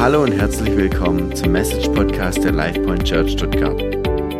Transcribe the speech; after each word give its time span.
Hallo 0.00 0.22
und 0.22 0.32
herzlich 0.32 0.74
willkommen 0.78 1.36
zum 1.36 1.52
Message 1.52 1.86
Podcast 1.88 2.42
der 2.42 2.52
LifePoint 2.52 3.04
Church 3.04 3.32
Stuttgart. 3.32 3.78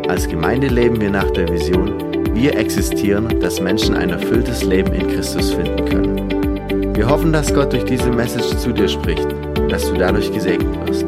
Als 0.08 0.26
Gemeinde 0.26 0.68
leben 0.68 0.98
wir 0.98 1.10
nach 1.10 1.30
der 1.32 1.46
Vision, 1.50 2.34
wir 2.34 2.56
existieren, 2.56 3.38
dass 3.40 3.60
Menschen 3.60 3.94
ein 3.94 4.08
erfülltes 4.08 4.62
Leben 4.62 4.94
in 4.94 5.06
Christus 5.08 5.52
finden 5.52 5.84
können. 5.84 6.96
Wir 6.96 7.06
hoffen, 7.06 7.30
dass 7.30 7.52
Gott 7.52 7.74
durch 7.74 7.84
diese 7.84 8.10
Message 8.10 8.56
zu 8.56 8.72
dir 8.72 8.88
spricht 8.88 9.26
und 9.58 9.68
dass 9.70 9.84
du 9.84 9.98
dadurch 9.98 10.32
gesegnet 10.32 10.74
wirst. 10.88 11.04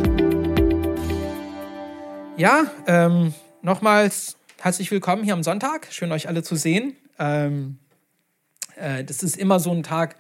Ja, 2.36 2.70
ähm, 2.86 3.32
nochmals 3.62 4.36
herzlich 4.60 4.90
willkommen 4.90 5.24
hier 5.24 5.32
am 5.32 5.42
Sonntag. 5.42 5.88
Schön, 5.90 6.12
euch 6.12 6.28
alle 6.28 6.42
zu 6.42 6.56
sehen. 6.56 6.94
Ähm, 7.18 7.78
äh, 8.76 9.02
das 9.02 9.22
ist 9.22 9.38
immer 9.38 9.60
so 9.60 9.70
ein 9.70 9.82
Tag, 9.82 10.16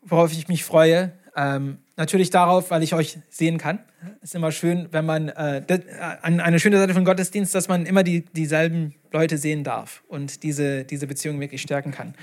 worauf 0.00 0.32
ich 0.32 0.48
mich 0.48 0.64
freue. 0.64 1.12
Ähm, 1.36 1.80
natürlich 1.96 2.30
darauf, 2.30 2.70
weil 2.70 2.82
ich 2.82 2.94
euch 2.94 3.18
sehen 3.30 3.58
kann. 3.58 3.78
Ist 4.22 4.34
immer 4.34 4.52
schön, 4.52 4.88
wenn 4.92 5.06
man, 5.06 5.28
äh, 5.30 5.62
äh, 5.66 5.82
eine 6.22 6.60
schöne 6.60 6.78
Seite 6.78 6.94
von 6.94 7.04
Gottesdienst, 7.04 7.54
dass 7.54 7.68
man 7.68 7.86
immer 7.86 8.02
die, 8.02 8.24
dieselben 8.24 8.94
Leute 9.12 9.38
sehen 9.38 9.64
darf 9.64 10.02
und 10.08 10.42
diese, 10.42 10.84
diese 10.84 11.06
Beziehung 11.06 11.40
wirklich 11.40 11.62
stärken 11.62 11.92
kann. 11.92 12.14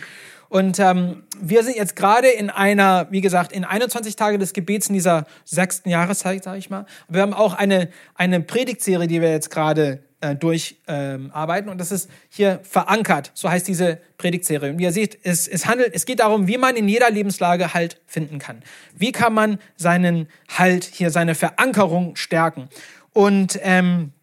Und 0.50 0.80
ähm, 0.80 1.23
wir 1.41 1.64
sind 1.64 1.76
jetzt 1.76 1.95
gerade 1.95 2.28
in 2.28 2.52
einer, 2.52 3.08
wie 3.09 3.22
gesagt, 3.22 3.52
in 3.52 3.64
21 3.64 4.16
Tage 4.16 4.38
des 4.38 4.54
Gebets 4.54 4.88
in 4.88 4.94
dieser 4.94 5.26
sechsten 5.45 5.90
Jahreszeit, 5.90 6.44
sage 6.44 6.59
ich 6.59 6.70
mal. 6.70 6.86
Wir 7.09 7.23
haben 7.23 7.34
auch 7.34 7.55
eine, 7.55 7.90
eine 8.14 8.40
Predigtserie, 8.40 9.08
die 9.08 9.20
wir 9.20 9.31
jetzt 9.31 9.50
gerade 9.50 10.03
äh, 10.23 10.36
durcharbeiten. 10.36 11.68
Ähm, 11.68 11.72
und 11.72 11.77
das 11.77 11.91
ist 11.91 12.09
hier 12.30 12.62
verankert. 12.64 13.31
So 13.34 13.50
heißt 13.50 13.68
diese 13.68 14.00
Predigtserie. 14.18 14.72
Und 14.72 14.80
wie 14.80 14.84
ihr 14.84 14.94
seht, 14.94 15.20
es, 15.23 15.48
es 15.48 15.68
handelt, 15.68 15.94
es 15.94 16.05
geht 16.05 16.22
darum, 16.22 16.48
wie 16.48 16.58
man 16.58 16.77
in 16.77 16.88
jeder 16.88 17.09
Lebenslage 17.09 17.73
Halt 17.73 18.00
finden 18.08 18.40
kann. 18.40 18.64
Wie 18.95 19.12
kann 19.12 19.34
man 19.34 19.59
seinen 19.76 20.28
Halt 20.48 20.86
hier, 20.86 21.09
seine 21.09 21.36
Verankerung 21.36 22.16
stärken? 22.16 22.70
Und 23.12 23.59
ähm, 23.64 24.14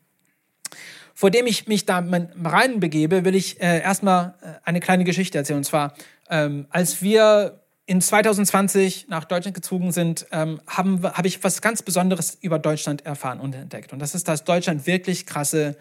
vor 1.14 1.30
dem 1.30 1.46
ich 1.46 1.68
mich 1.68 1.84
da 1.84 2.02
reinbegebe, 2.42 3.26
will 3.26 3.34
ich 3.34 3.60
äh, 3.60 3.82
erstmal 3.82 4.34
äh, 4.40 4.46
eine 4.64 4.80
kleine 4.80 5.04
Geschichte 5.04 5.36
erzählen. 5.36 5.58
Und 5.58 5.64
zwar, 5.64 5.92
ähm, 6.30 6.66
als 6.70 7.02
wir 7.02 7.59
in 7.90 8.00
2020 8.00 9.08
nach 9.08 9.24
Deutschland 9.24 9.56
gezogen 9.56 9.90
sind, 9.90 10.24
ähm, 10.30 10.60
habe 10.68 11.10
hab 11.16 11.26
ich 11.26 11.42
was 11.42 11.60
ganz 11.60 11.82
Besonderes 11.82 12.38
über 12.40 12.60
Deutschland 12.60 13.04
erfahren 13.04 13.40
und 13.40 13.52
entdeckt. 13.52 13.92
Und 13.92 13.98
das 13.98 14.14
ist, 14.14 14.28
dass 14.28 14.44
Deutschland 14.44 14.86
wirklich 14.86 15.26
krasse 15.26 15.76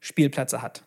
Spielplätze 0.00 0.62
hat. 0.62 0.82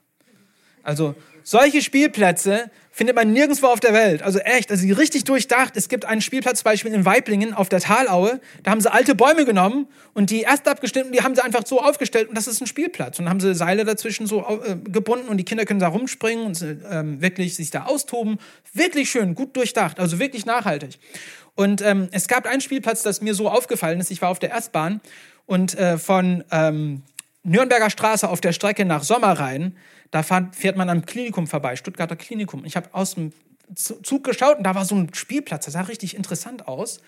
Also 0.88 1.16
solche 1.44 1.82
Spielplätze 1.82 2.72
findet 2.92 3.14
man 3.14 3.34
nirgendwo 3.34 3.68
auf 3.68 3.82
der 3.82 3.94
Welt. 3.94 4.24
Also 4.24 4.40
echt, 4.40 4.72
also 4.72 4.88
richtig 4.94 5.26
durchdacht. 5.26 5.76
Es 5.76 5.90
gibt 5.90 6.06
einen 6.06 6.22
Spielplatz, 6.22 6.60
zum 6.60 6.64
Beispiel 6.64 6.94
in 6.94 7.04
Weiblingen 7.04 7.54
auf 7.54 7.68
der 7.68 7.82
Talaue. 7.82 8.40
Da 8.64 8.72
haben 8.72 8.80
sie 8.80 8.90
alte 8.90 9.14
Bäume 9.14 9.44
genommen 9.44 9.88
und 10.14 10.30
die 10.30 10.44
erst 10.44 10.66
abgeschnitten, 10.66 11.12
die 11.12 11.22
haben 11.24 11.36
sie 11.36 11.44
einfach 11.44 11.64
so 11.66 11.82
aufgestellt 11.82 12.30
und 12.30 12.38
das 12.38 12.48
ist 12.48 12.62
ein 12.62 12.68
Spielplatz. 12.68 13.20
Und 13.20 13.26
dann 13.26 13.32
haben 13.32 13.42
sie 13.42 13.54
Seile 13.54 13.84
dazwischen 13.84 14.28
so 14.28 14.46
äh, 14.66 14.78
gebunden 14.90 15.28
und 15.28 15.36
die 15.36 15.44
Kinder 15.44 15.66
können 15.66 15.82
da 15.82 15.90
rumspringen 15.90 16.46
und 16.46 16.66
ähm, 16.90 17.22
wirklich 17.22 17.58
sich 17.58 17.70
da 17.70 17.84
austoben. 17.84 18.40
Wirklich 18.74 19.12
schön, 19.12 19.36
gut 19.36 19.58
durchdacht, 19.58 20.00
also 20.00 20.20
wirklich 20.20 20.46
nachhaltig. 20.46 21.00
Und 21.56 21.82
ähm, 21.82 22.08
es 22.12 22.30
gab 22.30 22.46
einen 22.46 22.62
Spielplatz, 22.62 23.04
das 23.04 23.20
mir 23.20 23.34
so 23.34 23.50
aufgefallen 23.50 24.00
ist. 24.00 24.10
Ich 24.10 24.22
war 24.22 24.30
auf 24.30 24.40
der 24.40 24.56
S-Bahn 24.56 25.02
und 25.48 25.78
äh, 25.78 25.98
von 25.98 26.46
ähm, 26.50 27.04
Nürnberger 27.44 27.90
Straße 27.90 28.28
auf 28.28 28.42
der 28.42 28.52
Strecke 28.54 28.86
nach 28.86 29.04
Sommerrhein, 29.04 29.76
da 30.12 30.24
fährt 30.24 30.78
man 30.78 30.90
am 30.90 31.06
Klinikum 31.06 31.48
vorbei, 31.48 31.76
Stuttgarter 31.76 32.16
Klinikum. 32.16 32.66
Ich 32.66 32.76
habe 32.76 32.90
aus 32.94 33.16
dem 33.16 33.34
Zug 33.76 34.24
geschaut 34.24 34.58
und 34.58 34.64
da 34.64 34.76
war 34.76 34.86
so 34.86 34.96
ein 34.96 35.14
Spielplatz, 35.14 35.66
das 35.66 35.74
sah 35.74 35.82
richtig 35.82 36.16
interessant 36.16 36.68
aus. 36.68 37.02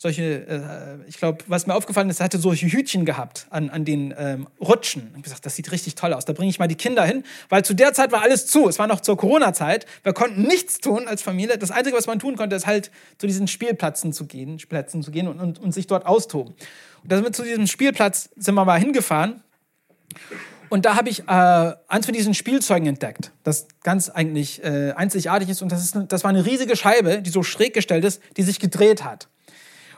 Solche, 0.00 0.46
äh, 0.46 1.08
ich 1.08 1.18
glaube, 1.18 1.38
was 1.48 1.66
mir 1.66 1.74
aufgefallen 1.74 2.08
ist, 2.08 2.20
hatte 2.20 2.38
solche 2.38 2.68
Hütchen 2.68 3.04
gehabt 3.04 3.48
an, 3.50 3.68
an 3.68 3.84
den 3.84 4.14
ähm, 4.16 4.46
Rutschen. 4.60 5.02
Ich 5.08 5.12
habe 5.12 5.22
gesagt, 5.22 5.44
das 5.44 5.56
sieht 5.56 5.72
richtig 5.72 5.96
toll 5.96 6.14
aus. 6.14 6.24
Da 6.24 6.32
bringe 6.32 6.50
ich 6.50 6.60
mal 6.60 6.68
die 6.68 6.76
Kinder 6.76 7.04
hin, 7.04 7.24
weil 7.48 7.64
zu 7.64 7.74
der 7.74 7.92
Zeit 7.92 8.12
war 8.12 8.22
alles 8.22 8.46
zu. 8.46 8.68
Es 8.68 8.78
war 8.78 8.86
noch 8.86 9.00
zur 9.00 9.16
Corona-Zeit. 9.16 9.86
Wir 10.04 10.12
konnten 10.12 10.42
nichts 10.42 10.78
tun 10.78 11.08
als 11.08 11.20
Familie. 11.20 11.58
Das 11.58 11.72
Einzige, 11.72 11.96
was 11.96 12.06
man 12.06 12.20
tun 12.20 12.36
konnte, 12.36 12.54
ist 12.54 12.68
halt 12.68 12.92
zu 13.18 13.26
diesen 13.26 13.48
Spielplätzen 13.48 14.12
zu 14.12 14.26
gehen, 14.26 14.56
Plätzen 14.68 15.02
zu 15.02 15.10
gehen 15.10 15.26
und, 15.26 15.40
und, 15.40 15.58
und 15.58 15.72
sich 15.72 15.88
dort 15.88 16.06
austoben. 16.06 16.54
Und 17.02 17.10
damit 17.10 17.34
zu 17.34 17.42
diesem 17.42 17.66
Spielplatz 17.66 18.30
sind 18.36 18.54
wir 18.54 18.64
mal 18.64 18.78
hingefahren 18.78 19.42
und 20.68 20.84
da 20.84 20.96
habe 20.96 21.08
ich 21.08 21.20
äh, 21.28 21.72
eins 21.88 22.06
von 22.06 22.14
diesen 22.14 22.34
Spielzeugen 22.34 22.86
entdeckt, 22.86 23.32
das 23.44 23.66
ganz 23.82 24.08
eigentlich 24.10 24.62
äh, 24.62 24.92
einzigartig 24.92 25.48
ist. 25.48 25.62
Und 25.62 25.72
das, 25.72 25.84
ist, 25.84 25.96
das 26.08 26.24
war 26.24 26.30
eine 26.30 26.44
riesige 26.44 26.76
Scheibe, 26.76 27.22
die 27.22 27.30
so 27.30 27.42
schräg 27.42 27.74
gestellt 27.74 28.04
ist, 28.04 28.20
die 28.36 28.42
sich 28.42 28.58
gedreht 28.58 29.04
hat. 29.04 29.28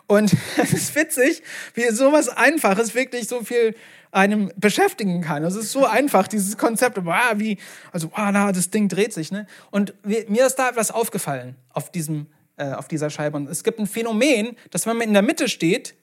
Und 0.06 0.32
es 0.56 0.72
ist 0.72 0.94
witzig, 0.94 1.42
wie 1.74 1.88
sowas 1.90 2.28
Einfaches 2.28 2.94
wirklich 2.94 3.28
so 3.28 3.42
viel 3.42 3.74
einem 4.12 4.50
beschäftigen 4.56 5.20
kann. 5.20 5.44
Es 5.44 5.54
ist 5.54 5.70
so 5.70 5.86
einfach, 5.86 6.26
dieses 6.26 6.56
Konzept. 6.58 7.04
Wow, 7.04 7.34
wie, 7.36 7.58
also, 7.92 8.08
wow, 8.08 8.30
na, 8.32 8.50
das 8.50 8.70
Ding 8.70 8.88
dreht 8.88 9.12
sich. 9.12 9.30
Ne? 9.30 9.46
Und 9.70 9.94
mir 10.04 10.46
ist 10.46 10.56
da 10.56 10.68
etwas 10.68 10.90
aufgefallen 10.90 11.54
auf, 11.72 11.92
diesem, 11.92 12.26
äh, 12.56 12.72
auf 12.72 12.88
dieser 12.88 13.08
Scheibe. 13.10 13.36
Und 13.36 13.48
es 13.48 13.62
gibt 13.62 13.78
ein 13.78 13.86
Phänomen, 13.86 14.56
dass 14.70 14.86
wenn 14.86 14.96
man 14.96 15.06
in 15.06 15.14
der 15.14 15.22
Mitte 15.22 15.48
steht, 15.48 15.94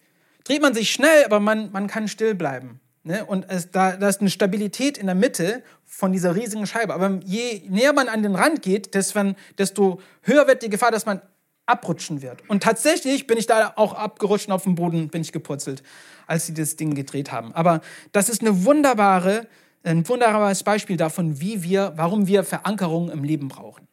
dreht 0.46 0.62
man 0.62 0.74
sich 0.74 0.92
schnell, 0.92 1.26
aber 1.26 1.42
man, 1.42 1.72
man 1.74 1.88
kann 1.88 2.08
still 2.08 2.34
bleiben. 2.34 2.80
Ne? 3.08 3.26
Und 3.26 3.46
es, 3.48 3.72
da, 3.72 3.96
da 3.96 4.10
ist 4.10 4.20
eine 4.20 4.30
Stabilität 4.30 4.98
in 4.98 5.06
der 5.06 5.16
Mitte 5.16 5.64
von 5.86 6.12
dieser 6.12 6.36
riesigen 6.36 6.68
Scheibe. 6.68 6.94
Aber 6.94 7.20
je 7.24 7.64
näher 7.70 7.94
man 7.94 8.10
an 8.10 8.22
den 8.22 8.36
Rand 8.36 8.62
geht, 8.62 8.94
desto 8.94 10.02
höher 10.24 10.46
wird 10.46 10.62
die 10.62 10.70
Gefahr, 10.70 10.92
dass 10.92 11.06
man 11.06 11.22
abrutschen 11.66 12.22
wird. 12.22 12.44
Und 12.50 12.64
tatsächlich 12.64 13.26
bin 13.26 13.38
ich 13.38 13.48
da 13.48 13.72
auch 13.78 13.94
abgerutscht 13.94 14.48
und 14.48 14.54
auf 14.54 14.64
dem 14.64 14.76
Boden 14.76 15.08
bin 15.08 15.22
ich 15.22 15.32
gepurzelt, 15.32 15.84
als 16.28 16.48
sie 16.48 16.54
das 16.54 16.76
Ding 16.76 16.96
gedreht 16.96 17.32
haben. 17.32 17.54
Aber 17.54 17.80
das 18.12 18.28
ist 18.28 18.42
eine 18.42 18.66
wunderbare, 18.66 19.48
ein 19.84 20.08
wunderbares 20.08 20.64
Beispiel 20.64 20.98
davon, 20.98 21.40
wie 21.40 21.64
wir, 21.64 21.94
warum 21.96 22.28
wir 22.28 22.44
Verankerung 22.44 23.10
im 23.10 23.24
Leben 23.24 23.48
brauchen. 23.48 23.88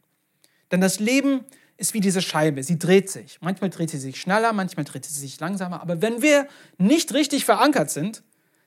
Denn 0.72 0.80
das 0.80 0.98
Leben 0.98 1.44
ist 1.76 1.94
wie 1.94 2.00
diese 2.00 2.20
Scheibe, 2.20 2.64
sie 2.64 2.80
dreht 2.80 3.10
sich. 3.10 3.38
Manchmal 3.40 3.70
dreht 3.70 3.90
sie 3.90 3.98
sich 3.98 4.20
schneller, 4.20 4.52
manchmal 4.52 4.84
dreht 4.84 5.04
sie 5.04 5.14
sich 5.14 5.38
langsamer. 5.38 5.82
Aber 5.82 6.02
wenn 6.02 6.20
wir 6.20 6.48
nicht 6.78 7.14
richtig 7.14 7.44
verankert 7.44 7.90
sind, 7.90 8.24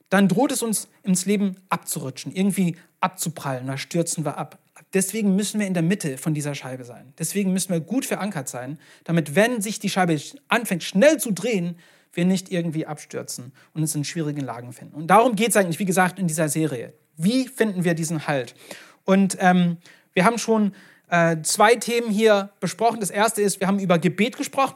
dann 0.10 0.28
droht 0.28 0.52
es 0.52 0.62
uns 0.62 0.88
ins 1.04 1.26
Leben 1.26 1.58
abzurutschen, 1.70 2.34
irgendwie 2.34 2.78
abzuprallen, 3.00 3.68
da 3.68 3.78
stürzen 3.78 4.26
wir 4.26 4.38
ab. 4.38 4.60
Deswegen 4.94 5.36
müssen 5.36 5.60
wir 5.60 5.68
in 5.68 5.74
der 5.74 5.84
Mitte 5.84 6.18
von 6.18 6.34
dieser 6.34 6.56
Scheibe 6.56 6.86
sein. 6.86 7.14
Deswegen 7.20 7.52
müssen 7.52 7.74
wir 7.74 7.82
gut 7.82 8.06
verankert 8.06 8.48
sein, 8.48 8.80
damit, 9.04 9.36
wenn 9.36 9.62
sich 9.62 9.80
die 9.80 9.90
Scheibe 9.90 10.20
anfängt 10.48 10.84
schnell 10.84 11.20
zu 11.20 11.32
drehen, 11.32 11.78
wir 12.14 12.26
nicht 12.26 12.52
irgendwie 12.52 12.86
abstürzen 12.86 13.52
und 13.74 13.82
uns 13.82 13.94
in 13.96 14.04
schwierigen 14.04 14.42
Lagen 14.42 14.74
finden. 14.74 14.96
Und 14.96 15.08
darum 15.08 15.36
geht 15.36 15.50
es 15.50 15.58
eigentlich, 15.58 15.80
wie 15.80 15.86
gesagt, 15.86 16.20
in 16.20 16.28
dieser 16.28 16.50
Serie. 16.50 16.94
Wie 17.16 17.48
finden 17.48 17.84
wir 17.84 17.94
diesen 17.94 18.28
Halt? 18.28 18.56
Und 19.04 19.38
ähm, 19.40 19.78
wir 20.14 20.26
haben 20.26 20.38
schon 20.38 20.74
äh, 21.10 21.38
zwei 21.44 21.76
Themen 21.76 22.10
hier 22.10 22.50
besprochen. 22.60 23.00
Das 23.00 23.12
erste 23.12 23.42
ist, 23.42 23.60
wir 23.60 23.68
haben 23.68 23.80
über 23.80 24.00
Gebet 24.00 24.38
gesprochen 24.38 24.76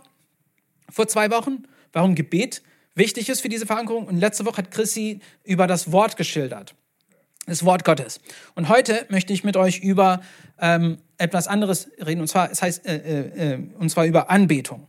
vor 0.90 1.08
zwei 1.08 1.32
Wochen. 1.32 1.64
Warum 1.94 2.16
Gebet? 2.16 2.62
Wichtig 2.96 3.30
ist 3.30 3.42
für 3.42 3.50
diese 3.50 3.66
Verankerung. 3.66 4.08
Und 4.08 4.20
letzte 4.20 4.46
Woche 4.46 4.58
hat 4.58 4.72
Chrissy 4.72 5.20
über 5.44 5.68
das 5.68 5.92
Wort 5.92 6.18
geschildert. 6.18 6.76
Das 7.48 7.66
Wort 7.66 7.84
Gottes. 7.84 8.20
Und 8.56 8.70
heute 8.70 9.06
möchte 9.10 9.34
ich 9.34 9.44
mit 9.44 9.58
euch 9.58 9.80
über 9.80 10.22
ähm, 10.60 11.00
etwas 11.18 11.48
anderes 11.48 11.90
reden, 12.06 12.22
und 12.22 12.28
zwar, 12.28 12.52
es 12.52 12.62
heißt, 12.62 12.86
äh, 12.86 12.96
äh, 12.98 13.54
äh, 13.54 13.60
und 13.80 13.90
zwar 13.90 14.06
über 14.06 14.30
Anbetung. 14.30 14.88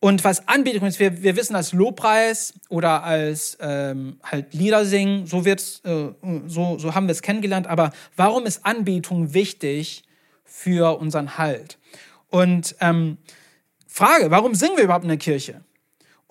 Und 0.00 0.24
was 0.24 0.48
Anbetung 0.48 0.88
ist, 0.88 0.98
wir, 0.98 1.22
wir 1.22 1.36
wissen 1.36 1.54
als 1.54 1.72
Lobpreis 1.72 2.54
oder 2.68 3.04
als 3.04 3.56
ähm, 3.60 4.18
halt 4.24 4.52
Lieder 4.52 4.84
singen, 4.84 5.28
so, 5.28 5.44
wird's, 5.44 5.80
äh, 5.84 6.08
so, 6.48 6.76
so 6.76 6.94
haben 6.96 7.06
wir 7.06 7.12
es 7.12 7.22
kennengelernt. 7.22 7.68
Aber 7.68 7.92
warum 8.16 8.44
ist 8.46 8.66
Anbetung 8.66 9.32
wichtig 9.32 10.02
für 10.44 10.98
unseren 10.98 11.38
Halt? 11.38 11.78
Und 12.30 12.74
ähm, 12.80 13.18
Frage, 13.86 14.32
warum 14.32 14.56
singen 14.56 14.76
wir 14.76 14.84
überhaupt 14.84 15.04
in 15.04 15.08
der 15.08 15.18
Kirche? 15.18 15.62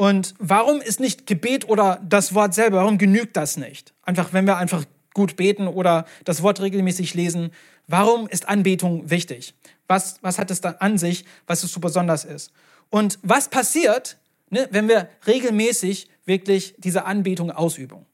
Und 0.02 0.34
warum 0.40 0.82
ist 0.82 1.00
nicht 1.00 1.28
Gebet 1.28 1.70
oder 1.70 2.02
das 2.04 2.34
Wort 2.34 2.56
selber, 2.56 2.78
warum 2.78 2.98
genügt 2.98 3.38
das 3.38 3.56
nicht? 3.56 3.94
Einfach, 4.02 4.34
wenn 4.34 4.48
wir 4.48 4.58
einfach 4.58 4.84
gut 5.14 5.36
beten 5.36 5.68
oder 5.68 6.06
das 6.26 6.42
Wort 6.42 6.60
regelmäßig 6.60 7.14
lesen, 7.14 7.52
warum 7.86 8.28
ist 8.28 8.50
Anbetung 8.50 9.12
wichtig? 9.12 9.54
Was, 9.86 10.18
was 10.24 10.40
hat 10.40 10.50
es 10.50 10.60
da 10.60 10.72
an 10.80 10.98
sich, 10.98 11.24
was 11.46 11.62
es 11.62 11.72
so 11.72 11.80
besonders 11.80 12.26
ist? 12.26 12.52
Und 12.90 13.20
was 13.22 13.50
passiert, 13.50 14.18
ne, 14.50 14.68
wenn 14.72 14.88
wir 14.88 15.08
regelmäßig 15.28 16.10
wirklich 16.26 16.74
diese 16.80 17.06
Anbetung 17.06 17.52
ausüben? 17.52 18.08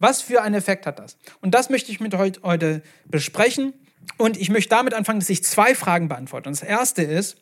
Was 0.00 0.22
für 0.22 0.42
einen 0.42 0.56
Effekt 0.56 0.84
hat 0.84 0.98
das? 0.98 1.16
Und 1.40 1.54
das 1.54 1.70
möchte 1.70 1.92
ich 1.92 2.00
mit 2.00 2.12
heute, 2.16 2.42
heute 2.42 2.82
besprechen. 3.04 3.72
Und 4.18 4.36
ich 4.36 4.50
möchte 4.50 4.70
damit 4.70 4.94
anfangen, 4.94 5.20
dass 5.20 5.30
ich 5.30 5.44
zwei 5.44 5.76
Fragen 5.76 6.08
beantworte. 6.08 6.48
Und 6.48 6.60
das 6.60 6.68
erste 6.68 7.02
ist, 7.02 7.36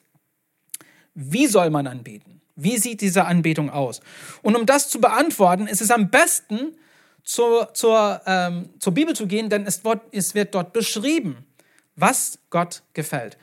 wie 1.14 1.46
soll 1.46 1.70
man 1.70 1.86
anbeten? 1.86 2.38
Wie 2.60 2.76
sieht 2.76 3.00
diese 3.00 3.24
Anbetung 3.24 3.70
aus? 3.70 4.00
Und 4.42 4.56
um 4.56 4.66
das 4.66 4.88
zu 4.88 5.00
beantworten, 5.00 5.66
ist 5.66 5.80
es 5.80 5.90
am 5.90 6.10
besten, 6.10 6.76
zur, 7.22 7.72
zur, 7.74 8.20
ähm, 8.26 8.70
zur 8.80 8.94
Bibel 8.94 9.14
zu 9.14 9.26
gehen, 9.26 9.48
denn 9.48 9.64
es 9.66 9.84
wird, 9.84 10.00
es 10.12 10.34
wird 10.34 10.54
dort 10.54 10.72
beschrieben, 10.72 11.46
was 11.94 12.38
Gott 12.50 12.82
gefällt. 12.94 13.38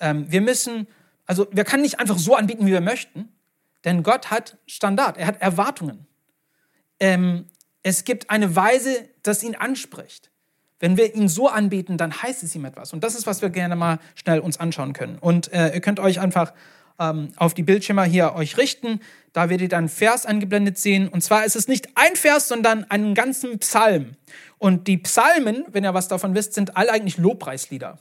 Ähm, 0.00 0.30
wir 0.30 0.40
müssen, 0.40 0.86
also 1.26 1.46
wir 1.52 1.64
können 1.64 1.82
nicht 1.82 2.00
einfach 2.00 2.18
so 2.18 2.34
anbieten, 2.34 2.66
wie 2.66 2.72
wir 2.72 2.80
möchten, 2.80 3.28
denn 3.84 4.02
Gott 4.02 4.30
hat 4.30 4.56
Standard, 4.66 5.16
er 5.16 5.26
hat 5.26 5.40
Erwartungen. 5.40 6.06
ähm, 6.98 7.46
es 7.82 8.04
gibt 8.04 8.30
eine 8.30 8.56
Weise, 8.56 9.08
das 9.22 9.42
ihn 9.42 9.54
anspricht. 9.54 10.30
Wenn 10.80 10.96
wir 10.96 11.14
ihn 11.14 11.28
so 11.28 11.48
anbeten, 11.48 11.98
dann 11.98 12.22
heißt 12.22 12.42
es 12.42 12.54
ihm 12.54 12.64
etwas. 12.64 12.92
Und 12.92 13.04
das 13.04 13.14
ist, 13.14 13.26
was 13.26 13.42
wir 13.42 13.50
gerne 13.50 13.76
mal 13.76 13.98
schnell 14.14 14.40
uns 14.40 14.58
anschauen 14.58 14.92
können. 14.92 15.18
Und 15.18 15.52
äh, 15.52 15.74
ihr 15.74 15.80
könnt 15.80 16.00
euch 16.00 16.20
einfach 16.20 16.52
ähm, 17.00 17.32
auf 17.36 17.54
die 17.54 17.62
Bildschirme 17.62 18.04
hier 18.04 18.34
euch 18.34 18.58
richten. 18.58 19.00
Da 19.32 19.48
werdet 19.48 19.62
ihr 19.62 19.68
dann 19.68 19.88
Vers 19.88 20.26
angeblendet 20.26 20.78
sehen. 20.78 21.08
Und 21.08 21.22
zwar 21.22 21.44
ist 21.44 21.56
es 21.56 21.66
nicht 21.66 21.88
ein 21.94 22.14
Vers, 22.14 22.46
sondern 22.46 22.84
einen 22.90 23.14
ganzen 23.14 23.58
Psalm. 23.58 24.12
Und 24.58 24.86
die 24.86 24.98
Psalmen, 24.98 25.64
wenn 25.72 25.84
ihr 25.84 25.94
was 25.94 26.08
davon 26.08 26.34
wisst, 26.34 26.54
sind 26.54 26.76
alle 26.76 26.92
eigentlich 26.92 27.16
Lobpreislieder. 27.16 27.98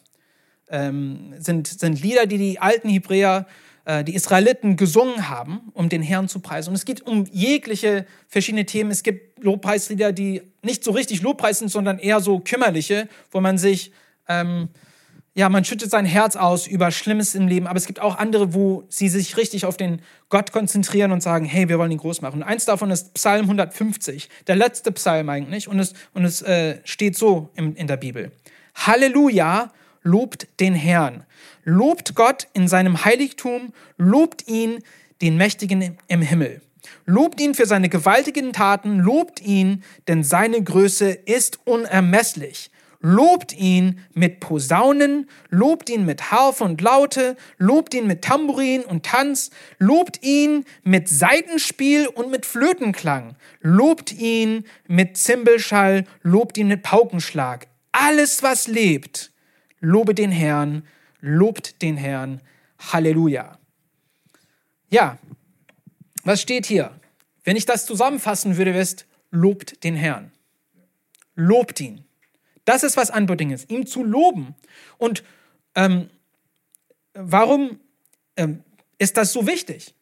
Ähm, 0.69 1.33
sind, 1.39 1.67
sind 1.67 2.01
Lieder, 2.01 2.25
die 2.25 2.37
die 2.37 2.59
alten 2.59 2.89
Hebräer, 2.89 3.47
äh, 3.85 4.03
die 4.03 4.13
Israeliten 4.13 4.75
gesungen 4.75 5.29
haben, 5.29 5.71
um 5.73 5.89
den 5.89 6.01
Herrn 6.01 6.27
zu 6.27 6.41
preisen. 6.41 6.69
Und 6.69 6.75
es 6.75 6.85
geht 6.85 7.01
um 7.01 7.25
jegliche 7.31 8.05
verschiedene 8.27 8.65
Themen. 8.65 8.91
Es 8.91 9.03
gibt 9.03 9.43
Lobpreislieder, 9.43 10.11
die 10.11 10.41
nicht 10.61 10.83
so 10.83 10.91
richtig 10.91 11.21
Lobpreis 11.21 11.59
sind, 11.59 11.69
sondern 11.69 11.99
eher 11.99 12.19
so 12.19 12.39
kümmerliche, 12.39 13.07
wo 13.31 13.39
man 13.39 13.57
sich 13.57 13.91
ähm, 14.27 14.69
ja, 15.35 15.47
man 15.47 15.63
schüttet 15.63 15.91
sein 15.91 16.05
Herz 16.05 16.35
aus 16.35 16.67
über 16.67 16.91
Schlimmes 16.91 17.35
im 17.35 17.47
Leben, 17.47 17.67
aber 17.67 17.77
es 17.77 17.85
gibt 17.85 18.01
auch 18.01 18.17
andere, 18.17 18.53
wo 18.53 18.83
sie 18.89 19.09
sich 19.09 19.37
richtig 19.37 19.65
auf 19.65 19.77
den 19.77 20.01
Gott 20.29 20.51
konzentrieren 20.51 21.11
und 21.11 21.21
sagen, 21.21 21.45
hey, 21.45 21.69
wir 21.69 21.79
wollen 21.79 21.91
ihn 21.91 21.97
groß 21.97 22.21
machen. 22.21 22.41
Und 22.41 22.43
eins 22.43 22.65
davon 22.65 22.91
ist 22.91 23.13
Psalm 23.13 23.43
150, 23.43 24.29
der 24.47 24.55
letzte 24.55 24.91
Psalm 24.91 25.29
eigentlich, 25.29 25.67
und 25.67 25.79
es, 25.79 25.93
und 26.13 26.25
es 26.25 26.41
äh, 26.41 26.79
steht 26.83 27.15
so 27.15 27.49
in, 27.55 27.75
in 27.75 27.87
der 27.87 27.97
Bibel. 27.97 28.31
Halleluja, 28.75 29.71
lobt 30.03 30.47
den 30.59 30.73
Herrn. 30.73 31.25
Lobt 31.63 32.15
Gott 32.15 32.47
in 32.53 32.67
seinem 32.67 33.05
Heiligtum, 33.05 33.73
lobt 33.97 34.47
ihn, 34.47 34.79
den 35.21 35.37
Mächtigen 35.37 35.97
im 36.07 36.21
Himmel. 36.21 36.61
Lobt 37.05 37.39
ihn 37.41 37.53
für 37.53 37.65
seine 37.65 37.89
gewaltigen 37.89 38.53
Taten, 38.53 38.99
lobt 38.99 39.41
ihn, 39.41 39.83
denn 40.07 40.23
seine 40.23 40.63
Größe 40.63 41.09
ist 41.09 41.59
unermesslich. 41.65 42.71
Lobt 43.01 43.53
ihn 43.53 44.01
mit 44.13 44.41
Posaunen, 44.41 45.29
lobt 45.49 45.89
ihn 45.89 46.05
mit 46.05 46.31
Harfe 46.31 46.65
und 46.65 46.81
Laute, 46.81 47.37
lobt 47.57 47.93
ihn 47.93 48.07
mit 48.07 48.23
Tambourin 48.23 48.81
und 48.83 49.05
Tanz, 49.05 49.51
lobt 49.77 50.21
ihn 50.21 50.65
mit 50.83 51.07
Saitenspiel 51.07 52.07
und 52.07 52.29
mit 52.29 52.45
Flötenklang, 52.45 53.37
lobt 53.61 54.11
ihn 54.11 54.65
mit 54.87 55.15
Zimbelschall, 55.15 56.05
lobt 56.23 56.57
ihn 56.57 56.67
mit 56.67 56.83
Paukenschlag. 56.83 57.67
Alles, 57.93 58.43
was 58.43 58.67
lebt, 58.67 59.31
lobe 59.79 60.13
den 60.13 60.31
Herrn, 60.31 60.83
lobt 61.21 61.81
den 61.81 61.95
Herrn. 61.95 62.41
Halleluja. 62.79 63.59
Ja, 64.89 65.17
was 66.23 66.41
steht 66.41 66.65
hier? 66.65 66.99
Wenn 67.43 67.55
ich 67.55 67.65
das 67.65 67.85
zusammenfassen 67.85 68.57
würde, 68.57 68.73
wisst, 68.73 69.05
lobt 69.31 69.83
den 69.83 69.95
Herrn. 69.95 70.31
Lobt 71.35 71.79
ihn. 71.79 72.03
Das 72.69 72.83
ist, 72.83 72.97
was 72.97 73.09
Anbetung 73.09 73.49
ist, 73.49 73.71
ihm 73.71 73.87
zu 73.87 74.03
loben. 74.03 74.53
Und 74.99 75.23
ähm, 75.73 76.11
warum 77.15 77.79
ähm, 78.35 78.63
ist 78.99 79.17
das 79.17 79.33
so 79.33 79.47
wichtig? 79.47 79.95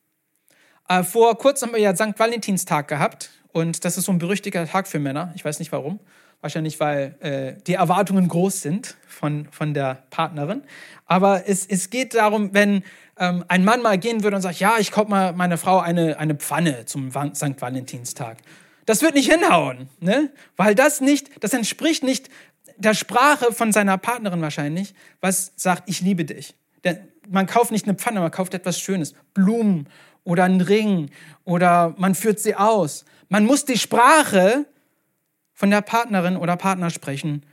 Äh, 0.90 1.04
vor 1.04 1.38
kurzem 1.38 1.70
haben 1.70 1.76
wir 1.76 1.82
ja 1.82 1.96
St. 1.96 2.20
Valentinstag 2.20 2.90
gehabt 2.90 3.30
und 3.54 3.86
das 3.86 3.98
ist 3.98 4.04
so 4.04 4.12
ein 4.12 4.18
berüchtigter 4.18 4.68
Tag 4.68 4.90
für 4.90 5.00
Männer. 5.00 5.32
Ich 5.36 5.46
weiß 5.46 5.60
nicht 5.60 5.72
warum. 5.72 6.02
Wahrscheinlich, 6.42 6.78
weil 6.82 7.16
äh, 7.22 7.64
die 7.64 7.76
Erwartungen 7.76 8.28
groß 8.28 8.62
sind 8.62 8.98
von, 9.08 9.48
von 9.50 9.74
der 9.74 10.04
Partnerin. 10.10 10.64
Aber 11.06 11.48
es, 11.48 11.66
es 11.66 11.90
geht 11.90 12.16
darum, 12.16 12.54
wenn 12.54 12.84
ähm, 13.18 13.46
ein 13.48 13.64
Mann 13.64 13.82
mal 13.82 13.98
gehen 13.98 14.24
würde 14.24 14.36
und 14.36 14.42
sagt, 14.42 14.60
ja, 14.60 14.76
ich 14.78 14.92
kaufe 14.92 15.10
mal 15.10 15.32
meiner 15.32 15.58
Frau 15.58 15.80
eine, 15.80 16.20
eine 16.20 16.36
Pfanne 16.36 16.84
zum 16.84 17.12
St. 17.12 17.62
Valentinstag. 17.62 18.40
Das 18.88 19.02
wird 19.02 19.16
nicht 19.16 19.30
hinhauen, 19.30 19.90
ne? 20.00 20.32
weil 20.56 20.74
das 20.74 21.02
nicht, 21.02 21.44
das 21.44 21.52
entspricht 21.52 22.04
nicht 22.04 22.30
der 22.78 22.94
Sprache 22.94 23.52
von 23.54 23.72
seiner 23.72 23.98
Partnerin 23.98 24.42
wahrscheinlich, 24.42 24.94
was 25.22 25.54
sagt, 25.56 25.90
ich 25.90 26.02
liebe 26.02 26.26
dich. 26.26 26.56
Der, 26.84 27.00
man 27.30 27.48
kauft 27.48 27.72
nicht 27.72 27.88
eine 27.88 27.98
Pfanne, 27.98 28.20
man 28.20 28.32
kauft 28.32 28.54
etwas 28.54 28.80
Schönes. 28.80 29.14
Blumen 29.34 29.88
oder 30.24 30.44
einen 30.44 30.62
Ring 30.62 31.10
oder 31.44 31.96
man 31.98 32.16
führt 32.16 32.40
sie 32.40 32.56
aus. 32.56 33.06
Man 33.30 33.46
muss 33.46 33.66
die 33.66 33.78
Sprache 33.78 34.66
von 35.54 35.70
der 35.70 35.82
Partnerin 35.82 36.38
oder 36.38 36.56
Partner 36.56 36.90
sprechen, 36.90 37.44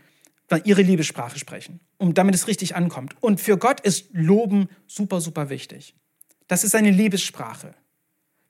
ihre 0.64 0.82
Liebessprache 0.82 1.38
sprechen, 1.38 1.80
um 1.98 2.14
damit 2.14 2.34
es 2.34 2.46
richtig 2.46 2.76
ankommt. 2.76 3.16
Und 3.20 3.40
für 3.40 3.56
Gott 3.56 3.80
ist 3.80 4.08
Loben 4.12 4.68
super, 4.86 5.20
super 5.20 5.48
wichtig. 5.50 5.94
Das 6.46 6.62
ist 6.62 6.72
seine 6.72 6.90
Liebessprache. 6.90 7.74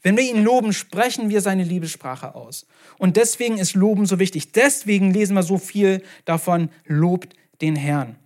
Wenn 0.05 0.19
wir 0.19 0.23
ihn 0.23 0.45
loben, 0.45 0.75
sprechen 0.75 1.31
wir 1.31 1.41
seine 1.41 1.65
Liebessprache 1.65 2.35
aus. 2.35 2.67
Und 2.99 3.17
deswegen 3.17 3.57
ist 3.57 3.75
Loben 3.75 4.05
so 4.05 4.19
wichtig. 4.19 4.53
Deswegen 4.53 5.13
lesen 5.13 5.35
wir 5.35 5.43
so 5.43 5.57
viel 5.57 6.03
davon, 6.27 6.69
lobt 6.87 7.35
den 7.63 7.75
Herrn. 7.75 8.17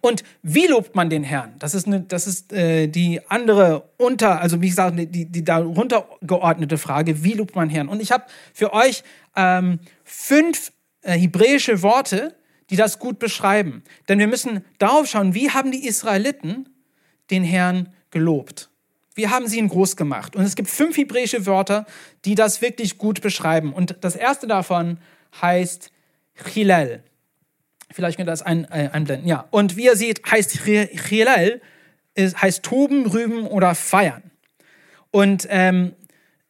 Und 0.00 0.24
wie 0.42 0.66
lobt 0.66 0.94
man 0.94 1.10
den 1.10 1.22
Herrn? 1.22 1.54
Das 1.58 1.74
ist, 1.74 1.86
eine, 1.86 2.00
das 2.00 2.26
ist 2.26 2.52
äh, 2.52 2.86
die 2.86 3.20
andere 3.28 3.90
unter, 3.98 4.40
also 4.40 4.62
wie 4.62 4.70
gesagt, 4.70 4.96
die, 4.98 5.26
die 5.26 5.44
darunter 5.44 6.08
geordnete 6.22 6.78
Frage, 6.78 7.22
wie 7.22 7.34
lobt 7.34 7.54
man 7.54 7.68
den 7.68 7.74
Herrn? 7.74 7.88
Und 7.88 8.00
ich 8.00 8.10
habe 8.10 8.24
für 8.54 8.72
euch 8.72 9.02
ähm, 9.36 9.80
fünf 10.04 10.72
äh, 11.02 11.12
hebräische 11.12 11.82
Worte, 11.82 12.34
die 12.70 12.76
das 12.76 12.98
gut 12.98 13.18
beschreiben. 13.18 13.82
Denn 14.08 14.18
wir 14.18 14.28
müssen 14.28 14.64
darauf 14.78 15.06
schauen, 15.08 15.34
wie 15.34 15.50
haben 15.50 15.72
die 15.72 15.86
Israeliten 15.86 16.70
den 17.30 17.44
Herrn 17.44 17.92
gelobt? 18.10 18.69
Wir 19.14 19.30
haben 19.30 19.48
sie 19.48 19.58
ihn 19.58 19.68
groß 19.68 19.96
gemacht. 19.96 20.36
Und 20.36 20.44
es 20.44 20.54
gibt 20.54 20.70
fünf 20.70 20.96
hebräische 20.96 21.46
Wörter, 21.46 21.86
die 22.24 22.34
das 22.34 22.62
wirklich 22.62 22.98
gut 22.98 23.20
beschreiben. 23.20 23.72
Und 23.72 23.96
das 24.00 24.16
erste 24.16 24.46
davon 24.46 24.98
heißt 25.40 25.90
Chilel. 26.52 27.02
Vielleicht 27.90 28.16
könnt 28.16 28.28
ihr 28.28 28.32
das 28.32 28.42
ein, 28.42 28.64
äh, 28.64 28.90
einblenden. 28.92 29.26
Ja. 29.26 29.46
Und 29.50 29.76
wie 29.76 29.84
ihr 29.84 29.96
seht, 29.96 30.24
heißt 30.30 30.60
Chilel, 30.62 31.60
heißt 32.16 32.62
toben, 32.62 33.06
rüben 33.06 33.46
oder 33.46 33.74
feiern. 33.74 34.30
Und 35.10 35.46
ähm, 35.50 35.94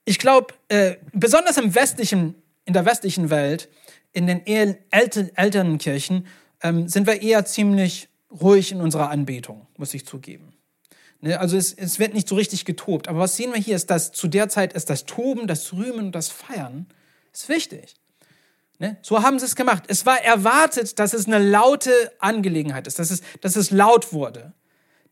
ich 0.05 0.19
glaube, 0.19 0.55
äh, 0.69 0.97
besonders 1.13 1.57
im 1.57 1.75
westlichen, 1.75 2.35
in 2.65 2.75
der 2.75 2.85
westlichen 2.85 3.31
Welt, 3.31 3.69
in 4.13 4.27
den 4.27 4.45
älteren 4.47 5.79
Kirchen, 5.79 6.27
ähm, 6.63 6.89
sind 6.89 7.07
wir 7.07 7.23
eher 7.23 7.45
ziemlich 7.45 8.09
ruhig 8.31 8.73
in 8.73 8.81
unserer 8.81 9.11
Anbetung, 9.11 9.67
muss 9.77 9.95
ich 9.95 10.07
zugeben. 10.07 10.53
Ne, 11.21 11.39
also 11.39 11.57
es, 11.57 11.73
es 11.73 11.99
wird 11.99 12.15
nicht 12.15 12.29
so 12.29 12.35
richtig 12.35 12.65
getobt. 12.65 13.09
Aber 13.09 13.21
was 13.21 13.37
sehen 13.37 13.53
wir 13.53 13.61
hier, 13.61 13.77
ist, 13.77 13.91
dass 13.91 14.13
zu 14.13 14.29
der 14.29 14.49
Zeit 14.49 14.73
ist 14.73 14.89
das 14.89 15.05
Toben, 15.05 15.47
das 15.47 15.73
Rühmen 15.73 16.07
und 16.07 16.13
das 16.13 16.29
Feiern 16.29 16.87
ist 17.33 17.49
wichtig. 17.49 17.95
Ne? 18.79 18.97
So 19.03 19.23
haben 19.23 19.39
sie 19.39 19.45
es 19.45 19.57
gemacht. 19.57 19.85
Es 19.89 20.07
war 20.07 20.23
erwartet, 20.23 20.99
dass 20.99 21.13
es 21.13 21.27
eine 21.27 21.39
laute 21.39 21.93
Angelegenheit 22.19 22.87
ist, 22.87 22.99
dass 22.99 23.11
es, 23.11 23.21
dass 23.43 23.57
es 23.57 23.71
laut 23.71 24.13
wurde. 24.13 24.55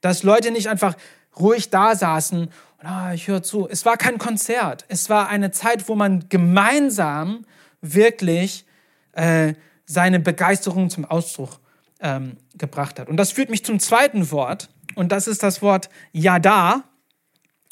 Dass 0.00 0.22
Leute 0.22 0.50
nicht 0.50 0.68
einfach 0.68 0.96
ruhig 1.38 1.70
da 1.70 1.94
saßen 1.94 2.48
und 2.80 2.86
ah, 2.86 3.12
ich 3.12 3.28
höre 3.28 3.42
zu. 3.42 3.68
Es 3.68 3.84
war 3.84 3.96
kein 3.96 4.18
Konzert. 4.18 4.84
Es 4.88 5.10
war 5.10 5.28
eine 5.28 5.50
Zeit, 5.50 5.88
wo 5.88 5.94
man 5.94 6.28
gemeinsam 6.28 7.44
wirklich 7.80 8.64
äh, 9.12 9.54
seine 9.84 10.20
Begeisterung 10.20 10.88
zum 10.88 11.04
Ausdruck 11.04 11.58
ähm, 12.00 12.36
gebracht 12.56 13.00
hat. 13.00 13.08
Und 13.08 13.16
das 13.16 13.32
führt 13.32 13.50
mich 13.50 13.64
zum 13.64 13.80
zweiten 13.80 14.30
Wort, 14.30 14.70
und 14.98 15.12
das 15.12 15.28
ist 15.28 15.44
das 15.44 15.62
Wort 15.62 15.90
Yada. 16.10 16.82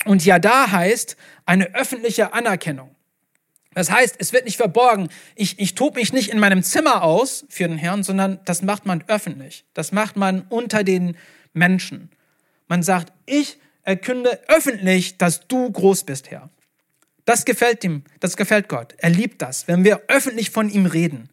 Und 0.05 0.25
Yada 0.25 0.71
heißt 0.71 1.17
eine 1.45 1.75
öffentliche 1.75 2.33
Anerkennung. 2.33 2.95
Das 3.75 3.91
heißt, 3.91 4.15
es 4.21 4.33
wird 4.33 4.45
nicht 4.45 4.59
verborgen. 4.59 5.09
Ich, 5.35 5.59
ich 5.59 5.75
tobe 5.75 5.99
mich 5.99 6.13
nicht 6.13 6.31
in 6.31 6.39
meinem 6.39 6.63
Zimmer 6.63 7.03
aus 7.03 7.45
für 7.49 7.67
den 7.67 7.79
Herrn, 7.79 8.05
sondern 8.05 8.39
das 8.45 8.63
macht 8.63 8.87
man 8.87 9.03
öffentlich. 9.09 9.65
Das 9.75 9.91
macht 9.91 10.15
man 10.17 10.43
unter 10.51 10.85
den 10.85 11.17
Menschen. 11.53 12.11
Man 12.69 12.85
sagt, 12.85 13.13
ich 13.27 13.59
erkünde 13.83 14.39
öffentlich, 14.47 15.19
dass 15.19 15.49
du 15.49 15.69
groß 15.73 16.05
bist, 16.05 16.31
Herr. 16.31 16.49
Das 17.25 17.45
gefällt 17.45 17.83
ihm, 17.83 18.05
das 18.21 18.37
gefällt 18.37 18.69
Gott. 18.69 18.95
Er 18.99 19.11
liebt 19.11 19.43
das, 19.43 19.67
wenn 19.67 19.83
wir 19.83 20.03
öffentlich 20.07 20.51
von 20.51 20.71
ihm 20.71 20.87
reden. 20.87 21.29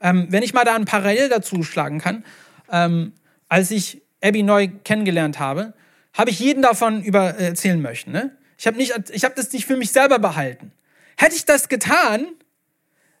Ähm, 0.00 0.26
wenn 0.28 0.42
ich 0.42 0.54
mal 0.54 0.64
da 0.64 0.74
ein 0.74 0.86
Parallel 0.86 1.28
dazu 1.28 1.62
schlagen 1.62 2.00
kann, 2.00 2.24
ähm, 2.68 3.12
als 3.48 3.70
ich 3.70 4.02
Abby 4.26 4.42
neu 4.42 4.68
kennengelernt 4.84 5.38
habe, 5.38 5.74
habe 6.12 6.30
ich 6.30 6.40
jeden 6.40 6.62
davon 6.62 7.02
über 7.02 7.38
äh, 7.38 7.46
erzählen 7.46 7.80
möchten. 7.80 8.12
Ne? 8.12 8.36
Ich 8.58 8.66
habe 8.66 8.82
hab 8.82 9.36
das 9.36 9.52
nicht 9.52 9.66
für 9.66 9.76
mich 9.76 9.92
selber 9.92 10.18
behalten. 10.18 10.72
Hätte 11.16 11.36
ich 11.36 11.44
das 11.44 11.68
getan, 11.68 12.26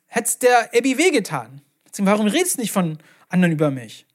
hätte 0.06 0.26
es 0.26 0.38
der 0.38 0.70
Abby 0.74 0.98
wehgetan. 0.98 1.60
Warum 1.98 2.26
redest 2.26 2.56
du 2.56 2.60
nicht 2.60 2.72
von 2.72 2.98
anderen 3.28 3.52
über 3.52 3.70
mich? 3.70 4.06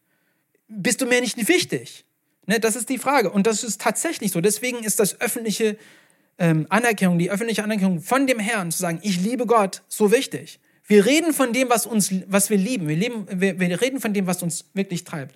Bist 0.68 1.02
du 1.02 1.06
mir 1.06 1.22
nicht 1.22 1.48
wichtig? 1.48 2.06
Ne, 2.46 2.60
das 2.60 2.76
ist 2.76 2.90
die 2.90 2.98
Frage. 2.98 3.32
Und 3.32 3.48
das 3.48 3.64
ist 3.64 3.82
tatsächlich 3.82 4.32
so. 4.32 4.42
Deswegen 4.42 4.84
ist 4.84 5.00
das 5.00 5.20
öffentliche 5.20 5.78
ähm, 6.38 6.66
Anerkennung, 6.70 7.20
die 7.20 7.30
öffentliche 7.30 7.64
Anerkennung 7.64 8.02
von 8.02 8.28
dem 8.28 8.40
Herrn, 8.40 8.72
zu 8.72 8.80
sagen, 8.80 9.00
ich 9.04 9.22
liebe 9.22 9.46
Gott, 9.46 9.84
so 9.88 10.12
wichtig. 10.12 10.60
Wir 10.86 11.06
reden 11.06 11.34
von 11.34 11.54
dem, 11.54 11.70
was, 11.70 11.86
uns, 11.86 12.12
was 12.28 12.50
wir 12.50 12.58
lieben. 12.58 12.88
Wir, 12.88 12.96
leben, 12.96 13.28
wir, 13.32 13.60
wir 13.60 13.82
reden 13.82 14.00
von 14.02 14.14
dem, 14.14 14.28
was 14.28 14.44
uns 14.44 14.66
wirklich 14.74 15.04
treibt. 15.04 15.36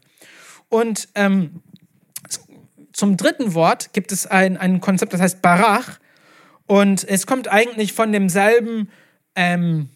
Und 0.69 1.09
ähm, 1.15 1.61
zum 2.93 3.17
dritten 3.17 3.53
Wort 3.53 3.93
gibt 3.93 4.11
es 4.11 4.27
ein, 4.27 4.57
ein 4.57 4.81
Konzept, 4.81 5.13
das 5.13 5.21
heißt 5.21 5.41
Barach. 5.41 5.99
Und 6.65 7.03
es 7.07 7.27
kommt 7.27 7.47
eigentlich 7.47 7.93
von 7.93 8.11
demselben 8.11 8.89
ähm, 9.35 9.89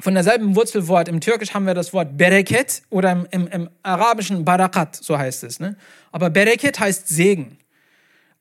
von 0.00 0.14
derselben 0.14 0.54
Wurzelwort. 0.54 1.08
Im 1.08 1.20
Türkisch 1.20 1.54
haben 1.54 1.66
wir 1.66 1.74
das 1.74 1.92
Wort 1.92 2.16
Bereket 2.16 2.82
oder 2.90 3.12
im, 3.12 3.26
im, 3.30 3.48
im 3.48 3.70
Arabischen 3.82 4.44
Barakat, 4.44 4.96
so 4.96 5.18
heißt 5.18 5.44
es. 5.44 5.58
Ne? 5.60 5.76
Aber 6.12 6.30
Bereket 6.30 6.78
heißt 6.78 7.08
Segen. 7.08 7.58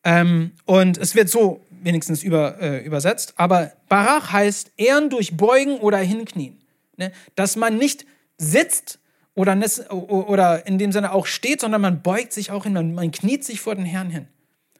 Ähm, 0.03 0.51
und 0.65 0.97
es 0.97 1.15
wird 1.15 1.29
so 1.29 1.65
wenigstens 1.69 2.23
über, 2.23 2.61
äh, 2.61 2.85
übersetzt. 2.85 3.33
Aber 3.37 3.71
Barach 3.89 4.31
heißt 4.31 4.71
Ehren 4.77 5.09
durch 5.09 5.35
Beugen 5.35 5.77
oder 5.77 5.97
Hinknien. 5.97 6.61
Ne? 6.95 7.11
Dass 7.35 7.55
man 7.55 7.77
nicht 7.77 8.05
sitzt 8.37 8.99
oder, 9.37 9.55
oder 9.91 10.65
in 10.65 10.79
dem 10.79 10.91
Sinne 10.91 11.11
auch 11.11 11.27
steht, 11.27 11.61
sondern 11.61 11.79
man 11.79 12.01
beugt 12.01 12.33
sich 12.33 12.49
auch 12.49 12.63
hin, 12.63 12.73
man, 12.73 12.95
man 12.95 13.11
kniet 13.11 13.43
sich 13.43 13.61
vor 13.61 13.75
den 13.75 13.85
Herrn 13.85 14.09
hin 14.09 14.27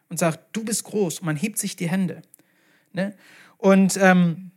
und 0.10 0.18
sagt, 0.18 0.40
du 0.54 0.64
bist 0.64 0.84
groß. 0.84 1.20
Und 1.20 1.28
man 1.28 1.36
hebt 1.36 1.60
sich 1.60 1.76
die 1.76 1.88
Hände. 1.88 2.24
Ne? 2.92 3.16
Und 3.58 3.98
ähm, 4.02 4.50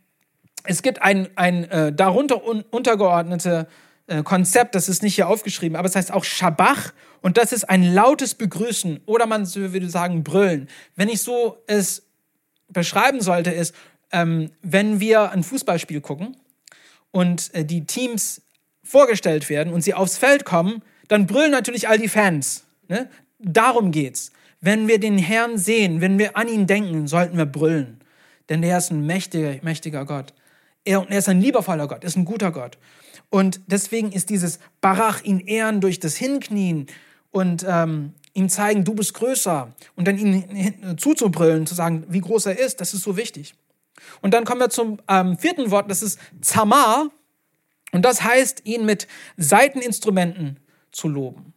es 0.63 0.81
gibt 0.81 1.03
ein, 1.03 1.29
ein 1.35 1.65
äh, 1.65 1.93
darunter 1.93 2.43
un 2.43 2.63
untergeordnete 2.71 3.67
äh, 4.07 4.23
Konzept, 4.23 4.73
das 4.73 4.89
ist 4.89 5.03
nicht 5.03 5.13
hier 5.13 5.27
aufgeschrieben, 5.27 5.75
aber 5.75 5.87
es 5.87 5.95
heißt 5.95 6.11
auch 6.11 6.23
Schabach 6.23 6.93
und 7.21 7.37
das 7.37 7.51
ist 7.51 7.69
ein 7.69 7.83
lautes 7.93 8.33
Begrüßen 8.33 9.01
oder 9.05 9.27
man 9.27 9.53
würde 9.53 9.89
sagen 9.89 10.23
Brüllen. 10.23 10.67
Wenn 10.95 11.09
ich 11.09 11.21
so 11.21 11.61
es 11.67 12.07
beschreiben 12.69 13.21
sollte, 13.21 13.51
ist, 13.51 13.75
ähm, 14.11 14.49
wenn 14.63 14.99
wir 14.99 15.29
ein 15.29 15.43
Fußballspiel 15.43 16.01
gucken 16.01 16.37
und 17.11 17.53
äh, 17.53 17.65
die 17.65 17.85
Teams 17.85 18.41
vorgestellt 18.83 19.49
werden 19.49 19.73
und 19.73 19.81
sie 19.81 19.93
aufs 19.93 20.17
Feld 20.17 20.45
kommen, 20.45 20.81
dann 21.07 21.27
brüllen 21.27 21.51
natürlich 21.51 21.87
all 21.87 21.97
die 21.97 22.07
Fans. 22.07 22.65
Ne? 22.87 23.09
Darum 23.39 23.91
geht's. 23.91 24.31
Wenn 24.59 24.87
wir 24.87 24.99
den 24.99 25.17
Herrn 25.17 25.57
sehen, 25.57 26.01
wenn 26.01 26.19
wir 26.19 26.37
an 26.37 26.47
ihn 26.47 26.67
denken, 26.67 27.07
sollten 27.07 27.37
wir 27.37 27.45
brüllen. 27.45 27.99
Denn 28.49 28.63
er 28.63 28.77
ist 28.77 28.91
ein 28.91 29.05
mächtiger, 29.05 29.55
mächtiger 29.63 30.05
Gott. 30.05 30.33
Er, 30.83 31.05
er 31.09 31.19
ist 31.19 31.29
ein 31.29 31.41
liebevoller 31.41 31.87
Gott, 31.87 32.03
er 32.03 32.07
ist 32.07 32.17
ein 32.17 32.25
guter 32.25 32.51
Gott. 32.51 32.77
Und 33.29 33.61
deswegen 33.67 34.11
ist 34.11 34.29
dieses 34.29 34.59
Barach, 34.81 35.23
ihn 35.23 35.39
ehren 35.39 35.79
durch 35.79 35.99
das 35.99 36.15
Hinknien 36.15 36.87
und 37.31 37.65
ähm, 37.67 38.13
ihm 38.33 38.49
zeigen, 38.49 38.83
du 38.83 38.93
bist 38.93 39.13
größer 39.13 39.73
und 39.95 40.07
dann 40.07 40.17
ihm 40.17 40.97
zuzubrüllen, 40.97 41.65
zu 41.65 41.75
sagen, 41.75 42.05
wie 42.09 42.21
groß 42.21 42.47
er 42.47 42.59
ist, 42.59 42.81
das 42.81 42.93
ist 42.93 43.03
so 43.03 43.17
wichtig. 43.17 43.55
Und 44.21 44.33
dann 44.33 44.45
kommen 44.45 44.59
wir 44.59 44.69
zum 44.69 44.99
ähm, 45.07 45.37
vierten 45.37 45.71
Wort, 45.71 45.89
das 45.89 46.01
ist 46.01 46.19
Zamar. 46.41 47.09
Und 47.91 48.03
das 48.03 48.23
heißt, 48.23 48.61
ihn 48.65 48.85
mit 48.85 49.07
Saiteninstrumenten 49.37 50.59
zu 50.91 51.07
loben. 51.07 51.53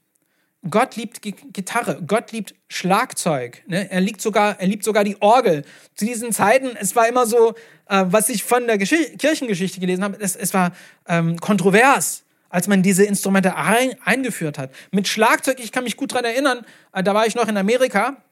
Gott 0.68 0.96
liebt 0.96 1.20
Gitarre, 1.20 2.02
Gott 2.06 2.32
liebt 2.32 2.54
Schlagzeug. 2.68 3.62
Ne? 3.66 3.90
Er, 3.90 4.00
liebt 4.00 4.22
sogar, 4.22 4.58
er 4.58 4.66
liebt 4.66 4.82
sogar 4.82 5.04
die 5.04 5.20
Orgel. 5.20 5.64
Zu 5.94 6.06
diesen 6.06 6.32
Zeiten, 6.32 6.74
es 6.76 6.96
war 6.96 7.06
immer 7.06 7.26
so, 7.26 7.54
äh, 7.88 8.04
was 8.06 8.30
ich 8.30 8.44
von 8.44 8.66
der 8.66 8.78
Geschichte, 8.78 9.16
Kirchengeschichte 9.18 9.78
gelesen 9.78 10.02
habe, 10.02 10.16
es, 10.20 10.36
es 10.36 10.54
war 10.54 10.72
ähm, 11.06 11.38
kontrovers, 11.38 12.24
als 12.48 12.66
man 12.66 12.82
diese 12.82 13.04
Instrumente 13.04 13.56
ein, 13.56 13.94
eingeführt 14.04 14.56
hat. 14.56 14.70
Mit 14.90 15.06
Schlagzeug, 15.06 15.60
ich 15.60 15.70
kann 15.70 15.84
mich 15.84 15.98
gut 15.98 16.12
daran 16.12 16.24
erinnern, 16.24 16.64
äh, 16.92 17.02
da 17.02 17.14
war 17.14 17.26
ich 17.26 17.34
noch 17.34 17.48
in 17.48 17.58
Amerika 17.58 18.23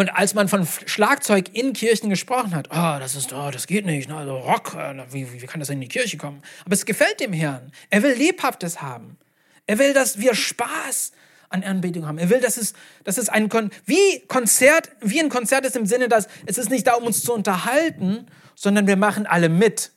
und 0.00 0.08
als 0.08 0.32
man 0.32 0.48
von 0.48 0.66
Schlagzeug 0.86 1.50
in 1.52 1.74
Kirchen 1.74 2.08
gesprochen 2.08 2.54
hat, 2.54 2.68
oh, 2.70 2.98
das 2.98 3.14
ist, 3.14 3.34
oh, 3.34 3.50
das 3.52 3.66
geht 3.66 3.84
nicht, 3.84 4.08
ne? 4.08 4.16
also 4.16 4.34
Rock, 4.34 4.74
äh, 4.74 4.94
wie, 5.12 5.30
wie 5.30 5.44
kann 5.44 5.60
das 5.60 5.68
in 5.68 5.78
die 5.78 5.88
Kirche 5.88 6.16
kommen? 6.16 6.40
Aber 6.64 6.72
es 6.72 6.86
gefällt 6.86 7.20
dem 7.20 7.34
Herrn. 7.34 7.70
Er 7.90 8.02
will 8.02 8.14
Lebhaftes 8.14 8.80
haben. 8.80 9.18
Er 9.66 9.78
will, 9.78 9.92
dass 9.92 10.18
wir 10.18 10.34
Spaß 10.34 11.12
an 11.50 11.62
Anbetung 11.64 12.06
haben. 12.06 12.16
Er 12.16 12.30
will, 12.30 12.40
dass 12.40 12.56
es, 12.56 12.72
dass 13.04 13.18
es 13.18 13.28
ein 13.28 13.50
Kon 13.50 13.68
wie 13.84 14.20
Konzert, 14.26 14.88
wie 15.02 15.20
ein 15.20 15.28
Konzert 15.28 15.66
ist 15.66 15.76
im 15.76 15.84
Sinne, 15.84 16.08
dass 16.08 16.28
es 16.46 16.56
ist 16.56 16.70
nicht 16.70 16.86
da, 16.86 16.94
um 16.94 17.04
uns 17.04 17.22
zu 17.22 17.34
unterhalten, 17.34 18.26
sondern 18.54 18.86
wir 18.86 18.96
machen 18.96 19.26
alle 19.26 19.50
mit. 19.50 19.92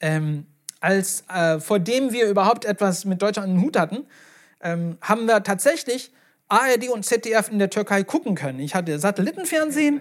Ähm, 0.00 0.48
als 0.80 1.22
äh, 1.32 1.60
vor 1.60 1.78
dem 1.78 2.10
wir 2.10 2.26
überhaupt 2.26 2.64
etwas 2.64 3.04
mit 3.04 3.22
Deutschland 3.22 3.50
in 3.50 3.54
den 3.54 3.62
Hut 3.62 3.78
hatten, 3.78 4.04
ähm, 4.60 4.98
haben 5.00 5.26
wir 5.26 5.44
tatsächlich 5.44 6.10
ARD 6.48 6.88
und 6.88 7.04
ZDF 7.04 7.50
in 7.50 7.58
der 7.58 7.70
Türkei 7.70 8.02
gucken 8.04 8.34
können. 8.34 8.60
Ich 8.60 8.74
hatte 8.74 8.98
Satellitenfernsehen 8.98 10.00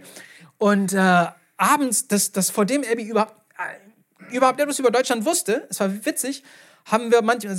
und 0.57 0.93
äh, 0.93 1.25
abends, 1.57 2.07
das, 2.07 2.31
das 2.31 2.49
vor 2.49 2.65
dem 2.65 2.83
Abby 2.89 3.03
überhaupt, 3.03 3.35
äh, 3.57 4.35
überhaupt 4.35 4.59
etwas 4.59 4.79
über 4.79 4.91
Deutschland 4.91 5.25
wusste, 5.25 5.67
es 5.69 5.79
war 5.79 6.05
witzig, 6.05 6.43
haben 6.85 7.11
wir 7.11 7.21
manchmal 7.21 7.55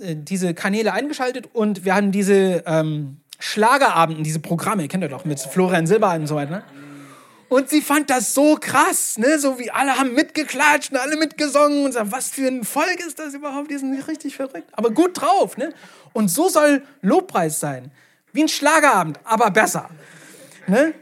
äh, 0.00 0.14
diese 0.16 0.54
Kanäle 0.54 0.92
eingeschaltet 0.92 1.48
und 1.52 1.84
wir 1.84 1.94
hatten 1.94 2.12
diese 2.12 2.62
ähm, 2.66 3.18
Schlagerabenden, 3.38 4.22
diese 4.22 4.38
Programme, 4.38 4.86
kennt 4.88 5.02
ihr 5.02 5.08
doch, 5.08 5.24
mit 5.24 5.40
Florian 5.40 5.86
Silber 5.86 6.14
und 6.14 6.26
so 6.26 6.36
weiter. 6.36 6.50
Ne? 6.50 6.64
Und 7.54 7.70
sie 7.70 7.82
fand 7.82 8.10
das 8.10 8.34
so 8.34 8.56
krass, 8.56 9.16
ne? 9.16 9.38
so 9.38 9.60
wie 9.60 9.70
alle 9.70 9.96
haben 9.96 10.12
mitgeklatscht 10.12 10.90
und 10.90 10.98
alle 10.98 11.16
mitgesungen 11.16 11.84
und 11.84 11.92
sagen, 11.92 12.10
was 12.10 12.30
für 12.30 12.48
ein 12.48 12.64
Volk 12.64 12.98
ist 13.06 13.20
das 13.20 13.32
überhaupt? 13.32 13.70
Die 13.70 13.78
sind 13.78 13.94
richtig 14.08 14.34
verrückt, 14.34 14.68
aber 14.72 14.90
gut 14.90 15.20
drauf. 15.20 15.56
Ne? 15.56 15.72
Und 16.12 16.26
so 16.32 16.48
soll 16.48 16.82
Lobpreis 17.00 17.60
sein. 17.60 17.92
Wie 18.32 18.42
ein 18.42 18.48
Schlagerabend, 18.48 19.20
aber 19.22 19.52
besser. 19.52 19.88
Ne? 20.66 20.94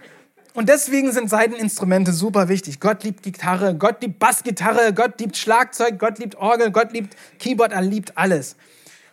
Und 0.52 0.68
deswegen 0.68 1.10
sind 1.12 1.30
Seiteninstrumente 1.30 2.12
super 2.12 2.50
wichtig. 2.50 2.80
Gott 2.80 3.02
liebt 3.02 3.22
Gitarre, 3.22 3.74
Gott 3.74 4.02
liebt 4.02 4.18
Bassgitarre, 4.18 4.92
Gott 4.92 5.18
liebt 5.20 5.38
Schlagzeug, 5.38 5.98
Gott 5.98 6.18
liebt 6.18 6.34
Orgel, 6.34 6.70
Gott 6.70 6.92
liebt 6.92 7.16
Keyboard, 7.38 7.72
er 7.72 7.80
liebt 7.80 8.18
alles. 8.18 8.56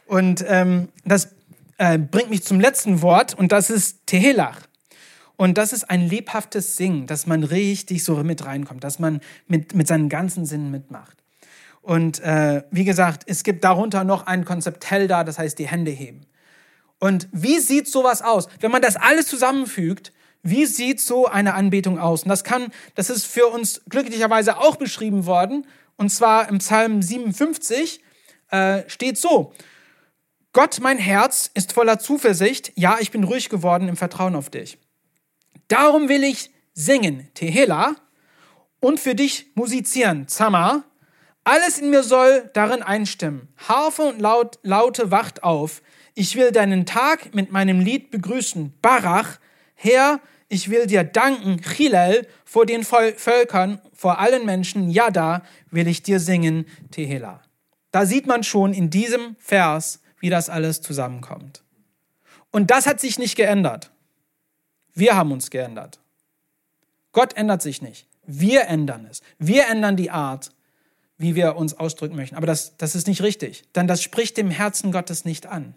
Und 0.08 0.43
ähm, 0.46 0.89
das 1.05 1.29
äh, 1.77 1.98
bringt 1.98 2.31
mich 2.31 2.43
zum 2.43 2.60
letzten 2.60 3.01
Wort 3.01 3.34
und 3.34 3.53
das 3.53 3.69
ist 3.69 4.08
Tehelach. 4.08 4.68
Und 5.39 5.58
das 5.58 5.72
ist 5.72 5.89
ein 5.89 6.05
lebhaftes 6.05 6.75
Singen, 6.75 7.08
dass 7.08 7.25
man 7.25 7.46
richtig 7.46 8.03
so 8.03 8.17
mit 8.25 8.43
reinkommt, 8.43 8.84
dass 8.84 9.00
man 9.00 9.22
mit, 9.48 9.74
mit 9.74 9.88
seinen 9.88 10.10
ganzen 10.10 10.46
Sinnen 10.46 10.69
mitmacht. 10.69 11.17
Und 11.81 12.19
äh, 12.19 12.63
wie 12.72 12.84
gesagt, 12.84 13.24
es 13.25 13.43
gibt 13.43 13.63
darunter 13.63 14.03
noch 14.03 14.27
ein 14.27 14.43
Konzept 14.43 14.91
Helda, 14.91 15.24
das 15.24 15.39
heißt 15.39 15.58
die 15.58 15.69
Hände 15.69 15.91
heben. 15.91 16.25
Und 17.00 17.29
wie 17.31 17.60
sieht 17.60 17.88
sowas 17.88 18.22
aus? 18.22 18.50
Wenn 18.60 18.69
man 18.69 18.81
das 18.81 18.98
alles 18.98 19.27
zusammenfügt, 19.27 20.12
wie 20.43 20.65
sieht 20.65 21.00
so 21.00 21.25
eine 21.25 21.53
Anbetung 21.53 22.00
aus? 22.00 22.24
Und 22.24 22.29
das 22.29 22.43
kann, 22.43 22.67
das 22.96 23.10
ist 23.10 23.25
für 23.25 23.48
uns 23.48 23.79
glücklicherweise 23.88 24.58
auch 24.58 24.75
beschrieben 24.75 25.25
worden. 25.25 25.65
Und 25.96 26.10
zwar 26.10 26.50
im 26.50 26.58
Psalm 26.58 27.01
57 27.01 28.03
äh, 28.51 28.81
steht 28.88 29.17
so: 29.17 29.53
Gott, 30.51 30.79
mein 30.81 30.98
Herz 30.98 31.50
ist 31.53 31.72
voller 31.72 31.98
Zuversicht. 31.98 32.74
Ja, 32.75 32.98
ich 33.00 33.12
bin 33.12 33.24
ruhig 33.24 33.48
geworden 33.48 33.88
im 33.88 33.96
Vertrauen 33.96 34.36
auf 34.36 34.50
dich. 34.50 34.77
Darum 35.69 36.09
will 36.09 36.23
ich 36.23 36.51
singen, 36.73 37.29
Tehela, 37.35 37.95
und 38.81 38.99
für 38.99 39.15
dich 39.15 39.51
musizieren, 39.55 40.27
Zama. 40.27 40.83
Alles 41.43 41.79
in 41.79 41.89
mir 41.89 42.03
soll 42.03 42.49
darin 42.53 42.81
einstimmen. 42.83 43.47
Harfe 43.67 44.03
und 44.03 44.19
Laut, 44.19 44.59
Laute 44.63 45.11
wacht 45.11 45.43
auf. 45.43 45.81
Ich 46.15 46.35
will 46.35 46.51
deinen 46.51 46.85
Tag 46.85 47.33
mit 47.33 47.51
meinem 47.51 47.79
Lied 47.79 48.11
begrüßen. 48.11 48.73
Barach, 48.81 49.39
Herr, 49.75 50.19
ich 50.47 50.69
will 50.69 50.88
dir 50.88 51.03
danken, 51.03 51.61
Chilel, 51.61 52.27
vor 52.43 52.65
den 52.65 52.83
Völkern, 52.83 53.79
vor 53.93 54.19
allen 54.19 54.45
Menschen, 54.45 54.89
ja, 54.89 55.11
da 55.11 55.43
will 55.69 55.88
ich 55.88 56.01
dir 56.01 56.19
singen, 56.19 56.65
Tehela. 56.91 57.41
Da 57.91 58.05
sieht 58.05 58.27
man 58.27 58.43
schon 58.43 58.73
in 58.73 58.89
diesem 58.89 59.35
Vers, 59.39 60.01
wie 60.19 60.29
das 60.29 60.49
alles 60.49 60.81
zusammenkommt. 60.81 61.63
Und 62.51 62.71
das 62.71 62.88
hat 62.88 62.99
sich 62.99 63.19
nicht 63.19 63.35
geändert. 63.35 63.91
Wir 64.93 65.15
haben 65.15 65.31
uns 65.31 65.50
geändert. 65.50 66.00
Gott 67.12 67.36
ändert 67.36 67.62
sich 67.62 67.81
nicht. 67.81 68.08
Wir 68.25 68.67
ändern 68.67 69.08
es. 69.10 69.22
Wir 69.39 69.67
ändern 69.67 69.98
die 69.98 70.12
Art, 70.12 70.51
wie 71.17 71.36
wir 71.36 71.55
uns 71.55 71.74
ausdrücken 71.74 72.15
möchten. 72.15 72.36
Aber 72.36 72.48
das, 72.48 72.77
das 72.77 72.96
ist 72.96 73.08
nicht 73.08 73.22
richtig, 73.22 73.63
denn 73.75 73.88
das 73.88 74.01
spricht 74.01 74.38
dem 74.38 74.50
Herzen 74.50 74.91
Gottes 74.91 75.25
nicht 75.25 75.46
an. 75.48 75.75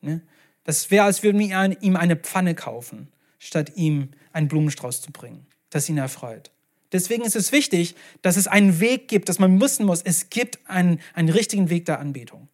Ne? 0.00 0.22
Das 0.64 0.90
wäre, 0.90 1.04
als 1.04 1.22
würden 1.22 1.38
wir 1.38 1.82
ihm 1.82 1.96
eine 1.96 2.16
Pfanne 2.16 2.54
kaufen, 2.54 3.08
statt 3.38 3.72
ihm 3.74 4.10
einen 4.32 4.48
Blumenstrauß 4.48 5.02
zu 5.02 5.12
bringen, 5.12 5.46
das 5.70 5.88
ihn 5.88 5.98
erfreut. 5.98 6.50
Deswegen 6.92 7.24
ist 7.24 7.34
es 7.34 7.50
wichtig, 7.50 7.96
dass 8.22 8.36
es 8.36 8.46
einen 8.46 8.78
Weg 8.78 9.08
gibt, 9.08 9.28
dass 9.28 9.40
man 9.40 9.60
wissen 9.60 9.84
muss, 9.84 10.00
es 10.02 10.30
gibt 10.30 10.58
einen, 10.70 11.00
einen 11.12 11.28
richtigen 11.28 11.68
Weg 11.68 11.86
der 11.86 11.98
Anbetung. 11.98 12.48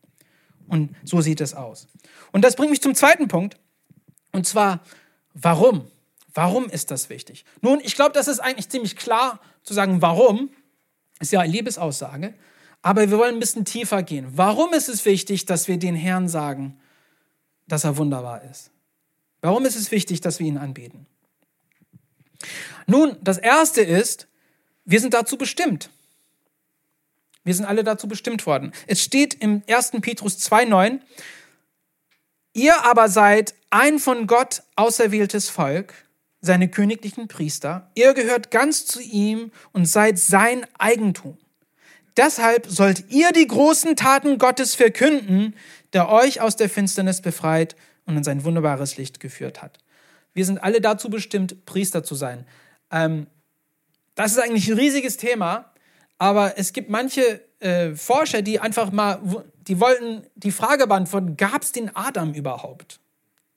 Und 0.66 0.94
so 1.04 1.20
sieht 1.20 1.40
es 1.40 1.52
aus. 1.52 1.88
Und 2.32 2.42
das 2.42 2.56
bringt 2.56 2.70
mich 2.70 2.80
zum 2.80 2.94
zweiten 2.94 3.28
Punkt. 3.28 3.58
Und 4.32 4.46
zwar, 4.46 4.82
warum? 5.34 5.90
Warum 6.34 6.68
ist 6.68 6.90
das 6.90 7.08
wichtig? 7.08 7.44
Nun, 7.60 7.80
ich 7.82 7.94
glaube, 7.94 8.12
das 8.12 8.28
ist 8.28 8.40
eigentlich 8.40 8.68
ziemlich 8.68 8.96
klar 8.96 9.40
zu 9.62 9.74
sagen, 9.74 10.00
warum. 10.02 10.50
Ist 11.18 11.32
ja 11.32 11.40
eine 11.40 11.52
Liebesaussage. 11.52 12.34
Aber 12.82 13.10
wir 13.10 13.18
wollen 13.18 13.34
ein 13.34 13.40
bisschen 13.40 13.64
tiefer 13.64 14.02
gehen. 14.02 14.26
Warum 14.36 14.72
ist 14.72 14.88
es 14.88 15.04
wichtig, 15.04 15.44
dass 15.44 15.68
wir 15.68 15.76
den 15.76 15.94
Herrn 15.94 16.28
sagen, 16.28 16.80
dass 17.70 17.84
er 17.84 17.96
wunderbar 17.96 18.42
ist. 18.42 18.70
Warum 19.40 19.64
ist 19.64 19.76
es 19.76 19.90
wichtig, 19.90 20.20
dass 20.20 20.38
wir 20.38 20.46
ihn 20.46 20.58
anbeten? 20.58 21.06
Nun, 22.86 23.16
das 23.22 23.38
Erste 23.38 23.80
ist, 23.80 24.26
wir 24.84 25.00
sind 25.00 25.14
dazu 25.14 25.38
bestimmt. 25.38 25.88
Wir 27.44 27.54
sind 27.54 27.64
alle 27.64 27.84
dazu 27.84 28.08
bestimmt 28.08 28.44
worden. 28.44 28.72
Es 28.86 29.02
steht 29.02 29.34
im 29.34 29.62
1. 29.68 29.92
Petrus 30.02 30.38
2,9, 30.38 31.00
ihr 32.52 32.84
aber 32.84 33.08
seid 33.08 33.54
ein 33.70 33.98
von 33.98 34.26
Gott 34.26 34.62
auserwähltes 34.76 35.48
Volk, 35.48 35.94
seine 36.40 36.68
königlichen 36.68 37.28
Priester. 37.28 37.90
Ihr 37.94 38.14
gehört 38.14 38.50
ganz 38.50 38.86
zu 38.86 39.00
ihm 39.00 39.52
und 39.72 39.86
seid 39.86 40.18
sein 40.18 40.66
Eigentum. 40.78 41.38
Deshalb 42.16 42.66
sollt 42.66 43.10
ihr 43.10 43.32
die 43.32 43.46
großen 43.46 43.96
Taten 43.96 44.38
Gottes 44.38 44.74
verkünden, 44.74 45.54
der 45.92 46.08
euch 46.08 46.40
aus 46.40 46.56
der 46.56 46.68
Finsternis 46.68 47.20
befreit 47.20 47.76
und 48.04 48.16
in 48.16 48.24
sein 48.24 48.44
wunderbares 48.44 48.96
Licht 48.96 49.20
geführt 49.20 49.62
hat. 49.62 49.78
Wir 50.34 50.44
sind 50.44 50.62
alle 50.62 50.80
dazu 50.80 51.08
bestimmt, 51.10 51.64
Priester 51.66 52.02
zu 52.02 52.14
sein. 52.14 52.46
Ähm, 52.90 53.26
das 54.14 54.32
ist 54.32 54.38
eigentlich 54.38 54.68
ein 54.68 54.78
riesiges 54.78 55.16
Thema, 55.16 55.72
aber 56.18 56.58
es 56.58 56.72
gibt 56.72 56.90
manche 56.90 57.40
äh, 57.60 57.94
Forscher, 57.94 58.42
die 58.42 58.60
einfach 58.60 58.90
mal, 58.90 59.20
die 59.68 59.80
wollten 59.80 60.26
die 60.34 60.52
Frage 60.52 60.86
beantworten, 60.86 61.36
gab 61.36 61.62
es 61.62 61.72
den 61.72 61.94
Adam 61.94 62.34
überhaupt? 62.34 63.00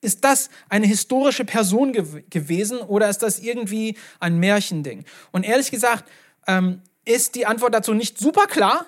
Ist 0.04 0.24
das 0.24 0.50
eine 0.68 0.86
historische 0.86 1.44
Person 1.44 1.92
gew 1.92 2.20
gewesen 2.30 2.78
oder 2.78 3.08
ist 3.08 3.22
das 3.22 3.38
irgendwie 3.38 3.96
ein 4.20 4.38
Märchending? 4.38 5.04
Und 5.32 5.44
ehrlich 5.44 5.70
gesagt 5.70 6.04
ähm, 6.46 6.82
ist 7.04 7.34
die 7.34 7.46
Antwort 7.46 7.74
dazu 7.74 7.94
nicht 7.94 8.18
super 8.18 8.46
klar. 8.46 8.86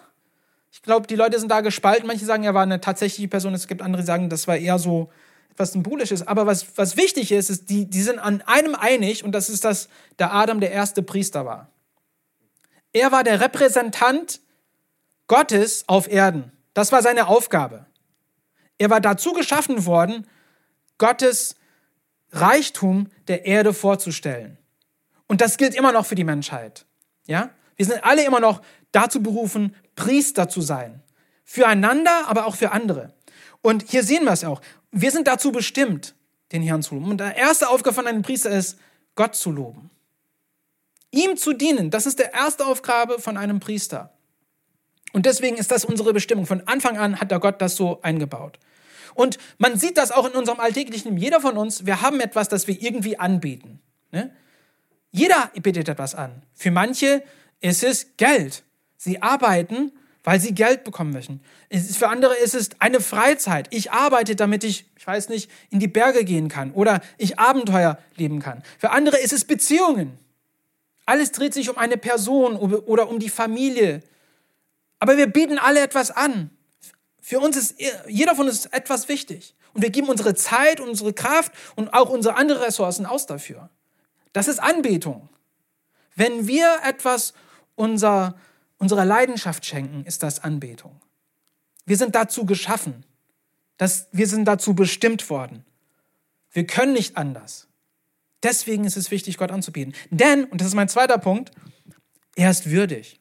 Ich 0.70 0.82
glaube, 0.82 1.06
die 1.06 1.16
Leute 1.16 1.38
sind 1.38 1.50
da 1.50 1.62
gespalten. 1.62 2.06
Manche 2.06 2.26
sagen, 2.26 2.44
er 2.44 2.52
war 2.52 2.62
eine 2.62 2.80
tatsächliche 2.80 3.28
Person. 3.28 3.54
Es 3.54 3.66
gibt 3.66 3.80
andere, 3.80 4.02
die 4.02 4.06
sagen, 4.06 4.28
das 4.28 4.46
war 4.46 4.58
eher 4.58 4.78
so 4.78 5.10
etwas 5.50 5.72
Symbolisches. 5.72 6.26
Aber 6.26 6.46
was, 6.46 6.66
was 6.76 6.98
wichtig 6.98 7.32
ist, 7.32 7.48
ist, 7.48 7.70
die, 7.70 7.86
die 7.88 8.02
sind 8.02 8.18
an 8.18 8.42
einem 8.42 8.74
einig 8.74 9.24
und 9.24 9.32
das 9.32 9.48
ist, 9.48 9.64
dass 9.64 9.88
der 10.18 10.34
Adam 10.34 10.60
der 10.60 10.70
erste 10.70 11.02
Priester 11.02 11.46
war. 11.46 11.70
Er 12.92 13.10
war 13.10 13.24
der 13.24 13.40
Repräsentant 13.40 14.40
Gottes 15.28 15.84
auf 15.86 16.08
Erden. 16.08 16.52
Das 16.74 16.92
war 16.92 17.00
seine 17.00 17.26
Aufgabe. 17.26 17.86
Er 18.76 18.90
war 18.90 19.00
dazu 19.00 19.32
geschaffen 19.32 19.86
worden, 19.86 20.26
Gottes 20.98 21.56
Reichtum 22.32 23.08
der 23.28 23.46
Erde 23.46 23.72
vorzustellen. 23.72 24.58
Und 25.26 25.40
das 25.40 25.56
gilt 25.56 25.74
immer 25.74 25.92
noch 25.92 26.06
für 26.06 26.14
die 26.14 26.24
Menschheit. 26.24 26.86
Ja? 27.26 27.50
Wir 27.76 27.86
sind 27.86 28.04
alle 28.04 28.24
immer 28.24 28.40
noch 28.40 28.62
dazu 28.92 29.22
berufen, 29.22 29.74
Priester 29.94 30.48
zu 30.48 30.60
sein. 30.60 31.02
Füreinander, 31.44 32.26
aber 32.26 32.46
auch 32.46 32.56
für 32.56 32.72
andere. 32.72 33.12
Und 33.62 33.84
hier 33.88 34.02
sehen 34.02 34.24
wir 34.24 34.32
es 34.32 34.44
auch. 34.44 34.60
Wir 34.90 35.10
sind 35.10 35.28
dazu 35.28 35.52
bestimmt, 35.52 36.14
den 36.52 36.62
Herrn 36.62 36.82
zu 36.82 36.94
loben. 36.94 37.10
Und 37.10 37.20
die 37.20 37.24
erste 37.24 37.68
Aufgabe 37.68 37.94
von 37.94 38.06
einem 38.06 38.22
Priester 38.22 38.50
ist, 38.50 38.78
Gott 39.14 39.34
zu 39.34 39.50
loben. 39.50 39.90
Ihm 41.10 41.36
zu 41.36 41.52
dienen, 41.52 41.90
das 41.90 42.06
ist 42.06 42.18
die 42.18 42.24
erste 42.32 42.66
Aufgabe 42.66 43.18
von 43.18 43.36
einem 43.36 43.60
Priester. 43.60 44.12
Und 45.12 45.26
deswegen 45.26 45.56
ist 45.56 45.70
das 45.70 45.84
unsere 45.84 46.12
Bestimmung. 46.12 46.46
Von 46.46 46.66
Anfang 46.66 46.98
an 46.98 47.20
hat 47.20 47.30
der 47.30 47.40
Gott 47.40 47.60
das 47.62 47.76
so 47.76 48.02
eingebaut. 48.02 48.58
Und 49.16 49.38
man 49.58 49.78
sieht 49.78 49.96
das 49.96 50.12
auch 50.12 50.26
in 50.26 50.32
unserem 50.32 50.60
alltäglichen, 50.60 51.16
jeder 51.16 51.40
von 51.40 51.56
uns, 51.56 51.86
wir 51.86 52.02
haben 52.02 52.20
etwas, 52.20 52.48
das 52.48 52.66
wir 52.68 52.80
irgendwie 52.80 53.18
anbieten. 53.18 53.80
Ne? 54.12 54.30
Jeder 55.10 55.50
bietet 55.54 55.88
etwas 55.88 56.14
an. 56.14 56.42
Für 56.54 56.70
manche 56.70 57.22
ist 57.60 57.82
es 57.82 58.16
Geld. 58.18 58.62
Sie 58.98 59.22
arbeiten, 59.22 59.92
weil 60.22 60.40
sie 60.40 60.54
Geld 60.54 60.84
bekommen 60.84 61.12
möchten. 61.12 61.40
Für 61.70 62.08
andere 62.08 62.34
ist 62.36 62.54
es 62.54 62.70
eine 62.80 63.00
Freizeit. 63.00 63.68
Ich 63.70 63.92
arbeite, 63.92 64.36
damit 64.36 64.64
ich, 64.64 64.84
ich 64.98 65.06
weiß 65.06 65.28
nicht, 65.30 65.50
in 65.70 65.80
die 65.80 65.88
Berge 65.88 66.24
gehen 66.24 66.48
kann 66.48 66.72
oder 66.72 67.00
ich 67.16 67.38
Abenteuer 67.38 67.98
leben 68.16 68.40
kann. 68.40 68.62
Für 68.78 68.90
andere 68.90 69.18
ist 69.18 69.32
es 69.32 69.44
Beziehungen. 69.44 70.18
Alles 71.06 71.32
dreht 71.32 71.54
sich 71.54 71.70
um 71.70 71.78
eine 71.78 71.96
Person 71.96 72.56
oder 72.56 73.08
um 73.08 73.20
die 73.20 73.28
Familie. 73.28 74.02
Aber 74.98 75.16
wir 75.16 75.28
bieten 75.28 75.58
alle 75.58 75.80
etwas 75.80 76.10
an. 76.10 76.50
Für 77.26 77.40
uns 77.40 77.56
ist 77.56 77.74
jeder 78.06 78.36
von 78.36 78.46
uns 78.46 78.66
etwas 78.66 79.08
wichtig. 79.08 79.56
Und 79.74 79.82
wir 79.82 79.90
geben 79.90 80.08
unsere 80.08 80.36
Zeit, 80.36 80.78
unsere 80.78 81.12
Kraft 81.12 81.50
und 81.74 81.92
auch 81.92 82.08
unsere 82.08 82.36
anderen 82.36 82.62
Ressourcen 82.62 83.04
aus 83.04 83.26
dafür. 83.26 83.68
Das 84.32 84.46
ist 84.46 84.60
Anbetung. 84.60 85.28
Wenn 86.14 86.46
wir 86.46 86.78
etwas 86.84 87.34
unser, 87.74 88.36
unserer 88.78 89.04
Leidenschaft 89.04 89.66
schenken, 89.66 90.04
ist 90.04 90.22
das 90.22 90.44
Anbetung. 90.44 91.00
Wir 91.84 91.96
sind 91.96 92.14
dazu 92.14 92.46
geschaffen. 92.46 93.04
Das, 93.76 94.06
wir 94.12 94.28
sind 94.28 94.44
dazu 94.44 94.74
bestimmt 94.74 95.28
worden. 95.28 95.64
Wir 96.52 96.64
können 96.64 96.92
nicht 96.92 97.16
anders. 97.16 97.66
Deswegen 98.44 98.84
ist 98.84 98.96
es 98.96 99.10
wichtig, 99.10 99.36
Gott 99.36 99.50
anzubieten. 99.50 99.94
Denn, 100.10 100.44
und 100.44 100.60
das 100.60 100.68
ist 100.68 100.74
mein 100.74 100.88
zweiter 100.88 101.18
Punkt, 101.18 101.50
er 102.36 102.52
ist 102.52 102.70
würdig. 102.70 103.18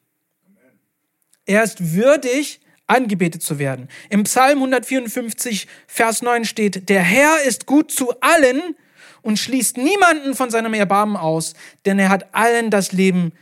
Er 1.44 1.64
ist 1.64 1.92
würdig, 1.92 2.60
angebetet 2.86 3.42
zu 3.42 3.58
werden. 3.58 3.88
Im 4.10 4.24
Psalm 4.24 4.58
154, 4.58 5.66
Vers 5.86 6.22
9 6.22 6.44
steht, 6.44 6.88
der 6.88 7.02
Herr 7.02 7.42
ist 7.42 7.66
gut 7.66 7.90
zu 7.90 8.20
allen 8.20 8.76
und 9.22 9.38
schließt 9.38 9.76
niemanden 9.76 10.34
von 10.34 10.50
seinem 10.50 10.74
Erbarmen 10.74 11.16
aus, 11.16 11.54
denn 11.84 11.98
er 11.98 12.08
hat 12.08 12.34
allen 12.34 12.70
das 12.70 12.92
Leben 12.92 13.32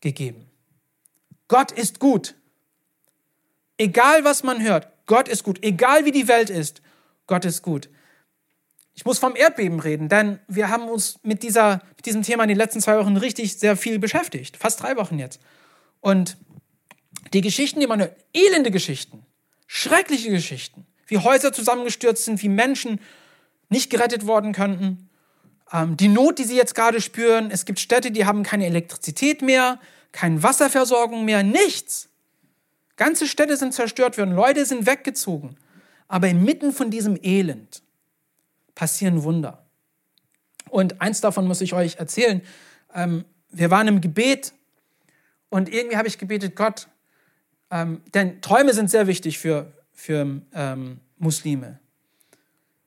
gegeben. 0.00 0.46
Gott 1.48 1.70
ist 1.70 2.00
gut. 2.00 2.34
Egal 3.78 4.24
was 4.24 4.42
man 4.42 4.62
hört, 4.62 4.88
Gott 5.06 5.28
ist 5.28 5.44
gut. 5.44 5.62
Egal 5.62 6.04
wie 6.04 6.10
die 6.10 6.28
Welt 6.28 6.50
ist, 6.50 6.82
Gott 7.26 7.44
ist 7.44 7.62
gut. 7.62 7.88
Ich 8.94 9.04
muss 9.04 9.18
vom 9.18 9.36
Erdbeben 9.36 9.80
reden, 9.80 10.08
denn 10.08 10.38
wir 10.48 10.68
haben 10.68 10.88
uns 10.88 11.18
mit, 11.22 11.42
dieser, 11.42 11.82
mit 11.96 12.04
diesem 12.04 12.22
Thema 12.22 12.42
in 12.42 12.48
den 12.48 12.58
letzten 12.58 12.80
zwei 12.80 12.98
Wochen 12.98 13.16
richtig 13.16 13.58
sehr 13.58 13.76
viel 13.76 13.98
beschäftigt. 13.98 14.56
Fast 14.56 14.82
drei 14.82 14.96
Wochen 14.96 15.18
jetzt. 15.18 15.40
Und 16.00 16.36
die 17.32 17.40
Geschichten, 17.40 17.80
die 17.80 17.86
man 17.86 18.00
hört, 18.00 18.16
elende 18.34 18.70
Geschichten, 18.70 19.24
schreckliche 19.66 20.30
Geschichten, 20.30 20.86
wie 21.06 21.18
Häuser 21.18 21.52
zusammengestürzt 21.52 22.24
sind, 22.24 22.42
wie 22.42 22.48
Menschen 22.48 23.00
nicht 23.68 23.90
gerettet 23.90 24.26
worden 24.26 24.52
könnten, 24.52 25.08
ähm, 25.72 25.96
die 25.96 26.08
Not, 26.08 26.38
die 26.38 26.44
sie 26.44 26.56
jetzt 26.56 26.74
gerade 26.74 27.00
spüren. 27.00 27.50
Es 27.50 27.64
gibt 27.64 27.80
Städte, 27.80 28.10
die 28.10 28.26
haben 28.26 28.42
keine 28.42 28.66
Elektrizität 28.66 29.42
mehr, 29.42 29.80
keine 30.12 30.42
Wasserversorgung 30.42 31.24
mehr, 31.24 31.42
nichts. 31.42 32.08
Ganze 32.96 33.26
Städte 33.26 33.56
sind 33.56 33.72
zerstört 33.72 34.18
worden, 34.18 34.34
Leute 34.34 34.66
sind 34.66 34.86
weggezogen. 34.86 35.56
Aber 36.08 36.28
inmitten 36.28 36.72
von 36.72 36.90
diesem 36.90 37.18
Elend 37.22 37.82
passieren 38.74 39.22
Wunder. 39.22 39.64
Und 40.68 41.00
eins 41.00 41.20
davon 41.20 41.46
muss 41.46 41.62
ich 41.62 41.72
euch 41.72 41.96
erzählen. 41.96 42.42
Ähm, 42.94 43.24
wir 43.50 43.70
waren 43.70 43.88
im 43.88 44.00
Gebet 44.00 44.52
und 45.48 45.68
irgendwie 45.72 45.96
habe 45.96 46.08
ich 46.08 46.18
gebetet, 46.18 46.56
Gott, 46.56 46.88
ähm, 47.72 48.02
denn 48.12 48.42
Träume 48.42 48.74
sind 48.74 48.90
sehr 48.90 49.06
wichtig 49.06 49.38
für, 49.38 49.72
für 49.92 50.42
ähm, 50.54 51.00
Muslime. 51.18 51.80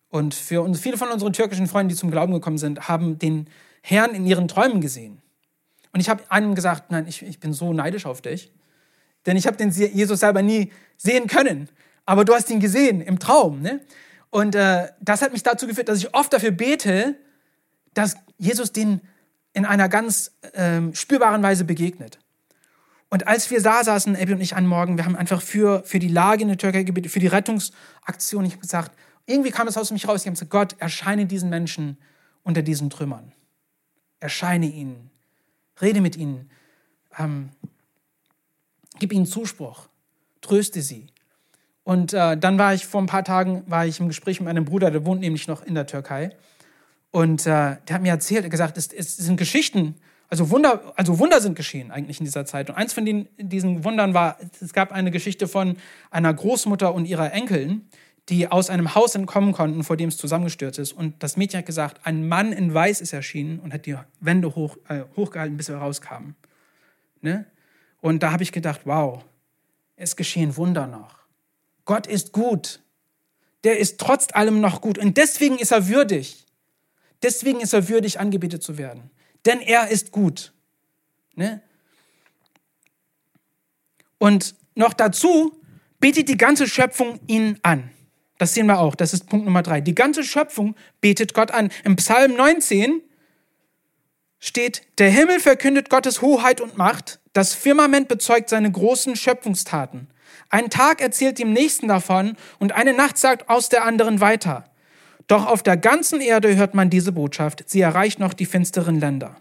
Und 0.09 0.35
für 0.35 0.61
uns, 0.61 0.79
viele 0.79 0.97
von 0.97 1.09
unseren 1.09 1.33
türkischen 1.33 1.67
Freunden, 1.67 1.89
die 1.89 1.95
zum 1.95 2.11
Glauben 2.11 2.31
gekommen 2.31 2.59
sind, 2.59 2.87
haben 2.87 3.17
den 3.17 3.49
Herrn 3.81 4.13
in 4.13 4.25
ihren 4.25 4.47
Träumen 4.47 4.79
gesehen. 4.79 5.21
Und 5.91 5.99
ich 6.01 6.07
habe 6.07 6.23
einem 6.29 6.53
gesagt, 6.53 6.91
nein, 6.91 7.07
ich, 7.07 7.23
ich 7.23 7.39
bin 7.39 7.51
so 7.51 7.73
neidisch 7.73 8.05
auf 8.05 8.21
dich, 8.21 8.53
denn 9.25 9.37
ich 9.37 9.47
habe 9.47 9.57
den 9.57 9.71
Jesus 9.71 10.19
selber 10.19 10.43
nie 10.43 10.71
sehen 10.97 11.27
können. 11.27 11.67
Aber 12.05 12.23
du 12.23 12.33
hast 12.35 12.49
ihn 12.51 12.59
gesehen 12.59 13.01
im 13.01 13.17
Traum. 13.17 13.61
Ne? 13.61 13.81
Und 14.29 14.53
äh, 14.53 14.89
das 15.01 15.23
hat 15.23 15.33
mich 15.33 15.41
dazu 15.41 15.65
geführt, 15.65 15.89
dass 15.89 15.97
ich 15.97 16.13
oft 16.13 16.31
dafür 16.31 16.51
bete, 16.51 17.15
dass 17.95 18.15
Jesus 18.37 18.71
den 18.71 19.01
in 19.53 19.65
einer 19.65 19.89
ganz 19.89 20.31
ähm, 20.53 20.93
spürbaren 20.93 21.41
Weise 21.41 21.63
begegnet. 21.63 22.19
Und 23.15 23.27
als 23.29 23.49
wir 23.49 23.61
da 23.61 23.81
saßen, 23.81 24.17
Abby 24.17 24.33
und 24.33 24.41
ich 24.41 24.57
an 24.57 24.67
Morgen, 24.67 24.97
wir 24.97 25.05
haben 25.05 25.15
einfach 25.15 25.41
für, 25.41 25.83
für 25.85 25.99
die 25.99 26.09
Lage 26.09 26.41
in 26.41 26.49
der 26.49 26.57
Türkei 26.57 26.83
gebetet, 26.83 27.13
für 27.13 27.21
die 27.21 27.27
Rettungsaktion, 27.27 28.43
ich 28.43 28.51
habe 28.51 28.61
gesagt, 28.61 28.91
irgendwie 29.25 29.51
kam 29.51 29.69
es 29.69 29.77
aus 29.77 29.89
mich 29.91 30.05
raus. 30.05 30.19
Ich 30.19 30.27
habe 30.27 30.33
gesagt, 30.33 30.51
Gott, 30.51 30.75
erscheine 30.79 31.25
diesen 31.25 31.49
Menschen 31.49 31.97
unter 32.43 32.61
diesen 32.61 32.89
Trümmern. 32.89 33.31
Erscheine 34.19 34.65
ihnen. 34.65 35.11
Rede 35.81 36.01
mit 36.01 36.17
ihnen. 36.17 36.49
Ähm, 37.17 37.51
gib 38.99 39.13
ihnen 39.13 39.25
Zuspruch. 39.25 39.87
Tröste 40.41 40.81
sie. 40.81 41.07
Und 41.85 42.11
äh, 42.11 42.35
dann 42.35 42.57
war 42.57 42.73
ich 42.73 42.85
vor 42.85 43.01
ein 43.01 43.05
paar 43.05 43.23
Tagen 43.23 43.63
war 43.67 43.85
ich 43.85 44.01
im 44.01 44.09
Gespräch 44.09 44.41
mit 44.41 44.49
einem 44.49 44.65
Bruder, 44.65 44.91
der 44.91 45.05
wohnt 45.05 45.21
nämlich 45.21 45.47
noch 45.47 45.63
in 45.63 45.73
der 45.73 45.87
Türkei. 45.87 46.35
Und 47.11 47.43
äh, 47.43 47.77
der 47.87 47.91
hat 47.91 48.01
mir 48.01 48.09
erzählt, 48.09 48.41
er 48.41 48.47
hat 48.47 48.51
gesagt, 48.51 48.77
es, 48.77 48.91
es 48.91 49.15
sind 49.15 49.37
Geschichten, 49.37 49.95
also 50.35 50.51
Wunder, 50.51 50.93
also 50.97 51.17
Wunder 51.17 51.39
sind 51.39 51.55
geschehen 51.55 51.91
eigentlich 51.91 52.19
in 52.19 52.25
dieser 52.25 52.45
Zeit. 52.45 52.69
Und 52.69 52.75
eins 52.75 52.91
von 52.91 53.05
den, 53.05 53.29
diesen 53.37 53.85
Wundern 53.85 54.13
war, 54.13 54.37
es 54.59 54.73
gab 54.73 54.91
eine 54.91 55.09
Geschichte 55.09 55.47
von 55.47 55.77
einer 56.11 56.33
Großmutter 56.33 56.93
und 56.93 57.05
ihrer 57.05 57.31
Enkelin, 57.31 57.87
die 58.27 58.51
aus 58.51 58.69
einem 58.69 58.95
Haus 58.95 59.15
entkommen 59.15 59.53
konnten, 59.53 59.85
vor 59.85 59.95
dem 59.95 60.09
es 60.09 60.17
zusammengestürzt 60.17 60.77
ist. 60.77 60.91
Und 60.91 61.23
das 61.23 61.37
Mädchen 61.37 61.59
hat 61.59 61.65
gesagt, 61.65 62.05
ein 62.05 62.27
Mann 62.27 62.51
in 62.51 62.73
Weiß 62.73 62.99
ist 62.99 63.13
erschienen 63.13 63.59
und 63.59 63.73
hat 63.73 63.85
die 63.85 63.95
Wände 64.19 64.55
hoch, 64.55 64.75
äh, 64.89 65.03
hochgehalten, 65.15 65.55
bis 65.55 65.69
er 65.69 65.77
rauskam. 65.77 66.33
Ne? 67.21 67.45
Und 68.01 68.21
da 68.21 68.33
habe 68.33 68.43
ich 68.43 68.51
gedacht, 68.51 68.81
wow, 68.83 69.23
es 69.95 70.17
geschehen 70.17 70.57
Wunder 70.57 70.85
noch. 70.85 71.15
Gott 71.85 72.07
ist 72.07 72.33
gut. 72.33 72.81
Der 73.63 73.79
ist 73.79 74.01
trotz 74.01 74.27
allem 74.33 74.59
noch 74.59 74.81
gut. 74.81 74.97
Und 74.97 75.15
deswegen 75.15 75.57
ist 75.57 75.71
er 75.71 75.87
würdig. 75.87 76.45
Deswegen 77.23 77.61
ist 77.61 77.71
er 77.71 77.87
würdig, 77.87 78.19
angebetet 78.19 78.63
zu 78.63 78.77
werden. 78.77 79.11
Denn 79.45 79.61
er 79.61 79.89
ist 79.89 80.11
gut. 80.11 80.53
Ne? 81.35 81.61
Und 84.17 84.55
noch 84.75 84.93
dazu 84.93 85.59
betet 85.99 86.29
die 86.29 86.37
ganze 86.37 86.67
Schöpfung 86.67 87.19
ihn 87.27 87.59
an. 87.61 87.91
Das 88.37 88.53
sehen 88.53 88.67
wir 88.67 88.79
auch. 88.79 88.95
Das 88.95 89.13
ist 89.13 89.27
Punkt 89.27 89.45
Nummer 89.45 89.63
drei. 89.63 89.81
Die 89.81 89.95
ganze 89.95 90.23
Schöpfung 90.23 90.75
betet 90.99 91.33
Gott 91.33 91.51
an. 91.51 91.69
Im 91.83 91.95
Psalm 91.95 92.35
19 92.35 93.01
steht, 94.39 94.81
der 94.97 95.09
Himmel 95.09 95.39
verkündet 95.39 95.89
Gottes 95.89 96.21
Hoheit 96.21 96.61
und 96.61 96.77
Macht, 96.77 97.19
Das 97.33 97.53
Firmament 97.53 98.07
bezeugt 98.07 98.49
seine 98.49 98.71
großen 98.71 99.17
Schöpfungstaten. 99.17 100.07
Ein 100.49 100.69
Tag 100.69 101.01
erzählt 101.01 101.37
dem 101.37 101.51
nächsten 101.51 101.89
davon 101.89 102.37
und 102.59 102.71
eine 102.71 102.93
Nacht 102.93 103.17
sagt 103.17 103.49
aus 103.49 103.67
der 103.67 103.83
anderen 103.83 104.21
weiter. 104.21 104.69
Doch 105.27 105.47
auf 105.47 105.63
der 105.63 105.77
ganzen 105.77 106.21
Erde 106.21 106.55
hört 106.55 106.73
man 106.75 106.89
diese 106.89 107.11
Botschaft. 107.11 107.63
Sie 107.67 107.81
erreicht 107.81 108.19
noch 108.19 108.33
die 108.33 108.45
finsteren 108.45 108.99
Länder. 108.99 109.37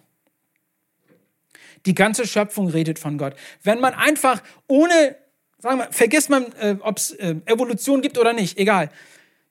Die 1.87 1.95
ganze 1.95 2.27
Schöpfung 2.27 2.69
redet 2.69 2.99
von 2.99 3.19
Gott. 3.19 3.35
Wenn 3.63 3.81
man 3.81 3.93
einfach 3.93 4.43
ohne, 4.67 5.17
sagen 5.59 5.79
wir, 5.79 5.89
vergisst 5.91 6.31
man, 6.31 6.47
äh, 6.61 6.77
ob 6.81 6.97
es 6.97 7.11
äh, 7.13 7.37
Evolution 7.45 8.01
gibt 8.01 8.19
oder 8.19 8.33
nicht, 8.33 8.59
egal. 8.59 8.91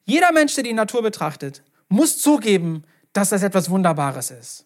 Jeder 0.05 0.31
Mensch, 0.31 0.55
der 0.55 0.63
die 0.63 0.73
Natur 0.73 1.03
betrachtet, 1.03 1.63
muss 1.89 2.17
zugeben, 2.17 2.83
dass 3.13 3.29
das 3.29 3.43
etwas 3.43 3.69
Wunderbares 3.69 4.31
ist. 4.31 4.65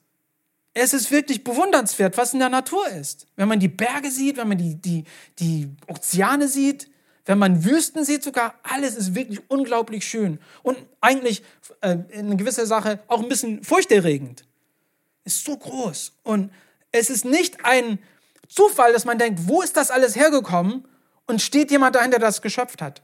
Es 0.73 0.93
ist 0.93 1.11
wirklich 1.11 1.43
bewundernswert, 1.43 2.17
was 2.17 2.33
in 2.33 2.39
der 2.39 2.49
Natur 2.49 2.87
ist. 2.87 3.27
Wenn 3.35 3.47
man 3.47 3.59
die 3.59 3.67
Berge 3.67 4.09
sieht, 4.11 4.37
wenn 4.37 4.47
man 4.47 4.57
die, 4.57 4.75
die, 4.75 5.03
die 5.39 5.67
Ozeane 5.87 6.47
sieht, 6.47 6.89
wenn 7.27 7.37
man 7.37 7.65
Wüsten 7.65 8.05
sieht 8.05 8.23
sogar, 8.23 8.55
alles 8.63 8.95
ist 8.95 9.13
wirklich 9.13 9.41
unglaublich 9.49 10.07
schön. 10.07 10.39
Und 10.63 10.77
eigentlich 11.01 11.43
äh, 11.81 11.97
in 12.09 12.27
eine 12.27 12.37
gewisse 12.37 12.65
Sache 12.65 12.99
auch 13.07 13.21
ein 13.21 13.27
bisschen 13.27 13.63
furchterregend. 13.63 14.45
Ist 15.25 15.43
so 15.43 15.57
groß. 15.57 16.13
Und 16.23 16.51
es 16.91 17.09
ist 17.09 17.25
nicht 17.25 17.65
ein 17.65 17.99
Zufall, 18.47 18.93
dass 18.93 19.03
man 19.03 19.19
denkt, 19.19 19.41
wo 19.43 19.61
ist 19.61 19.75
das 19.75 19.91
alles 19.91 20.15
hergekommen? 20.15 20.87
Und 21.25 21.41
steht 21.41 21.69
jemand 21.69 21.97
dahinter, 21.97 22.19
der 22.19 22.29
das 22.29 22.41
geschöpft 22.41 22.81
hat. 22.81 23.01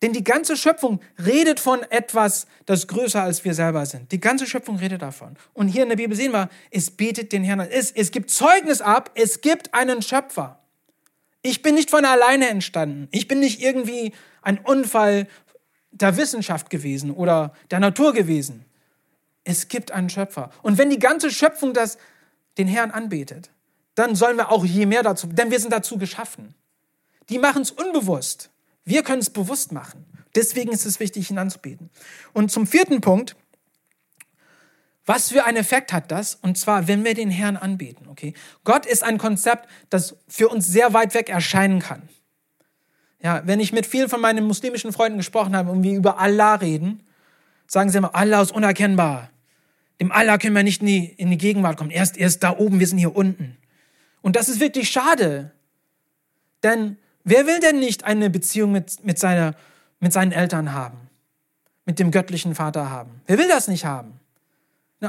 Denn 0.00 0.12
die 0.12 0.22
ganze 0.22 0.56
Schöpfung 0.56 1.00
redet 1.26 1.58
von 1.58 1.82
etwas, 1.90 2.46
das 2.66 2.86
größer 2.86 3.22
als 3.22 3.44
wir 3.44 3.54
selber 3.54 3.84
sind. 3.86 4.12
Die 4.12 4.20
ganze 4.20 4.46
Schöpfung 4.46 4.76
redet 4.76 5.02
davon. 5.02 5.36
Und 5.54 5.66
hier 5.66 5.82
in 5.82 5.88
der 5.88 5.96
Bibel 5.96 6.16
sehen 6.16 6.30
wir, 6.30 6.50
es 6.70 6.92
betet 6.92 7.32
den 7.32 7.42
Herrn 7.42 7.60
an. 7.60 7.68
Es, 7.68 7.90
es 7.90 8.12
gibt 8.12 8.30
Zeugnis 8.30 8.80
ab, 8.80 9.10
es 9.14 9.40
gibt 9.40 9.74
einen 9.74 10.02
Schöpfer. 10.02 10.60
Ich 11.46 11.60
bin 11.60 11.74
nicht 11.74 11.90
von 11.90 12.06
alleine 12.06 12.48
entstanden. 12.48 13.06
Ich 13.10 13.28
bin 13.28 13.38
nicht 13.38 13.60
irgendwie 13.60 14.12
ein 14.40 14.58
Unfall 14.58 15.28
der 15.90 16.16
Wissenschaft 16.16 16.70
gewesen 16.70 17.10
oder 17.10 17.52
der 17.70 17.80
Natur 17.80 18.14
gewesen. 18.14 18.64
Es 19.44 19.68
gibt 19.68 19.92
einen 19.92 20.08
Schöpfer. 20.08 20.48
Und 20.62 20.78
wenn 20.78 20.88
die 20.88 20.98
ganze 20.98 21.30
Schöpfung 21.30 21.74
das, 21.74 21.98
den 22.56 22.66
Herrn 22.66 22.90
anbetet, 22.90 23.50
dann 23.94 24.16
sollen 24.16 24.38
wir 24.38 24.50
auch 24.50 24.64
je 24.64 24.86
mehr 24.86 25.02
dazu, 25.02 25.26
denn 25.26 25.50
wir 25.50 25.60
sind 25.60 25.70
dazu 25.70 25.98
geschaffen. 25.98 26.54
Die 27.28 27.38
machen 27.38 27.60
es 27.60 27.70
unbewusst. 27.70 28.48
Wir 28.86 29.02
können 29.02 29.20
es 29.20 29.28
bewusst 29.28 29.70
machen. 29.70 30.06
Deswegen 30.34 30.72
ist 30.72 30.86
es 30.86 30.98
wichtig, 30.98 31.30
ihn 31.30 31.36
anzubeten. 31.36 31.90
Und 32.32 32.52
zum 32.52 32.66
vierten 32.66 33.02
Punkt, 33.02 33.36
was 35.06 35.30
für 35.30 35.44
einen 35.44 35.58
Effekt 35.58 35.92
hat 35.92 36.10
das? 36.10 36.36
Und 36.36 36.56
zwar, 36.56 36.88
wenn 36.88 37.04
wir 37.04 37.14
den 37.14 37.30
Herrn 37.30 37.56
anbeten, 37.56 38.08
okay? 38.08 38.34
Gott 38.64 38.86
ist 38.86 39.02
ein 39.02 39.18
Konzept, 39.18 39.68
das 39.90 40.16
für 40.28 40.48
uns 40.48 40.66
sehr 40.66 40.94
weit 40.94 41.14
weg 41.14 41.28
erscheinen 41.28 41.80
kann. 41.80 42.08
Ja, 43.22 43.42
wenn 43.46 43.60
ich 43.60 43.72
mit 43.72 43.86
vielen 43.86 44.08
von 44.08 44.20
meinen 44.20 44.46
muslimischen 44.46 44.92
Freunden 44.92 45.18
gesprochen 45.18 45.56
habe 45.56 45.70
und 45.70 45.82
wir 45.82 45.94
über 45.94 46.18
Allah 46.18 46.54
reden, 46.56 47.02
sagen 47.66 47.90
sie 47.90 47.98
immer, 47.98 48.14
Allah 48.14 48.42
ist 48.42 48.52
unerkennbar. 48.52 49.30
Dem 50.00 50.12
Allah 50.12 50.38
können 50.38 50.56
wir 50.56 50.62
nicht 50.62 50.80
in 50.80 50.86
die, 50.86 51.06
in 51.06 51.30
die 51.30 51.38
Gegenwart 51.38 51.76
kommen. 51.76 51.90
Erst, 51.90 52.16
erst 52.16 52.42
da 52.42 52.56
oben, 52.56 52.80
wir 52.80 52.86
sind 52.86 52.98
hier 52.98 53.14
unten. 53.14 53.56
Und 54.22 54.36
das 54.36 54.48
ist 54.48 54.60
wirklich 54.60 54.90
schade. 54.90 55.52
Denn 56.62 56.98
Wer 57.24 57.46
will 57.46 57.58
denn 57.58 57.78
nicht 57.80 58.04
eine 58.04 58.28
Beziehung 58.28 58.70
mit, 58.70 59.02
mit, 59.02 59.18
seiner, 59.18 59.54
mit 59.98 60.12
seinen 60.12 60.30
Eltern 60.30 60.74
haben? 60.74 60.98
Mit 61.86 61.98
dem 61.98 62.10
göttlichen 62.10 62.54
Vater 62.54 62.90
haben? 62.90 63.22
Wer 63.26 63.38
will 63.38 63.48
das 63.48 63.66
nicht 63.66 63.86
haben? 63.86 64.20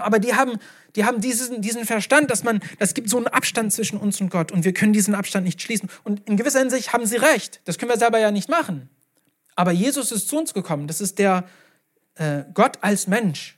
Aber 0.03 0.19
die 0.19 0.33
haben, 0.33 0.57
die 0.95 1.05
haben 1.05 1.21
diesen, 1.21 1.61
diesen 1.61 1.85
Verstand, 1.85 2.31
dass 2.31 2.43
man, 2.43 2.61
das 2.79 2.93
gibt 2.93 3.09
so 3.09 3.17
einen 3.17 3.27
Abstand 3.27 3.73
zwischen 3.73 3.97
uns 3.97 4.19
und 4.21 4.29
Gott 4.29 4.51
und 4.51 4.63
wir 4.65 4.73
können 4.73 4.93
diesen 4.93 5.15
Abstand 5.15 5.45
nicht 5.45 5.61
schließen. 5.61 5.89
Und 6.03 6.27
in 6.27 6.37
gewisser 6.37 6.59
Hinsicht 6.59 6.93
haben 6.93 7.05
sie 7.05 7.17
recht. 7.17 7.61
Das 7.65 7.77
können 7.77 7.91
wir 7.91 7.97
selber 7.97 8.19
ja 8.19 8.31
nicht 8.31 8.49
machen. 8.49 8.89
Aber 9.55 9.71
Jesus 9.71 10.11
ist 10.11 10.27
zu 10.27 10.37
uns 10.37 10.53
gekommen. 10.53 10.87
Das 10.87 11.01
ist 11.01 11.19
der 11.19 11.45
äh, 12.15 12.43
Gott 12.53 12.77
als 12.81 13.07
Mensch, 13.07 13.57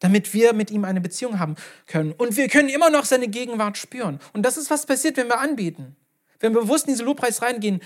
damit 0.00 0.34
wir 0.34 0.52
mit 0.52 0.70
ihm 0.70 0.84
eine 0.84 1.00
Beziehung 1.00 1.38
haben 1.38 1.56
können. 1.86 2.12
Und 2.12 2.36
wir 2.36 2.48
können 2.48 2.68
immer 2.68 2.90
noch 2.90 3.04
seine 3.04 3.28
Gegenwart 3.28 3.78
spüren. 3.78 4.20
Und 4.32 4.42
das 4.42 4.56
ist, 4.56 4.70
was 4.70 4.86
passiert, 4.86 5.16
wenn 5.16 5.28
wir 5.28 5.40
anbieten. 5.40 5.96
Wenn 6.40 6.54
wir 6.54 6.60
bewusst 6.60 6.86
in 6.86 6.94
diese 6.94 7.04
Lobpreis 7.04 7.42
reingehen, 7.42 7.80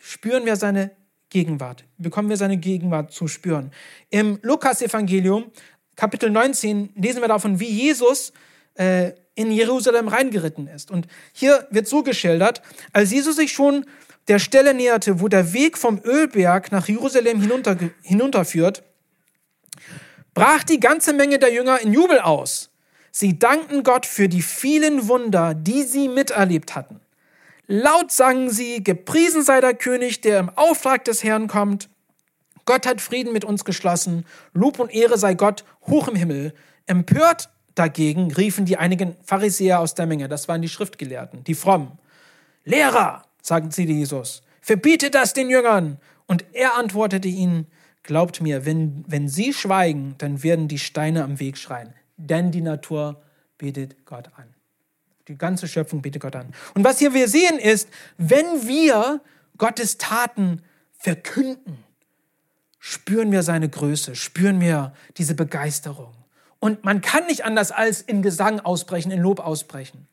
spüren 0.00 0.46
wir 0.46 0.56
seine 0.56 0.92
Gegenwart, 1.32 1.84
bekommen 1.96 2.28
wir 2.28 2.36
seine 2.36 2.58
Gegenwart 2.58 3.12
zu 3.12 3.26
spüren. 3.26 3.72
Im 4.10 4.38
Lukas-Evangelium, 4.42 5.50
Kapitel 5.96 6.30
19, 6.30 6.90
lesen 6.96 7.20
wir 7.20 7.28
davon, 7.28 7.60
wie 7.60 7.68
Jesus 7.68 8.32
äh, 8.74 9.12
in 9.34 9.50
Jerusalem 9.50 10.08
reingeritten 10.08 10.66
ist. 10.66 10.90
Und 10.90 11.06
hier 11.32 11.66
wird 11.70 11.86
so 11.86 12.02
geschildert, 12.02 12.62
als 12.92 13.10
Jesus 13.10 13.36
sich 13.36 13.52
schon 13.52 13.86
der 14.28 14.38
Stelle 14.38 14.74
näherte, 14.74 15.20
wo 15.20 15.28
der 15.28 15.52
Weg 15.52 15.78
vom 15.78 16.00
Ölberg 16.04 16.70
nach 16.70 16.88
Jerusalem 16.88 17.40
hinunter, 17.40 17.76
hinunterführt, 18.02 18.82
brach 20.34 20.64
die 20.64 20.80
ganze 20.80 21.12
Menge 21.12 21.38
der 21.38 21.52
Jünger 21.52 21.80
in 21.80 21.92
Jubel 21.92 22.20
aus. 22.20 22.70
Sie 23.10 23.38
dankten 23.38 23.82
Gott 23.82 24.06
für 24.06 24.28
die 24.28 24.42
vielen 24.42 25.08
Wunder, 25.08 25.54
die 25.54 25.82
sie 25.82 26.08
miterlebt 26.08 26.74
hatten. 26.74 27.00
Laut 27.66 28.10
sangen 28.10 28.50
sie, 28.50 28.82
gepriesen 28.82 29.42
sei 29.42 29.60
der 29.60 29.74
König, 29.74 30.20
der 30.20 30.40
im 30.40 30.50
Auftrag 30.50 31.04
des 31.04 31.22
Herrn 31.22 31.46
kommt. 31.46 31.88
Gott 32.64 32.86
hat 32.86 33.00
Frieden 33.00 33.32
mit 33.32 33.44
uns 33.44 33.64
geschlossen. 33.64 34.24
Lob 34.52 34.78
und 34.78 34.92
Ehre 34.92 35.18
sei 35.18 35.34
Gott 35.34 35.64
hoch 35.86 36.08
im 36.08 36.14
Himmel. 36.14 36.54
Empört 36.86 37.50
dagegen 37.74 38.32
riefen 38.32 38.64
die 38.64 38.76
einigen 38.76 39.16
Pharisäer 39.24 39.80
aus 39.80 39.94
der 39.94 40.06
Menge, 40.06 40.28
das 40.28 40.48
waren 40.48 40.62
die 40.62 40.68
Schriftgelehrten, 40.68 41.44
die 41.44 41.54
Frommen. 41.54 41.98
Lehrer, 42.64 43.24
sagten 43.40 43.70
sie 43.70 43.84
Jesus, 43.84 44.42
verbiete 44.60 45.10
das 45.10 45.32
den 45.32 45.50
Jüngern. 45.50 45.98
Und 46.26 46.44
er 46.52 46.76
antwortete 46.76 47.28
ihnen, 47.28 47.66
glaubt 48.02 48.40
mir, 48.40 48.64
wenn, 48.64 49.04
wenn 49.06 49.28
sie 49.28 49.52
schweigen, 49.52 50.14
dann 50.18 50.42
werden 50.42 50.68
die 50.68 50.78
Steine 50.78 51.24
am 51.24 51.40
Weg 51.40 51.58
schreien, 51.58 51.92
denn 52.16 52.52
die 52.52 52.60
Natur 52.60 53.22
betet 53.58 54.06
Gott 54.06 54.28
an. 54.36 54.54
Die 55.28 55.36
ganze 55.36 55.68
Schöpfung 55.68 56.02
betet 56.02 56.22
Gott 56.22 56.36
an. 56.36 56.52
Und 56.74 56.84
was 56.84 56.98
hier 56.98 57.14
wir 57.14 57.28
sehen 57.28 57.58
ist, 57.58 57.88
wenn 58.18 58.66
wir 58.66 59.20
Gottes 59.56 59.98
Taten 59.98 60.62
verkünden, 60.92 61.84
spüren 62.84 63.30
wir 63.30 63.44
seine 63.44 63.68
Größe, 63.68 64.16
spüren 64.16 64.60
wir 64.60 64.92
diese 65.16 65.36
Begeisterung. 65.36 66.12
Und 66.58 66.82
man 66.82 67.00
kann 67.00 67.26
nicht 67.26 67.44
anders 67.44 67.70
als 67.70 68.02
in 68.02 68.22
Gesang 68.22 68.58
ausbrechen, 68.58 69.12
in 69.12 69.20
Lob 69.20 69.38
ausbrechen. 69.38 70.08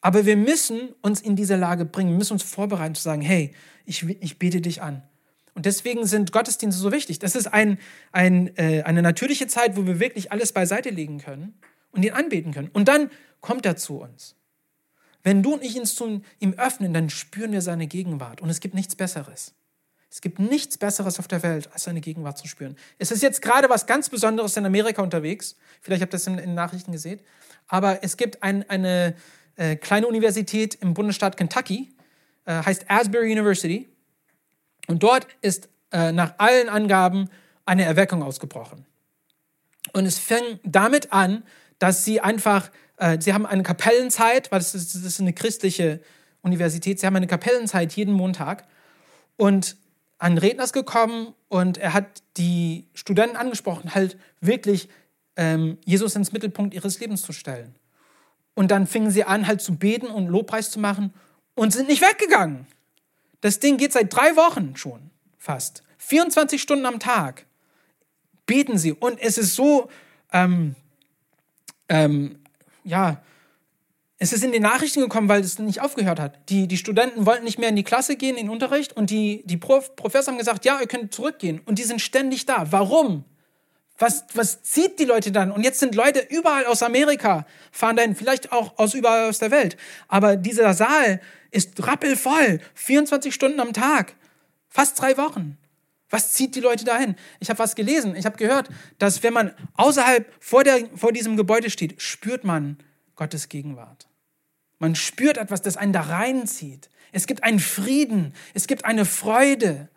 Aber 0.00 0.24
wir 0.24 0.38
müssen 0.38 0.94
uns 1.02 1.20
in 1.20 1.36
diese 1.36 1.56
Lage 1.56 1.84
bringen, 1.84 2.08
wir 2.08 2.16
müssen 2.16 2.32
uns 2.32 2.42
vorbereiten 2.42 2.94
zu 2.94 3.02
sagen, 3.02 3.20
hey, 3.20 3.52
ich, 3.84 4.02
ich 4.20 4.38
bete 4.38 4.62
dich 4.62 4.80
an. 4.80 5.02
Und 5.54 5.66
deswegen 5.66 6.06
sind 6.06 6.32
Gottesdienste 6.32 6.80
so 6.80 6.90
wichtig. 6.90 7.18
Das 7.18 7.36
ist 7.36 7.48
ein, 7.48 7.78
ein, 8.12 8.56
äh, 8.56 8.84
eine 8.84 9.02
natürliche 9.02 9.46
Zeit, 9.46 9.76
wo 9.76 9.84
wir 9.84 10.00
wirklich 10.00 10.32
alles 10.32 10.52
beiseite 10.52 10.88
legen 10.88 11.18
können 11.18 11.52
und 11.90 12.02
ihn 12.02 12.14
anbeten 12.14 12.54
können. 12.54 12.70
Und 12.72 12.88
dann 12.88 13.10
kommt 13.42 13.66
er 13.66 13.76
zu 13.76 14.00
uns. 14.00 14.36
Wenn 15.22 15.42
du 15.42 15.52
und 15.52 15.62
ich 15.62 15.78
uns 15.78 15.94
zu 15.94 16.22
ihm 16.40 16.54
öffnen, 16.54 16.94
dann 16.94 17.10
spüren 17.10 17.52
wir 17.52 17.60
seine 17.60 17.88
Gegenwart. 17.88 18.40
Und 18.40 18.48
es 18.48 18.60
gibt 18.60 18.74
nichts 18.74 18.96
Besseres. 18.96 19.54
Es 20.12 20.20
gibt 20.20 20.38
nichts 20.38 20.76
Besseres 20.76 21.18
auf 21.18 21.26
der 21.26 21.42
Welt, 21.42 21.70
als 21.72 21.84
seine 21.84 22.02
Gegenwart 22.02 22.36
zu 22.36 22.46
spüren. 22.46 22.76
Es 22.98 23.10
ist 23.10 23.22
jetzt 23.22 23.40
gerade 23.40 23.70
was 23.70 23.86
ganz 23.86 24.10
Besonderes 24.10 24.58
in 24.58 24.66
Amerika 24.66 25.00
unterwegs. 25.00 25.56
Vielleicht 25.80 26.02
habt 26.02 26.12
ihr 26.12 26.18
das 26.18 26.26
in, 26.26 26.36
den 26.36 26.54
Nachrichten 26.54 26.92
gesehen. 26.92 27.18
Aber 27.66 28.04
es 28.04 28.18
gibt 28.18 28.42
ein, 28.42 28.68
eine 28.68 29.14
äh, 29.56 29.76
kleine 29.76 30.06
Universität 30.06 30.74
im 30.74 30.92
Bundesstaat 30.92 31.38
Kentucky, 31.38 31.94
äh, 32.44 32.62
heißt 32.62 32.90
Asbury 32.90 33.32
University. 33.32 33.88
Und 34.86 35.02
dort 35.02 35.26
ist 35.40 35.70
äh, 35.92 36.12
nach 36.12 36.34
allen 36.36 36.68
Angaben 36.68 37.30
eine 37.64 37.84
Erweckung 37.84 38.22
ausgebrochen. 38.22 38.84
Und 39.94 40.04
es 40.04 40.18
fängt 40.18 40.60
damit 40.62 41.14
an, 41.14 41.42
dass 41.78 42.04
sie 42.04 42.20
einfach 42.20 42.70
äh, 42.98 43.18
sie 43.18 43.32
haben 43.32 43.46
eine 43.46 43.62
Kapellenzeit, 43.62 44.52
weil 44.52 44.58
das 44.58 44.74
ist, 44.74 44.94
das 44.94 45.02
ist 45.04 45.20
eine 45.20 45.32
christliche 45.32 46.00
Universität, 46.42 47.00
sie 47.00 47.06
haben 47.06 47.16
eine 47.16 47.26
Kapellenzeit 47.26 47.94
jeden 47.94 48.12
Montag. 48.12 48.66
Und 49.38 49.76
ein 50.22 50.38
Redner 50.38 50.62
ist 50.62 50.72
gekommen 50.72 51.34
und 51.48 51.78
er 51.78 51.94
hat 51.94 52.22
die 52.36 52.86
Studenten 52.94 53.36
angesprochen, 53.36 53.92
halt 53.92 54.16
wirklich 54.40 54.88
ähm, 55.34 55.78
Jesus 55.84 56.14
ins 56.14 56.32
Mittelpunkt 56.32 56.74
ihres 56.74 57.00
Lebens 57.00 57.22
zu 57.22 57.32
stellen. 57.32 57.74
Und 58.54 58.70
dann 58.70 58.86
fingen 58.86 59.10
sie 59.10 59.24
an, 59.24 59.48
halt 59.48 59.60
zu 59.60 59.74
beten 59.74 60.06
und 60.06 60.28
Lobpreis 60.28 60.70
zu 60.70 60.78
machen 60.78 61.12
und 61.56 61.72
sind 61.72 61.88
nicht 61.88 62.02
weggegangen. 62.02 62.68
Das 63.40 63.58
Ding 63.58 63.78
geht 63.78 63.92
seit 63.92 64.14
drei 64.14 64.36
Wochen 64.36 64.76
schon 64.76 65.10
fast. 65.38 65.82
24 65.98 66.62
Stunden 66.62 66.86
am 66.86 67.00
Tag 67.00 67.44
beten 68.46 68.78
sie. 68.78 68.92
Und 68.92 69.20
es 69.20 69.38
ist 69.38 69.56
so 69.56 69.90
ähm, 70.32 70.76
ähm, 71.88 72.38
ja, 72.84 73.20
es 74.22 74.32
ist 74.32 74.44
in 74.44 74.52
die 74.52 74.60
Nachrichten 74.60 75.00
gekommen, 75.00 75.28
weil 75.28 75.40
es 75.40 75.58
nicht 75.58 75.80
aufgehört 75.80 76.20
hat. 76.20 76.48
Die, 76.48 76.68
die 76.68 76.76
Studenten 76.76 77.26
wollten 77.26 77.42
nicht 77.42 77.58
mehr 77.58 77.68
in 77.68 77.74
die 77.74 77.82
Klasse 77.82 78.14
gehen, 78.14 78.36
in 78.36 78.46
den 78.46 78.50
Unterricht 78.50 78.96
und 78.96 79.10
die, 79.10 79.42
die 79.46 79.56
Prof, 79.56 79.96
Professor 79.96 80.32
haben 80.32 80.38
gesagt, 80.38 80.64
ja, 80.64 80.80
ihr 80.80 80.86
könnt 80.86 81.12
zurückgehen. 81.12 81.60
Und 81.64 81.80
die 81.80 81.82
sind 81.82 82.00
ständig 82.00 82.46
da. 82.46 82.70
Warum? 82.70 83.24
Was, 83.98 84.24
was 84.34 84.62
zieht 84.62 85.00
die 85.00 85.06
Leute 85.06 85.32
dann? 85.32 85.50
Und 85.50 85.64
jetzt 85.64 85.80
sind 85.80 85.96
Leute 85.96 86.24
überall 86.30 86.66
aus 86.66 86.84
Amerika, 86.84 87.46
fahren 87.72 87.96
dahin, 87.96 88.14
vielleicht 88.14 88.52
auch 88.52 88.78
aus 88.78 88.94
überall 88.94 89.28
aus 89.28 89.40
der 89.40 89.50
Welt. 89.50 89.76
Aber 90.06 90.36
dieser 90.36 90.72
Saal 90.72 91.20
ist 91.50 91.84
rappelvoll, 91.84 92.60
24 92.74 93.34
Stunden 93.34 93.58
am 93.58 93.72
Tag, 93.72 94.14
fast 94.68 95.00
drei 95.00 95.16
Wochen. 95.16 95.58
Was 96.10 96.32
zieht 96.32 96.54
die 96.54 96.60
Leute 96.60 96.84
dahin? 96.84 97.16
Ich 97.40 97.50
habe 97.50 97.58
was 97.58 97.74
gelesen, 97.74 98.14
ich 98.14 98.24
habe 98.24 98.36
gehört, 98.36 98.68
dass 98.98 99.24
wenn 99.24 99.32
man 99.32 99.52
außerhalb 99.74 100.32
vor, 100.38 100.62
der, 100.62 100.88
vor 100.94 101.10
diesem 101.10 101.36
Gebäude 101.36 101.70
steht, 101.70 102.00
spürt 102.00 102.44
man 102.44 102.78
Gottes 103.16 103.48
Gegenwart. 103.48 104.06
Man 104.82 104.96
spürt 104.96 105.38
etwas, 105.38 105.62
das 105.62 105.76
einen 105.76 105.92
da 105.92 106.00
reinzieht. 106.00 106.90
Es 107.12 107.28
gibt 107.28 107.44
einen 107.44 107.60
Frieden, 107.60 108.34
es 108.52 108.66
gibt 108.66 108.84
eine 108.84 109.04
Freude, 109.04 109.88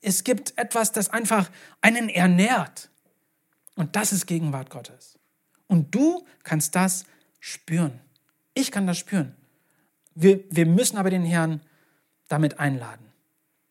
es 0.00 0.24
gibt 0.24 0.58
etwas, 0.58 0.90
das 0.90 1.10
einfach 1.10 1.48
einen 1.80 2.08
ernährt. 2.08 2.90
Und 3.76 3.94
das 3.94 4.12
ist 4.12 4.26
Gegenwart 4.26 4.68
Gottes. 4.68 5.16
Und 5.68 5.94
du 5.94 6.26
kannst 6.42 6.74
das 6.74 7.04
spüren. 7.38 8.00
Ich 8.52 8.72
kann 8.72 8.84
das 8.84 8.98
spüren. 8.98 9.36
Wir, 10.16 10.40
wir 10.50 10.66
müssen 10.66 10.96
aber 10.96 11.10
den 11.10 11.24
Herrn 11.24 11.60
damit 12.26 12.58
einladen, 12.58 13.12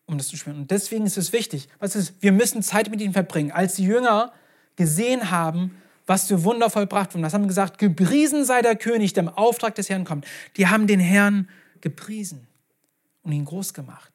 um 0.06 0.16
das 0.16 0.28
zu 0.28 0.38
spüren. 0.38 0.56
Und 0.56 0.70
deswegen 0.70 1.04
ist 1.04 1.18
es 1.18 1.34
wichtig, 1.34 1.68
was 1.80 1.96
ist, 1.96 2.14
wir 2.22 2.32
müssen 2.32 2.62
Zeit 2.62 2.88
mit 2.88 3.02
ihm 3.02 3.12
verbringen. 3.12 3.52
Als 3.52 3.74
die 3.74 3.84
Jünger 3.84 4.32
gesehen 4.76 5.30
haben, 5.30 5.81
was 6.06 6.26
für 6.26 6.44
Wunder 6.44 6.70
vollbracht 6.70 7.14
wurden, 7.14 7.22
das 7.22 7.34
haben 7.34 7.48
gesagt, 7.48 7.78
gepriesen 7.78 8.44
sei 8.44 8.62
der 8.62 8.76
König, 8.76 9.12
der 9.12 9.24
im 9.24 9.28
Auftrag 9.28 9.74
des 9.74 9.88
Herrn 9.88 10.04
kommt. 10.04 10.26
Die 10.56 10.66
haben 10.66 10.86
den 10.86 11.00
Herrn 11.00 11.48
gepriesen 11.80 12.46
und 13.22 13.32
ihn 13.32 13.44
groß 13.44 13.74
gemacht. 13.74 14.12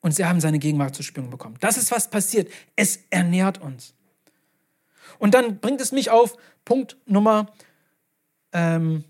Und 0.00 0.14
sie 0.14 0.24
haben 0.24 0.40
seine 0.40 0.58
Gegenwart 0.58 0.94
zu 0.94 1.02
spüren 1.02 1.30
bekommen. 1.30 1.56
Das 1.60 1.76
ist, 1.76 1.90
was 1.90 2.10
passiert. 2.10 2.50
Es 2.76 3.00
ernährt 3.10 3.60
uns. 3.60 3.94
Und 5.18 5.34
dann 5.34 5.60
bringt 5.60 5.80
es 5.80 5.92
mich 5.92 6.10
auf 6.10 6.36
Punkt 6.64 6.96
Nummer 7.06 7.52
ähm, 8.52 9.04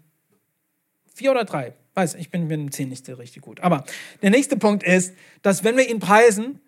vier 1.13 1.31
oder 1.31 1.45
drei. 1.45 1.75
Weiß, 1.95 2.15
ich 2.15 2.31
bin 2.31 2.47
mit 2.47 2.75
zehn 2.75 2.89
nicht 2.89 3.07
so 3.07 3.15
richtig 3.15 3.43
gut. 3.43 3.61
Aber 3.61 3.85
der 4.23 4.31
nächste 4.31 4.57
Punkt 4.57 4.83
ist, 4.83 5.15
dass 5.43 5.65
wenn 5.65 5.77
wir 5.77 5.89
ihn 5.89 6.01
preisen, 6.01 6.61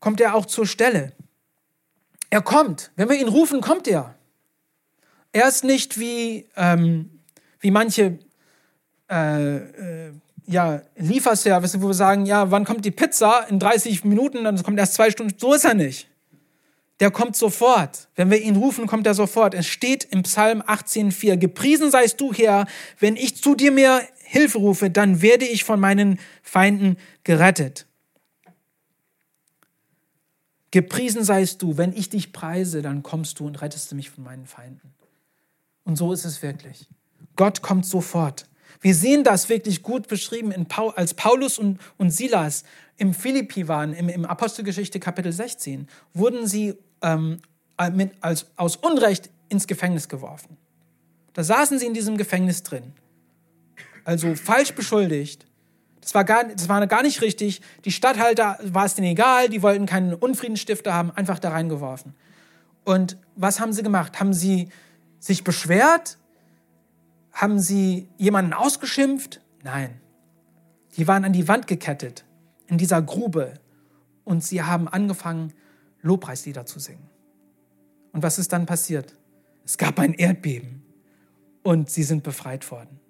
kommt 0.00 0.20
er 0.20 0.34
auch 0.34 0.46
zur 0.46 0.66
Stelle. 0.66 1.12
Er 2.30 2.42
kommt. 2.42 2.90
Wenn 2.96 3.08
wir 3.08 3.16
ihn 3.16 3.28
rufen, 3.28 3.60
kommt 3.60 3.86
er. 3.88 4.14
Er 5.32 5.48
ist 5.48 5.64
nicht 5.64 5.98
wie, 5.98 6.46
ähm, 6.56 7.20
wie 7.60 7.70
manche 7.70 8.18
äh, 9.10 9.56
äh, 9.56 10.12
ja, 10.46 10.82
Lieferservice, 10.96 11.80
wo 11.80 11.88
wir 11.88 11.94
sagen, 11.94 12.26
ja, 12.26 12.50
wann 12.50 12.64
kommt 12.64 12.84
die 12.84 12.90
Pizza? 12.90 13.46
In 13.48 13.58
30 13.58 14.04
Minuten, 14.04 14.44
dann 14.44 14.62
kommt 14.62 14.78
erst 14.78 14.94
zwei 14.94 15.10
Stunden. 15.10 15.34
So 15.36 15.54
ist 15.54 15.64
er 15.64 15.74
nicht. 15.74 16.08
Der 17.00 17.10
kommt 17.10 17.36
sofort. 17.36 18.08
Wenn 18.14 18.30
wir 18.30 18.40
ihn 18.40 18.56
rufen, 18.56 18.86
kommt 18.86 19.06
er 19.06 19.14
sofort. 19.14 19.54
Es 19.54 19.66
steht 19.66 20.04
im 20.04 20.22
Psalm 20.22 20.62
18,4, 20.62 21.36
gepriesen 21.36 21.90
seist 21.90 22.20
du, 22.20 22.32
Herr, 22.32 22.66
wenn 22.98 23.16
ich 23.16 23.42
zu 23.42 23.54
dir 23.54 23.70
mehr 23.70 24.00
Hilfe 24.22 24.58
rufe, 24.58 24.90
dann 24.90 25.20
werde 25.20 25.44
ich 25.44 25.64
von 25.64 25.78
meinen 25.78 26.18
Feinden 26.42 26.96
gerettet. 27.22 27.85
Gepriesen 30.76 31.24
seist 31.24 31.62
du, 31.62 31.78
wenn 31.78 31.94
ich 31.94 32.10
dich 32.10 32.34
preise, 32.34 32.82
dann 32.82 33.02
kommst 33.02 33.40
du 33.40 33.46
und 33.46 33.62
rettest 33.62 33.90
du 33.90 33.96
mich 33.96 34.10
von 34.10 34.24
meinen 34.24 34.44
Feinden. 34.44 34.92
Und 35.84 35.96
so 35.96 36.12
ist 36.12 36.26
es 36.26 36.42
wirklich. 36.42 36.86
Gott 37.34 37.62
kommt 37.62 37.86
sofort. 37.86 38.44
Wir 38.82 38.94
sehen 38.94 39.24
das 39.24 39.48
wirklich 39.48 39.82
gut 39.82 40.06
beschrieben, 40.06 40.52
Paul, 40.66 40.92
als 40.94 41.14
Paulus 41.14 41.58
und, 41.58 41.80
und 41.96 42.10
Silas 42.10 42.62
im 42.98 43.14
Philippi 43.14 43.68
waren, 43.68 43.94
im, 43.94 44.10
im 44.10 44.26
Apostelgeschichte 44.26 45.00
Kapitel 45.00 45.32
16, 45.32 45.88
wurden 46.12 46.46
sie 46.46 46.74
ähm, 47.00 47.40
mit, 47.94 48.12
als, 48.20 48.44
aus 48.56 48.76
Unrecht 48.76 49.30
ins 49.48 49.66
Gefängnis 49.66 50.10
geworfen. 50.10 50.58
Da 51.32 51.42
saßen 51.42 51.78
sie 51.78 51.86
in 51.86 51.94
diesem 51.94 52.18
Gefängnis 52.18 52.62
drin. 52.62 52.92
Also 54.04 54.34
falsch 54.34 54.74
beschuldigt. 54.74 55.46
Das 56.06 56.14
war, 56.14 56.22
gar, 56.22 56.44
das 56.44 56.68
war 56.68 56.86
gar 56.86 57.02
nicht 57.02 57.20
richtig. 57.20 57.60
Die 57.84 57.90
Statthalter 57.90 58.60
war 58.62 58.84
es 58.84 58.94
denen 58.94 59.08
egal, 59.08 59.48
die 59.48 59.60
wollten 59.60 59.86
keinen 59.86 60.14
Unfriedenstifter 60.14 60.94
haben, 60.94 61.10
einfach 61.10 61.40
da 61.40 61.50
reingeworfen. 61.50 62.14
Und 62.84 63.18
was 63.34 63.58
haben 63.58 63.72
sie 63.72 63.82
gemacht? 63.82 64.20
Haben 64.20 64.32
sie 64.32 64.68
sich 65.18 65.42
beschwert? 65.42 66.18
Haben 67.32 67.58
sie 67.58 68.08
jemanden 68.18 68.52
ausgeschimpft? 68.52 69.40
Nein. 69.64 70.00
Die 70.96 71.08
waren 71.08 71.24
an 71.24 71.32
die 71.32 71.48
Wand 71.48 71.66
gekettet, 71.66 72.24
in 72.68 72.78
dieser 72.78 73.02
Grube. 73.02 73.54
Und 74.22 74.44
sie 74.44 74.62
haben 74.62 74.86
angefangen, 74.86 75.54
Lobpreislieder 76.02 76.66
zu 76.66 76.78
singen. 76.78 77.10
Und 78.12 78.22
was 78.22 78.38
ist 78.38 78.52
dann 78.52 78.64
passiert? 78.64 79.12
Es 79.64 79.76
gab 79.76 79.98
ein 79.98 80.14
Erdbeben 80.14 80.84
und 81.64 81.90
sie 81.90 82.04
sind 82.04 82.22
befreit 82.22 82.70
worden. 82.70 83.00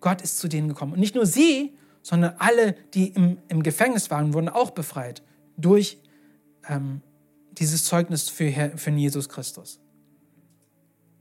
Gott 0.00 0.20
ist 0.20 0.36
zu 0.36 0.46
denen 0.46 0.68
gekommen. 0.68 0.92
Und 0.92 1.00
nicht 1.00 1.14
nur 1.14 1.24
sie, 1.24 1.72
sondern 2.08 2.36
alle, 2.38 2.72
die 2.94 3.08
im, 3.08 3.36
im 3.48 3.62
Gefängnis 3.62 4.10
waren, 4.10 4.32
wurden 4.32 4.48
auch 4.48 4.70
befreit 4.70 5.20
durch 5.58 5.98
ähm, 6.66 7.02
dieses 7.52 7.84
Zeugnis 7.84 8.30
für, 8.30 8.72
für 8.78 8.90
Jesus 8.92 9.28
Christus. 9.28 9.78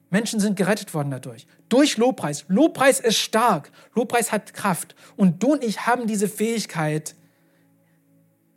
Menschen 0.10 0.40
sind 0.40 0.56
gerettet 0.56 0.94
worden 0.94 1.12
dadurch. 1.12 1.46
Durch 1.68 1.98
Lobpreis. 1.98 2.46
Lobpreis 2.48 3.02
ist 3.02 3.18
stark. 3.18 3.70
Lobpreis 3.96 4.32
hat 4.32 4.54
Kraft. 4.54 4.96
Und 5.18 5.44
du 5.44 5.52
und 5.52 5.64
ich 5.66 5.86
haben 5.86 6.08
diese 6.08 6.30
Fähigkeit, 6.30 7.16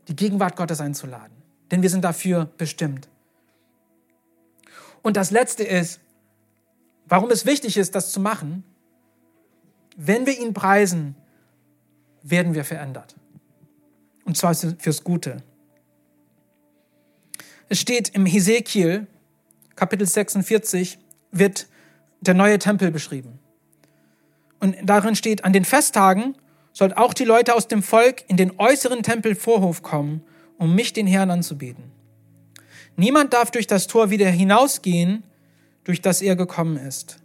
die 0.07 0.15
Gegenwart 0.15 0.55
Gottes 0.55 0.81
einzuladen. 0.81 1.35
Denn 1.73 1.83
wir 1.83 1.91
sind 1.91 2.05
dafür 2.05 2.45
bestimmt. 2.57 3.09
Und 5.03 5.17
das 5.17 5.33
Letzte 5.33 5.65
ist, 5.65 5.99
warum 7.07 7.33
es 7.33 7.45
wichtig 7.45 7.77
ist, 7.77 7.97
das 7.97 8.13
zu 8.13 8.21
machen. 8.21 8.63
Wenn 9.97 10.27
wir 10.27 10.39
ihn 10.39 10.55
preisen, 10.55 11.17
werden 12.23 12.55
wir 12.55 12.65
verändert. 12.65 13.15
Und 14.25 14.37
zwar 14.37 14.55
fürs 14.55 15.05
Gute. 15.05 15.43
Es 17.69 17.81
steht 17.81 18.11
im 18.11 18.27
Hesekiel, 18.27 19.07
Kapitel 19.77 20.07
46, 20.07 20.99
wird 21.31 21.69
der 22.21 22.35
neue 22.35 22.59
Tempel 22.59 22.91
beschrieben. 22.91 23.39
Und 24.59 24.77
darin 24.83 25.17
steht, 25.17 25.45
an 25.45 25.53
den 25.53 25.65
Festtagen 25.65 26.35
sollt 26.73 26.97
auch 26.97 27.15
die 27.15 27.25
Leute 27.25 27.55
aus 27.55 27.69
dem 27.69 27.83
Volk 27.83 28.25
in 28.29 28.37
den 28.37 28.59
äußeren 28.59 29.03
Tempelvorhof 29.03 29.83
kommen, 29.83 30.23
um 30.59 30.75
mich 30.75 30.93
den 30.93 31.07
Herrn 31.07 31.31
anzubeten. 31.31 31.85
Niemand 32.97 33.33
darf 33.33 33.51
durch 33.51 33.67
das 33.67 33.87
Tor 33.87 34.11
wieder 34.11 34.29
hinausgehen, 34.29 35.23
durch 35.85 36.03
das 36.03 36.21
er 36.21 36.37
gekommen 36.37 36.77
ist. 36.77 37.19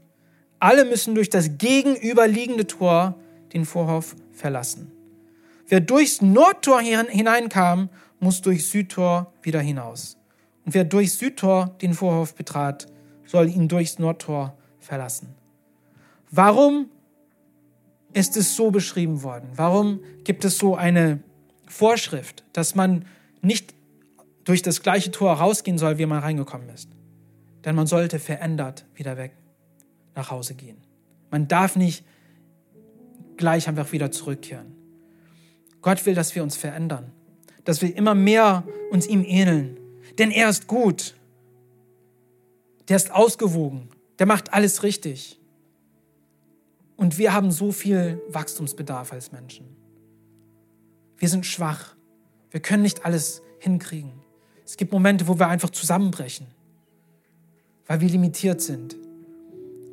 Alle 0.59 0.85
müssen 0.85 1.15
durch 1.15 1.29
das 1.29 1.57
gegenüberliegende 1.57 2.65
Tor 2.65 3.15
den 3.53 3.65
Vorhof 3.65 4.15
verlassen. 4.35 4.91
Wer 5.67 5.79
durchs 5.79 6.21
Nordtor 6.21 6.81
hineinkam, 6.81 7.89
muss 8.19 8.41
durchs 8.41 8.69
Südtor 8.69 9.33
wieder 9.41 9.61
hinaus. 9.61 10.17
Und 10.65 10.73
wer 10.73 10.83
durchs 10.83 11.17
Südtor 11.17 11.75
den 11.81 11.93
Vorhof 11.93 12.35
betrat, 12.35 12.87
soll 13.25 13.49
ihn 13.49 13.67
durchs 13.67 13.99
Nordtor 13.99 14.57
verlassen. 14.79 15.35
Warum 16.31 16.89
ist 18.13 18.37
es 18.37 18.55
so 18.55 18.71
beschrieben 18.71 19.23
worden? 19.23 19.49
Warum 19.55 19.99
gibt 20.23 20.45
es 20.45 20.57
so 20.57 20.75
eine 20.75 21.19
Vorschrift, 21.67 22.43
dass 22.53 22.75
man 22.75 23.05
nicht 23.41 23.73
durch 24.43 24.61
das 24.61 24.81
gleiche 24.81 25.11
Tor 25.11 25.33
rausgehen 25.33 25.77
soll, 25.77 25.97
wie 25.97 26.05
man 26.05 26.19
reingekommen 26.19 26.69
ist? 26.69 26.89
Denn 27.63 27.75
man 27.75 27.87
sollte 27.87 28.19
verändert 28.19 28.85
wieder 28.93 29.17
weg 29.17 29.35
nach 30.15 30.31
Hause 30.31 30.53
gehen. 30.53 30.77
Man 31.31 31.47
darf 31.47 31.75
nicht 31.75 32.05
gleich 33.37 33.67
einfach 33.67 33.91
wieder 33.91 34.11
zurückkehren. 34.11 34.75
Gott 35.81 36.05
will, 36.05 36.15
dass 36.15 36.35
wir 36.35 36.43
uns 36.43 36.55
verändern, 36.55 37.11
dass 37.63 37.81
wir 37.81 37.95
immer 37.95 38.15
mehr 38.15 38.63
uns 38.91 39.07
ihm 39.07 39.23
ähneln, 39.23 39.77
denn 40.17 40.31
er 40.31 40.49
ist 40.49 40.67
gut 40.67 41.15
der 42.87 42.97
ist 42.97 43.11
ausgewogen, 43.11 43.89
der 44.19 44.27
macht 44.27 44.53
alles 44.53 44.83
richtig. 44.83 45.39
Und 46.95 47.17
wir 47.17 47.33
haben 47.33 47.51
so 47.51 47.71
viel 47.71 48.21
Wachstumsbedarf 48.29 49.11
als 49.11 49.31
Menschen. 49.31 49.65
Wir 51.17 51.29
sind 51.29 51.45
schwach. 51.45 51.95
Wir 52.51 52.61
können 52.61 52.83
nicht 52.83 53.05
alles 53.05 53.41
hinkriegen. 53.59 54.13
Es 54.65 54.77
gibt 54.77 54.91
Momente, 54.91 55.27
wo 55.27 55.37
wir 55.37 55.47
einfach 55.47 55.69
zusammenbrechen, 55.69 56.47
weil 57.87 58.01
wir 58.01 58.09
limitiert 58.09 58.61
sind. 58.61 58.95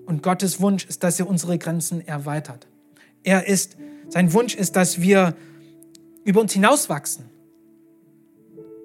Und 0.07 0.22
Gottes 0.22 0.61
Wunsch 0.61 0.85
ist, 0.85 1.02
dass 1.02 1.18
er 1.18 1.28
unsere 1.28 1.59
Grenzen 1.59 2.07
erweitert. 2.07 2.68
Er 3.22 3.46
ist, 3.46 3.76
sein 4.08 4.32
Wunsch 4.32 4.54
ist, 4.54 4.76
dass 4.76 5.00
wir 5.00 5.37
über 6.24 6.40
uns 6.40 6.52
hinauswachsen. 6.52 7.30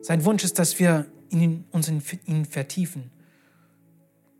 Sein 0.01 0.23
Wunsch 0.25 0.43
ist, 0.43 0.59
dass 0.59 0.79
wir 0.79 1.05
ihn, 1.29 1.65
uns 1.71 1.87
in 1.87 2.01
ihn 2.25 2.45
vertiefen. 2.45 3.11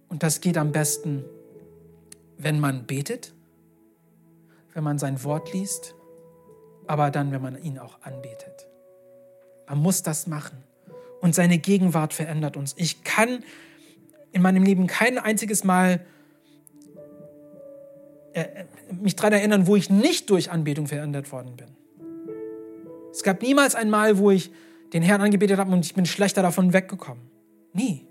Und 0.10 0.24
das 0.24 0.42
geht 0.42 0.58
am 0.58 0.72
besten, 0.72 1.26
wenn 2.38 2.60
man 2.60 2.86
betet, 2.86 3.34
wenn 4.74 4.84
man 4.84 5.00
sein 5.00 5.24
Wort 5.24 5.54
liest, 5.54 5.96
aber 6.86 7.12
dann, 7.12 7.32
wenn 7.32 7.42
man 7.42 7.62
ihn 7.62 7.80
auch 7.80 8.02
anbetet. 8.02 8.68
Man 9.68 9.80
muss 9.80 10.04
das 10.04 10.28
machen. 10.28 10.64
und 11.20 11.34
seine 11.34 11.58
Gegenwart 11.58 12.14
verändert 12.14 12.58
uns. 12.58 12.74
Ich 12.78 13.04
kann 13.04 13.44
in 14.32 14.42
meinem 14.42 14.64
Leben 14.64 14.86
kein 14.88 15.18
einziges 15.18 15.64
Mal 15.64 16.06
mich 19.02 19.16
daran 19.16 19.34
erinnern, 19.34 19.68
wo 19.68 19.76
ich 19.76 19.90
nicht 19.90 20.30
durch 20.30 20.52
Anbetung 20.52 20.88
verändert 20.88 21.32
worden 21.32 21.56
bin. 21.56 21.68
Es 23.12 23.24
gab 23.24 23.42
niemals 23.42 23.76
ein 23.76 23.90
Mal, 23.90 24.18
wo 24.18 24.32
ich 24.32 24.52
den 24.94 25.02
Herrn 25.02 25.22
angebetet 25.22 25.58
habe 25.58 25.72
und 25.72 25.86
ich 25.86 25.96
bin 25.96 26.06
schlechter 26.06 26.42
davon 26.42 26.74
weggekommen. 26.74 27.24
Nie. 27.74 28.08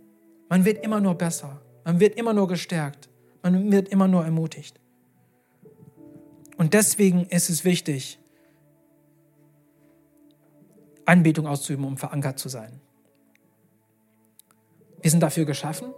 Man 0.48 0.64
wird 0.64 0.84
immer 0.84 1.00
nur 1.00 1.14
besser. 1.14 1.60
Man 1.84 2.00
wird 2.00 2.16
immer 2.16 2.32
nur 2.32 2.48
gestärkt. 2.48 3.08
Man 3.42 3.70
wird 3.70 3.88
immer 3.88 4.08
nur 4.08 4.24
ermutigt. 4.24 4.80
Und 6.56 6.74
deswegen 6.74 7.26
ist 7.26 7.50
es 7.50 7.64
wichtig, 7.64 8.18
Anbetung 11.04 11.46
auszuüben, 11.46 11.84
um 11.84 11.96
verankert 11.96 12.38
zu 12.38 12.48
sein. 12.48 12.80
Wir 15.00 15.10
sind 15.10 15.20
dafür 15.20 15.44
geschaffen. 15.44 15.94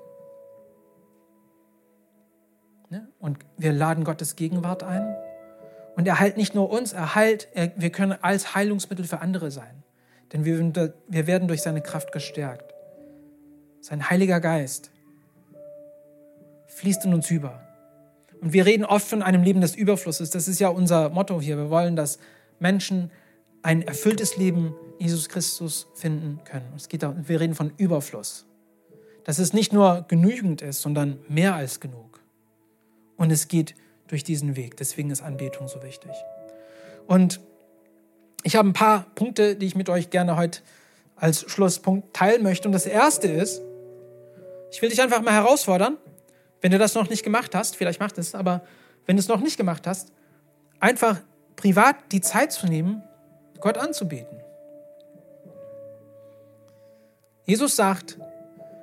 Ne? 2.90 3.08
Und 3.18 3.38
wir 3.56 3.72
laden 3.72 4.04
Gottes 4.04 4.36
Gegenwart 4.36 4.82
ein. 4.82 5.14
Und 5.96 6.06
er 6.06 6.20
heilt 6.20 6.36
nicht 6.36 6.54
nur 6.54 6.70
uns, 6.70 6.92
er 6.92 7.14
heilt, 7.14 7.48
er, 7.54 7.72
wir 7.76 7.90
können 7.90 8.16
als 8.22 8.54
Heilungsmittel 8.54 9.04
für 9.04 9.20
andere 9.20 9.50
sein. 9.50 9.82
Denn 10.32 10.44
wir, 10.44 10.94
wir 11.08 11.26
werden 11.26 11.48
durch 11.48 11.62
seine 11.62 11.80
Kraft 11.80 12.12
gestärkt. 12.12 12.74
Sein 13.80 14.08
Heiliger 14.08 14.40
Geist 14.40 14.90
fließt 16.66 17.04
in 17.04 17.14
uns 17.14 17.30
über. 17.30 17.60
Und 18.40 18.52
wir 18.52 18.66
reden 18.66 18.84
oft 18.84 19.06
von 19.06 19.22
einem 19.22 19.42
Leben 19.42 19.60
des 19.60 19.74
Überflusses. 19.74 20.30
Das 20.30 20.46
ist 20.46 20.60
ja 20.60 20.68
unser 20.68 21.08
Motto 21.10 21.40
hier. 21.40 21.56
Wir 21.56 21.70
wollen, 21.70 21.96
dass 21.96 22.18
Menschen 22.60 23.10
ein 23.62 23.82
erfülltes 23.82 24.36
Leben 24.36 24.74
Jesus 24.98 25.28
Christus 25.28 25.88
finden 25.94 26.40
können. 26.44 26.72
Es 26.76 26.88
geht 26.88 27.02
da, 27.02 27.14
wir 27.26 27.40
reden 27.40 27.54
von 27.54 27.72
Überfluss. 27.76 28.46
Dass 29.24 29.38
es 29.38 29.52
nicht 29.52 29.72
nur 29.72 30.04
genügend 30.08 30.62
ist, 30.62 30.80
sondern 30.80 31.18
mehr 31.28 31.54
als 31.54 31.80
genug. 31.80 32.07
Und 33.18 33.30
es 33.30 33.48
geht 33.48 33.74
durch 34.06 34.24
diesen 34.24 34.56
Weg. 34.56 34.78
Deswegen 34.78 35.10
ist 35.10 35.20
Anbetung 35.20 35.68
so 35.68 35.82
wichtig. 35.82 36.12
Und 37.06 37.40
ich 38.42 38.56
habe 38.56 38.68
ein 38.68 38.72
paar 38.72 39.06
Punkte, 39.14 39.56
die 39.56 39.66
ich 39.66 39.74
mit 39.74 39.90
euch 39.90 40.08
gerne 40.08 40.36
heute 40.36 40.60
als 41.16 41.42
Schlusspunkt 41.50 42.14
teilen 42.14 42.42
möchte. 42.42 42.68
Und 42.68 42.72
das 42.72 42.86
erste 42.86 43.28
ist, 43.28 43.60
ich 44.70 44.80
will 44.80 44.88
dich 44.88 45.02
einfach 45.02 45.20
mal 45.20 45.34
herausfordern, 45.34 45.98
wenn 46.60 46.72
du 46.72 46.78
das 46.78 46.94
noch 46.94 47.08
nicht 47.08 47.22
gemacht 47.22 47.54
hast, 47.54 47.76
vielleicht 47.76 48.00
macht 48.00 48.18
es, 48.18 48.34
aber 48.34 48.62
wenn 49.06 49.16
du 49.16 49.20
es 49.20 49.28
noch 49.28 49.40
nicht 49.40 49.56
gemacht 49.56 49.86
hast, 49.86 50.12
einfach 50.80 51.20
privat 51.56 51.96
die 52.12 52.20
Zeit 52.20 52.52
zu 52.52 52.66
nehmen, 52.66 53.02
Gott 53.60 53.78
anzubeten. 53.78 54.38
Jesus 57.44 57.76
sagt, 57.76 58.18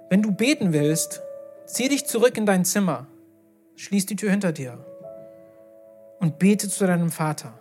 wenn 0.10 0.22
du 0.22 0.32
beten 0.32 0.74
willst, 0.74 1.22
zieh 1.66 1.88
dich 1.88 2.06
zurück 2.06 2.38
in 2.38 2.46
dein 2.46 2.66
Zimmer, 2.66 3.08
schließ 3.76 4.06
die 4.06 4.16
Tür 4.16 4.32
hinter 4.32 4.52
dir 4.52 4.84
und 6.20 6.40
bete 6.40 6.70
zu 6.70 6.88
deinem 6.88 7.12
Vater. 7.12 7.60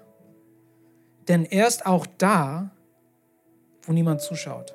Denn 1.29 1.44
er 1.44 1.66
ist 1.66 1.87
auch 1.87 2.07
da, 2.18 2.70
wo 3.83 3.92
niemand 3.92 4.20
zuschaut. 4.20 4.74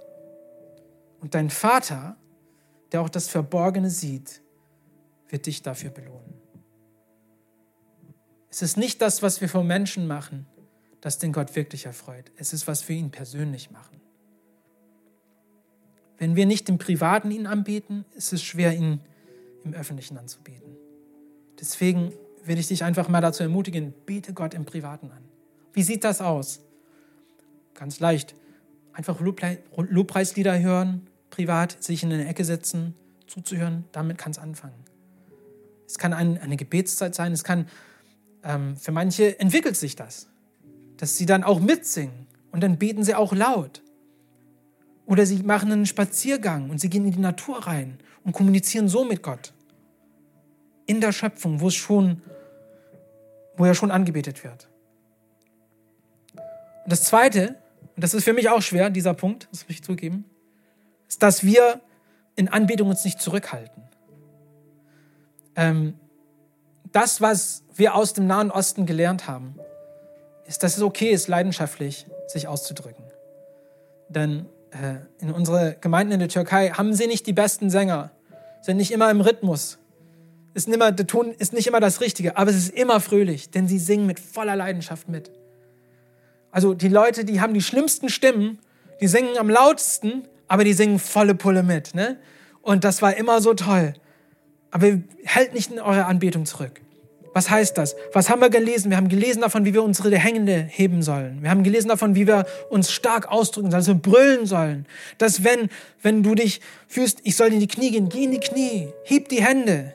Und 1.21 1.36
dein 1.36 1.49
Vater, 1.49 2.17
der 2.91 3.02
auch 3.02 3.10
das 3.10 3.28
Verborgene 3.28 3.89
sieht, 3.89 4.41
wird 5.28 5.45
dich 5.45 5.62
dafür 5.62 5.91
belohnen. 5.91 6.34
Es 8.49 8.62
ist 8.62 8.78
nicht 8.78 9.02
das, 9.02 9.21
was 9.21 9.41
wir 9.41 9.49
vor 9.49 9.63
Menschen 9.63 10.08
machen, 10.08 10.47
das 11.02 11.19
den 11.19 11.32
Gott 11.32 11.56
wirklich 11.56 11.86
erfreut. 11.86 12.32
Es 12.36 12.52
ist, 12.52 12.67
was 12.67 12.88
wir 12.89 12.95
ihn 12.95 13.12
persönlich 13.12 13.69
machen. 13.69 14.02
Wenn 16.17 16.36
wir 16.36 16.45
nicht 16.45 16.67
im 16.67 16.78
Privaten 16.78 17.32
ihn 17.32 17.47
anbeten, 17.47 18.06
ist 18.15 18.34
es 18.34 18.43
schwer, 18.43 18.73
ihn 18.73 19.02
im 19.63 19.73
Öffentlichen 19.73 20.17
anzubeten. 20.17 20.75
Deswegen 21.60 22.13
will 22.45 22.58
ich 22.58 22.67
dich 22.67 22.84
einfach 22.84 23.10
mal 23.10 23.22
dazu 23.22 23.43
ermutigen, 23.43 23.93
bete 24.06 24.34
Gott 24.34 24.54
im 24.54 24.65
Privaten 24.65 25.12
an. 25.12 25.24
Wie 25.74 25.84
sieht 25.84 26.04
das 26.04 26.22
aus? 26.22 26.62
Ganz 27.74 28.00
leicht. 28.00 28.36
Einfach 28.93 29.19
Lobpreislieder 29.22 30.60
hören, 30.60 31.08
privat 31.30 31.82
sich 31.84 32.04
in 32.04 32.12
eine 32.12 32.28
Ecke 32.28 32.43
setzen, 32.43 32.95
zuzuhören, 33.28 33.86
damit 33.91 34.17
kann 34.17 34.32
es 34.32 34.39
anfangen. 34.39 34.84
Es 35.88 35.98
kann 35.98 36.13
ein, 36.13 36.38
eine 36.39 36.58
Gebetszeit 36.58 37.15
sein, 37.15 37.32
es 37.32 37.43
kann, 37.43 37.67
ähm, 38.43 38.76
für 38.76 38.91
manche 38.91 39.39
entwickelt 39.39 39.78
sich 39.78 39.95
das, 39.95 40.28
dass 40.98 41.17
sie 41.17 41.26
dann 41.26 41.43
auch 41.43 41.60
mitsingen 41.60 42.28
und 42.52 42.62
dann 42.62 42.78
beten 42.78 43.04
sie 43.04 43.15
auch 43.15 43.34
laut. 43.34 43.82
Oder 45.06 45.26
sie 45.26 45.41
machen 45.43 45.72
einen 45.72 45.86
Spaziergang 45.86 46.69
und 46.69 46.80
sie 46.80 46.89
gehen 46.89 47.06
in 47.06 47.12
die 47.12 47.19
Natur 47.19 47.65
rein 47.65 47.98
und 48.24 48.34
kommunizieren 48.34 48.88
so 48.88 49.06
mit 49.06 49.24
Gott. 49.24 49.54
In 50.89 51.02
der 51.02 51.12
Schöpfung, 51.12 51.62
wo 51.62 51.67
es 51.67 51.75
schon, 51.75 52.21
wo 53.56 53.65
er 53.65 53.75
schon 53.75 53.91
angebetet 53.91 54.43
wird. 54.43 54.67
Und 56.84 56.91
das 56.91 57.04
zweite, 57.04 57.56
und 57.95 58.04
das 58.04 58.13
ist 58.13 58.23
für 58.23 58.34
mich 58.34 58.49
auch 58.49 58.62
schwer, 58.62 58.89
dieser 58.89 59.13
Punkt, 59.13 59.47
das 59.52 59.63
muss 59.63 59.69
ich 59.69 59.84
zugeben, 59.84 60.25
ist, 61.08 61.21
dass 61.23 61.43
wir 61.43 61.82
in 62.36 62.49
Anbetung 62.49 62.89
uns 62.89 63.06
nicht 63.06 63.21
zurückhalten 63.21 63.80
ähm, 65.60 65.95
das, 66.91 67.21
was 67.21 67.63
wir 67.75 67.93
aus 67.95 68.13
dem 68.13 68.28
Nahen 68.28 68.49
Osten 68.49 68.86
gelernt 68.86 69.28
haben, 69.28 69.56
ist, 70.47 70.63
dass 70.63 70.78
es 70.78 70.84
okay 70.84 71.10
ist, 71.10 71.28
leidenschaftlich 71.28 72.08
sich 72.28 72.47
auszudrücken. 72.47 73.04
Denn 74.08 74.45
äh, 74.71 74.95
in 75.21 75.32
unsere 75.32 75.75
Gemeinden 75.80 76.13
in 76.13 76.19
der 76.19 76.30
Türkei 76.30 76.69
haben 76.69 76.93
sie 76.93 77.08
nicht 77.08 77.28
die 77.28 77.34
besten 77.34 77.69
Sänger, 77.69 78.12
sind 78.62 78.78
nicht 78.78 78.91
immer 78.91 79.12
im 79.12 79.21
Rhythmus. 79.21 79.78
Ist 80.54 80.68
nicht 80.68 80.76
immer, 80.76 80.92
der 80.92 81.08
Ton 81.08 81.34
ist 81.38 81.54
nicht 81.54 81.68
immer 81.68 81.80
das 81.80 82.02
Richtige, 82.02 82.38
aber 82.38 82.50
es 82.50 82.58
ist 82.58 82.70
immer 82.74 83.00
fröhlich, 83.00 83.52
denn 83.52 83.68
sie 83.68 83.80
singen 83.80 84.08
mit 84.08 84.20
voller 84.20 84.56
Leidenschaft 84.56 85.08
mit. 85.08 85.32
Also 86.52 86.74
die 86.74 86.88
Leute, 86.88 87.26
die 87.26 87.42
haben 87.42 87.54
die 87.54 87.62
schlimmsten 87.62 88.10
Stimmen, 88.10 88.60
die 89.02 89.08
singen 89.08 89.38
am 89.38 89.50
lautesten, 89.50 90.24
aber 90.48 90.64
die 90.64 90.74
singen 90.74 91.00
volle 91.00 91.36
Pulle 91.36 91.64
mit. 91.64 91.94
Ne? 91.94 92.18
Und 92.62 92.84
das 92.84 93.02
war 93.02 93.16
immer 93.16 93.42
so 93.42 93.54
toll. 93.54 93.94
Aber 94.72 95.00
hält 95.24 95.54
nicht 95.54 95.72
in 95.72 95.80
eure 95.80 96.06
Anbetung 96.06 96.46
zurück. 96.46 96.82
Was 97.34 97.50
heißt 97.50 97.78
das? 97.78 97.96
Was 98.14 98.30
haben 98.30 98.42
wir 98.42 98.50
gelesen? 98.50 98.90
Wir 98.90 98.98
haben 98.98 99.08
gelesen 99.08 99.42
davon, 99.42 99.64
wie 99.64 99.74
wir 99.74 99.84
unsere 99.84 100.16
Hände 100.18 100.66
heben 100.68 101.04
sollen. 101.04 101.44
Wir 101.44 101.52
haben 101.52 101.64
gelesen 101.64 101.90
davon, 101.90 102.16
wie 102.16 102.26
wir 102.26 102.46
uns 102.70 102.92
stark 102.92 103.32
ausdrücken 103.32 103.70
sollen, 103.70 103.82
dass 103.82 103.88
wir 103.88 103.94
brüllen 103.96 104.46
sollen. 104.48 104.88
Dass 105.20 105.44
wenn, 105.44 105.70
wenn 106.02 106.24
du 106.24 106.34
dich 106.34 106.60
fühlst, 106.88 107.20
ich 107.24 107.36
soll 107.36 107.54
in 107.54 107.60
die 107.60 107.68
Knie 107.68 107.92
gehen, 107.92 108.10
geh 108.10 108.24
in 108.24 108.32
die 108.32 108.40
Knie, 108.40 108.90
heb 109.04 109.30
die 109.30 109.44
Hände. 109.44 109.94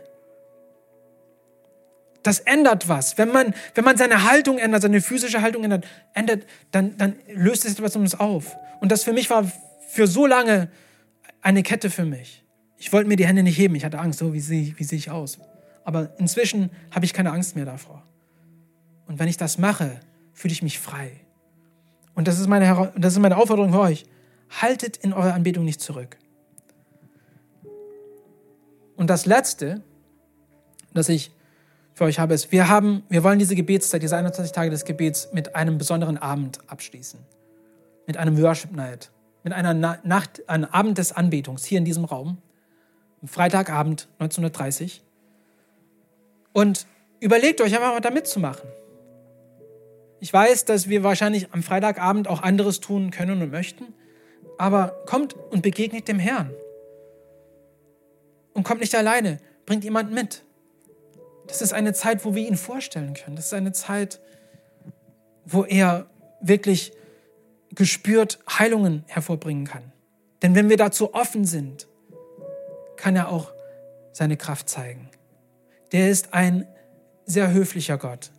Das 2.25 2.41
ändert 2.41 2.89
was. 2.89 3.19
Wenn 3.19 3.31
man, 3.31 3.55
wenn 3.75 3.85
man 3.85 3.97
seine 3.97 4.25
Haltung 4.25 4.59
ändert, 4.59 4.83
seine 4.83 5.01
physische 5.01 5.43
Haltung 5.43 5.63
ändert, 5.63 5.87
ändert 6.15 6.47
dann, 6.73 6.97
dann 6.97 7.17
löst 7.33 7.65
es 7.65 7.75
etwas 7.75 7.95
um 7.95 8.03
uns 8.03 8.19
auf. 8.19 8.57
Und 8.81 8.91
das 8.91 9.05
für 9.05 9.13
mich 9.13 9.31
war 9.31 9.45
für 9.89 10.07
so 10.07 10.27
lange 10.27 10.69
eine 11.43 11.63
Kette 11.63 11.91
für 11.91 12.07
mich. 12.07 12.43
Ich 12.79 12.93
wollte 12.93 13.09
mir 13.09 13.17
die 13.17 13.27
Hände 13.27 13.43
nicht 13.43 13.59
heben, 13.59 13.75
ich 13.75 13.85
hatte 13.85 13.99
Angst, 13.99 14.19
so 14.19 14.33
wie 14.33 14.41
sehe, 14.41 14.75
wie 14.79 14.85
sehe 14.85 14.99
ich 14.99 15.11
aus. 15.11 15.39
Aber 15.85 16.19
inzwischen 16.19 16.71
habe 16.91 17.05
ich 17.05 17.13
keine 17.13 17.31
Angst 17.31 17.57
mehr 17.57 17.67
davor. 17.67 18.03
Und 19.07 19.19
wenn 19.19 19.29
ich 19.29 19.37
das 19.37 19.59
mache, 19.59 20.01
fühle 20.33 20.53
ich 20.53 20.63
mich 20.63 20.79
frei. 20.79 21.13
Und 22.15 22.27
das 22.27 22.41
ist 22.41 22.49
meine, 22.49 22.93
das 22.97 23.13
ist 23.13 23.19
meine 23.19 23.37
Aufforderung 23.37 23.73
für 23.73 23.81
euch. 23.81 24.07
Haltet 24.63 24.97
in 24.97 25.13
eurer 25.13 25.35
Anbetung 25.35 25.67
nicht 25.67 25.83
zurück. 25.83 26.17
Und 28.97 29.11
das 29.11 29.27
Letzte, 29.27 29.83
das 30.95 31.11
ich 31.11 31.33
für 31.95 32.05
euch 32.05 32.19
habe, 32.19 32.35
ist, 32.35 32.51
wir, 32.51 32.69
haben, 32.69 33.05
wir 33.09 33.23
wollen 33.23 33.39
diese 33.39 33.55
Gebetszeit, 33.55 34.03
diese 34.03 34.17
21 34.17 34.53
Tage 34.53 34.71
des 34.71 34.85
Gebets 34.85 35.29
mit 35.33 35.55
einem 35.55 35.79
besonderen 35.79 36.19
Abend 36.19 36.59
abschließen. 36.67 37.21
Mit 38.07 38.17
einem 38.17 38.41
Worship 38.43 38.73
Night. 38.73 39.11
Mit 39.45 39.53
einer 39.53 39.73
Nacht, 39.73 40.49
einem 40.49 40.65
Abend 40.65 40.99
des 40.99 41.13
Anbetungs 41.13 41.65
hier 41.65 41.79
in 41.79 41.85
diesem 41.85 42.05
Raum. 42.05 42.39
Freitagabend 43.25 44.09
1930. 44.19 45.03
Und 46.53 46.87
überlegt 47.21 47.61
euch 47.61 47.75
einfach 47.75 47.93
mal 47.93 48.01
da 48.01 48.11
mitzumachen. 48.11 48.69
Ich 50.21 50.33
weiß, 50.33 50.65
dass 50.65 50.89
wir 50.89 51.03
wahrscheinlich 51.05 51.53
am 51.53 51.63
Freitagabend 51.63 52.29
auch 52.29 52.43
anderes 52.43 52.81
tun 52.81 53.11
können 53.11 53.43
und 53.43 53.51
möchten, 53.51 53.93
aber 54.59 55.03
kommt 55.07 55.35
und 55.35 55.63
begegnet 55.63 56.09
dem 56.09 56.19
Herrn. 56.19 56.51
Und 58.53 58.63
kommt 58.63 58.81
nicht 58.81 58.95
alleine, 58.95 59.39
bringt 59.67 59.85
jemanden 59.85 60.15
mit. 60.15 60.44
Das 61.47 61.63
ist 61.63 61.73
eine 61.73 61.93
Zeit, 61.93 62.25
wo 62.25 62.35
wir 62.35 62.47
ihn 62.47 62.57
vorstellen 62.57 63.15
können. 63.15 63.37
Das 63.37 63.47
ist 63.47 63.55
eine 63.55 63.73
Zeit, 63.73 64.21
wo 65.45 65.65
er 65.65 66.07
wirklich 66.41 66.93
gespürt 67.75 68.39
Heilungen 68.49 69.05
hervorbringen 69.07 69.67
kann. 69.67 69.93
Denn 70.43 70.55
wenn 70.55 70.69
wir 70.69 70.77
dazu 70.77 71.15
offen 71.15 71.45
sind, 71.45 71.89
kann 72.97 73.17
er 73.17 73.29
auch 73.29 73.53
seine 74.13 74.37
Kraft 74.37 74.69
zeigen. 74.69 75.11
Der 75.93 76.11
ist 76.11 76.35
ein 76.35 76.67
sehr 77.27 77.53
höflicher 77.53 77.99
Gott. 77.99 78.31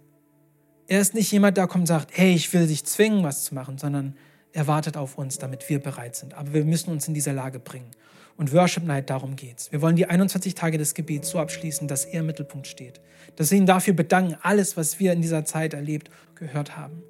Er 0.88 1.02
ist 1.02 1.14
nicht 1.14 1.32
jemand, 1.32 1.58
der 1.58 1.68
kommt 1.68 1.84
und 1.84 1.88
sagt, 1.88 2.12
hey, 2.14 2.34
ich 2.34 2.54
will 2.54 2.68
dich 2.68 2.86
zwingen, 2.86 3.24
was 3.24 3.44
zu 3.44 3.56
machen, 3.56 3.78
sondern 3.78 4.16
Er 4.56 4.68
wartet 4.68 4.96
auf 4.96 5.18
uns, 5.18 5.38
damit 5.38 5.68
wir 5.68 5.80
bereit 5.80 6.16
sind. 6.16 6.34
Aber 6.34 6.54
wir 6.54 6.64
müssen 6.64 6.90
uns 6.90 7.10
in 7.10 7.14
diese 7.14 7.34
Lage 7.34 7.60
bringen. 7.60 7.92
Und 8.38 8.54
Worship 8.54 8.84
Night, 8.84 9.10
darum 9.10 9.36
geht's. 9.36 9.72
Wir 9.72 9.82
wollen 9.82 9.96
die 9.96 10.08
21 10.08 10.56
Tage 10.56 10.78
des 10.78 10.94
Gebets 10.94 11.30
so 11.30 11.40
abschließen, 11.40 11.88
dass 11.88 12.06
er 12.06 12.20
im 12.20 12.26
Mittelpunkt 12.26 12.68
steht. 12.68 13.00
Dass 13.38 13.52
wir 13.52 13.58
ihn 13.58 13.66
dafür 13.66 13.94
bedanken, 13.94 14.38
alles, 14.42 14.76
was 14.76 15.00
wir 15.00 15.14
in 15.14 15.22
dieser 15.22 15.46
Zeit 15.46 15.74
erlebt, 15.74 16.10
gehört 16.36 16.76
haben. 16.76 17.02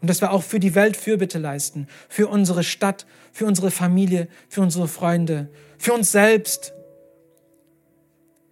Und 0.00 0.10
dass 0.10 0.20
wir 0.20 0.32
auch 0.32 0.42
für 0.42 0.60
die 0.60 0.74
Welt 0.74 0.96
Fürbitte 0.96 1.38
leisten. 1.38 1.86
Für 2.10 2.28
unsere 2.28 2.62
Stadt, 2.62 3.06
für 3.32 3.46
unsere 3.46 3.70
Familie, 3.70 4.28
für 4.48 4.60
unsere 4.60 4.88
Freunde, 4.88 5.48
für 5.78 5.94
uns 5.94 6.12
selbst. 6.12 6.74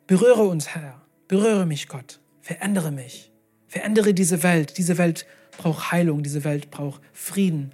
Berühre 0.07 0.45
uns, 0.45 0.69
Herr. 0.69 1.03
Berühre 1.29 1.67
mich, 1.67 1.89
Gott. 1.89 2.21
Verändere 2.41 2.93
mich. 2.93 3.31
Verändere 3.69 4.15
diese 4.15 4.43
Welt. 4.43 4.79
Diese 4.79 4.97
Welt 4.97 5.27
braucht 5.59 5.93
Heilung. 5.93 6.23
Diese 6.23 6.45
Welt 6.45 6.71
braucht 6.71 7.03
Frieden. 7.13 7.73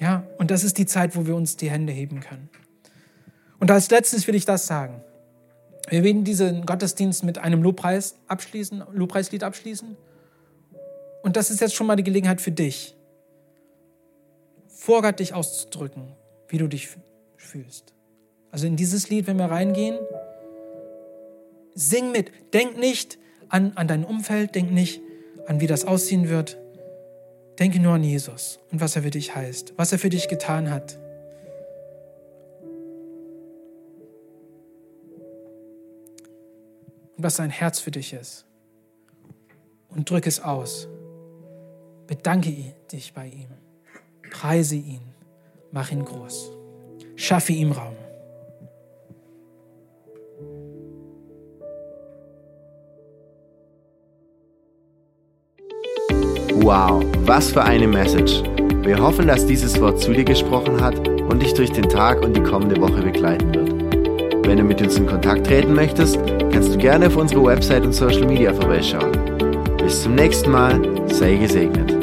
Ja, 0.00 0.24
und 0.38 0.52
das 0.52 0.62
ist 0.62 0.78
die 0.78 0.86
Zeit, 0.86 1.16
wo 1.16 1.26
wir 1.26 1.34
uns 1.34 1.56
die 1.56 1.70
Hände 1.70 1.92
heben 1.92 2.20
können. 2.20 2.48
Und 3.62 3.70
als 3.70 3.90
letztes 3.90 4.26
will 4.26 4.34
ich 4.34 4.44
das 4.44 4.66
sagen. 4.66 5.04
Wir 5.88 6.02
werden 6.02 6.24
diesen 6.24 6.66
Gottesdienst 6.66 7.22
mit 7.22 7.38
einem 7.38 7.62
Lobpreis 7.62 8.16
abschließen, 8.26 8.82
Lobpreislied 8.90 9.44
abschließen. 9.44 9.96
Und 11.22 11.36
das 11.36 11.48
ist 11.48 11.60
jetzt 11.60 11.76
schon 11.76 11.86
mal 11.86 11.94
die 11.94 12.02
Gelegenheit 12.02 12.40
für 12.40 12.50
dich, 12.50 12.96
vor 14.66 15.00
Gott 15.02 15.20
dich 15.20 15.32
auszudrücken, 15.32 16.08
wie 16.48 16.58
du 16.58 16.66
dich 16.66 16.88
fühlst. 17.36 17.94
Also 18.50 18.66
in 18.66 18.74
dieses 18.74 19.10
Lied, 19.10 19.28
wenn 19.28 19.36
wir 19.36 19.44
reingehen, 19.44 19.96
sing 21.76 22.10
mit. 22.10 22.32
Denk 22.52 22.76
nicht 22.78 23.16
an, 23.48 23.74
an 23.76 23.86
dein 23.86 24.04
Umfeld, 24.04 24.56
denk 24.56 24.72
nicht 24.72 25.00
an, 25.46 25.60
wie 25.60 25.68
das 25.68 25.84
aussehen 25.84 26.28
wird. 26.28 26.58
Denke 27.60 27.78
nur 27.78 27.94
an 27.94 28.02
Jesus 28.02 28.58
und 28.72 28.80
was 28.80 28.96
er 28.96 29.02
für 29.02 29.10
dich 29.10 29.36
heißt, 29.36 29.74
was 29.76 29.92
er 29.92 30.00
für 30.00 30.10
dich 30.10 30.26
getan 30.26 30.68
hat. 30.68 30.98
Was 37.22 37.36
sein 37.36 37.50
Herz 37.50 37.80
für 37.80 37.90
dich 37.90 38.12
ist. 38.12 38.46
Und 39.88 40.08
drück 40.08 40.26
es 40.26 40.40
aus. 40.40 40.88
Bedanke 42.06 42.74
dich 42.90 43.12
bei 43.14 43.26
ihm. 43.26 43.48
Preise 44.30 44.76
ihn. 44.76 45.02
Mach 45.70 45.90
ihn 45.90 46.04
groß. 46.04 46.50
Schaffe 47.16 47.52
ihm 47.52 47.72
Raum. 47.72 47.96
Wow, 56.62 57.04
was 57.24 57.50
für 57.50 57.62
eine 57.62 57.88
Message. 57.88 58.42
Wir 58.84 58.98
hoffen, 58.98 59.26
dass 59.26 59.46
dieses 59.46 59.80
Wort 59.80 60.00
zu 60.00 60.12
dir 60.12 60.24
gesprochen 60.24 60.80
hat 60.80 61.08
und 61.08 61.42
dich 61.42 61.54
durch 61.54 61.70
den 61.72 61.88
Tag 61.88 62.22
und 62.22 62.36
die 62.36 62.42
kommende 62.42 62.80
Woche 62.80 63.02
begleiten 63.02 63.54
wird. 63.54 63.91
Wenn 64.44 64.58
du 64.58 64.64
mit 64.64 64.82
uns 64.82 64.96
in 64.96 65.06
Kontakt 65.06 65.46
treten 65.46 65.74
möchtest, 65.74 66.18
kannst 66.52 66.74
du 66.74 66.78
gerne 66.78 67.06
auf 67.06 67.16
unsere 67.16 67.44
Website 67.44 67.84
und 67.84 67.92
Social 67.92 68.26
Media 68.26 68.52
vorbeischauen. 68.52 69.12
Bis 69.78 70.02
zum 70.02 70.14
nächsten 70.14 70.50
Mal, 70.50 70.80
sei 71.08 71.36
gesegnet. 71.36 72.01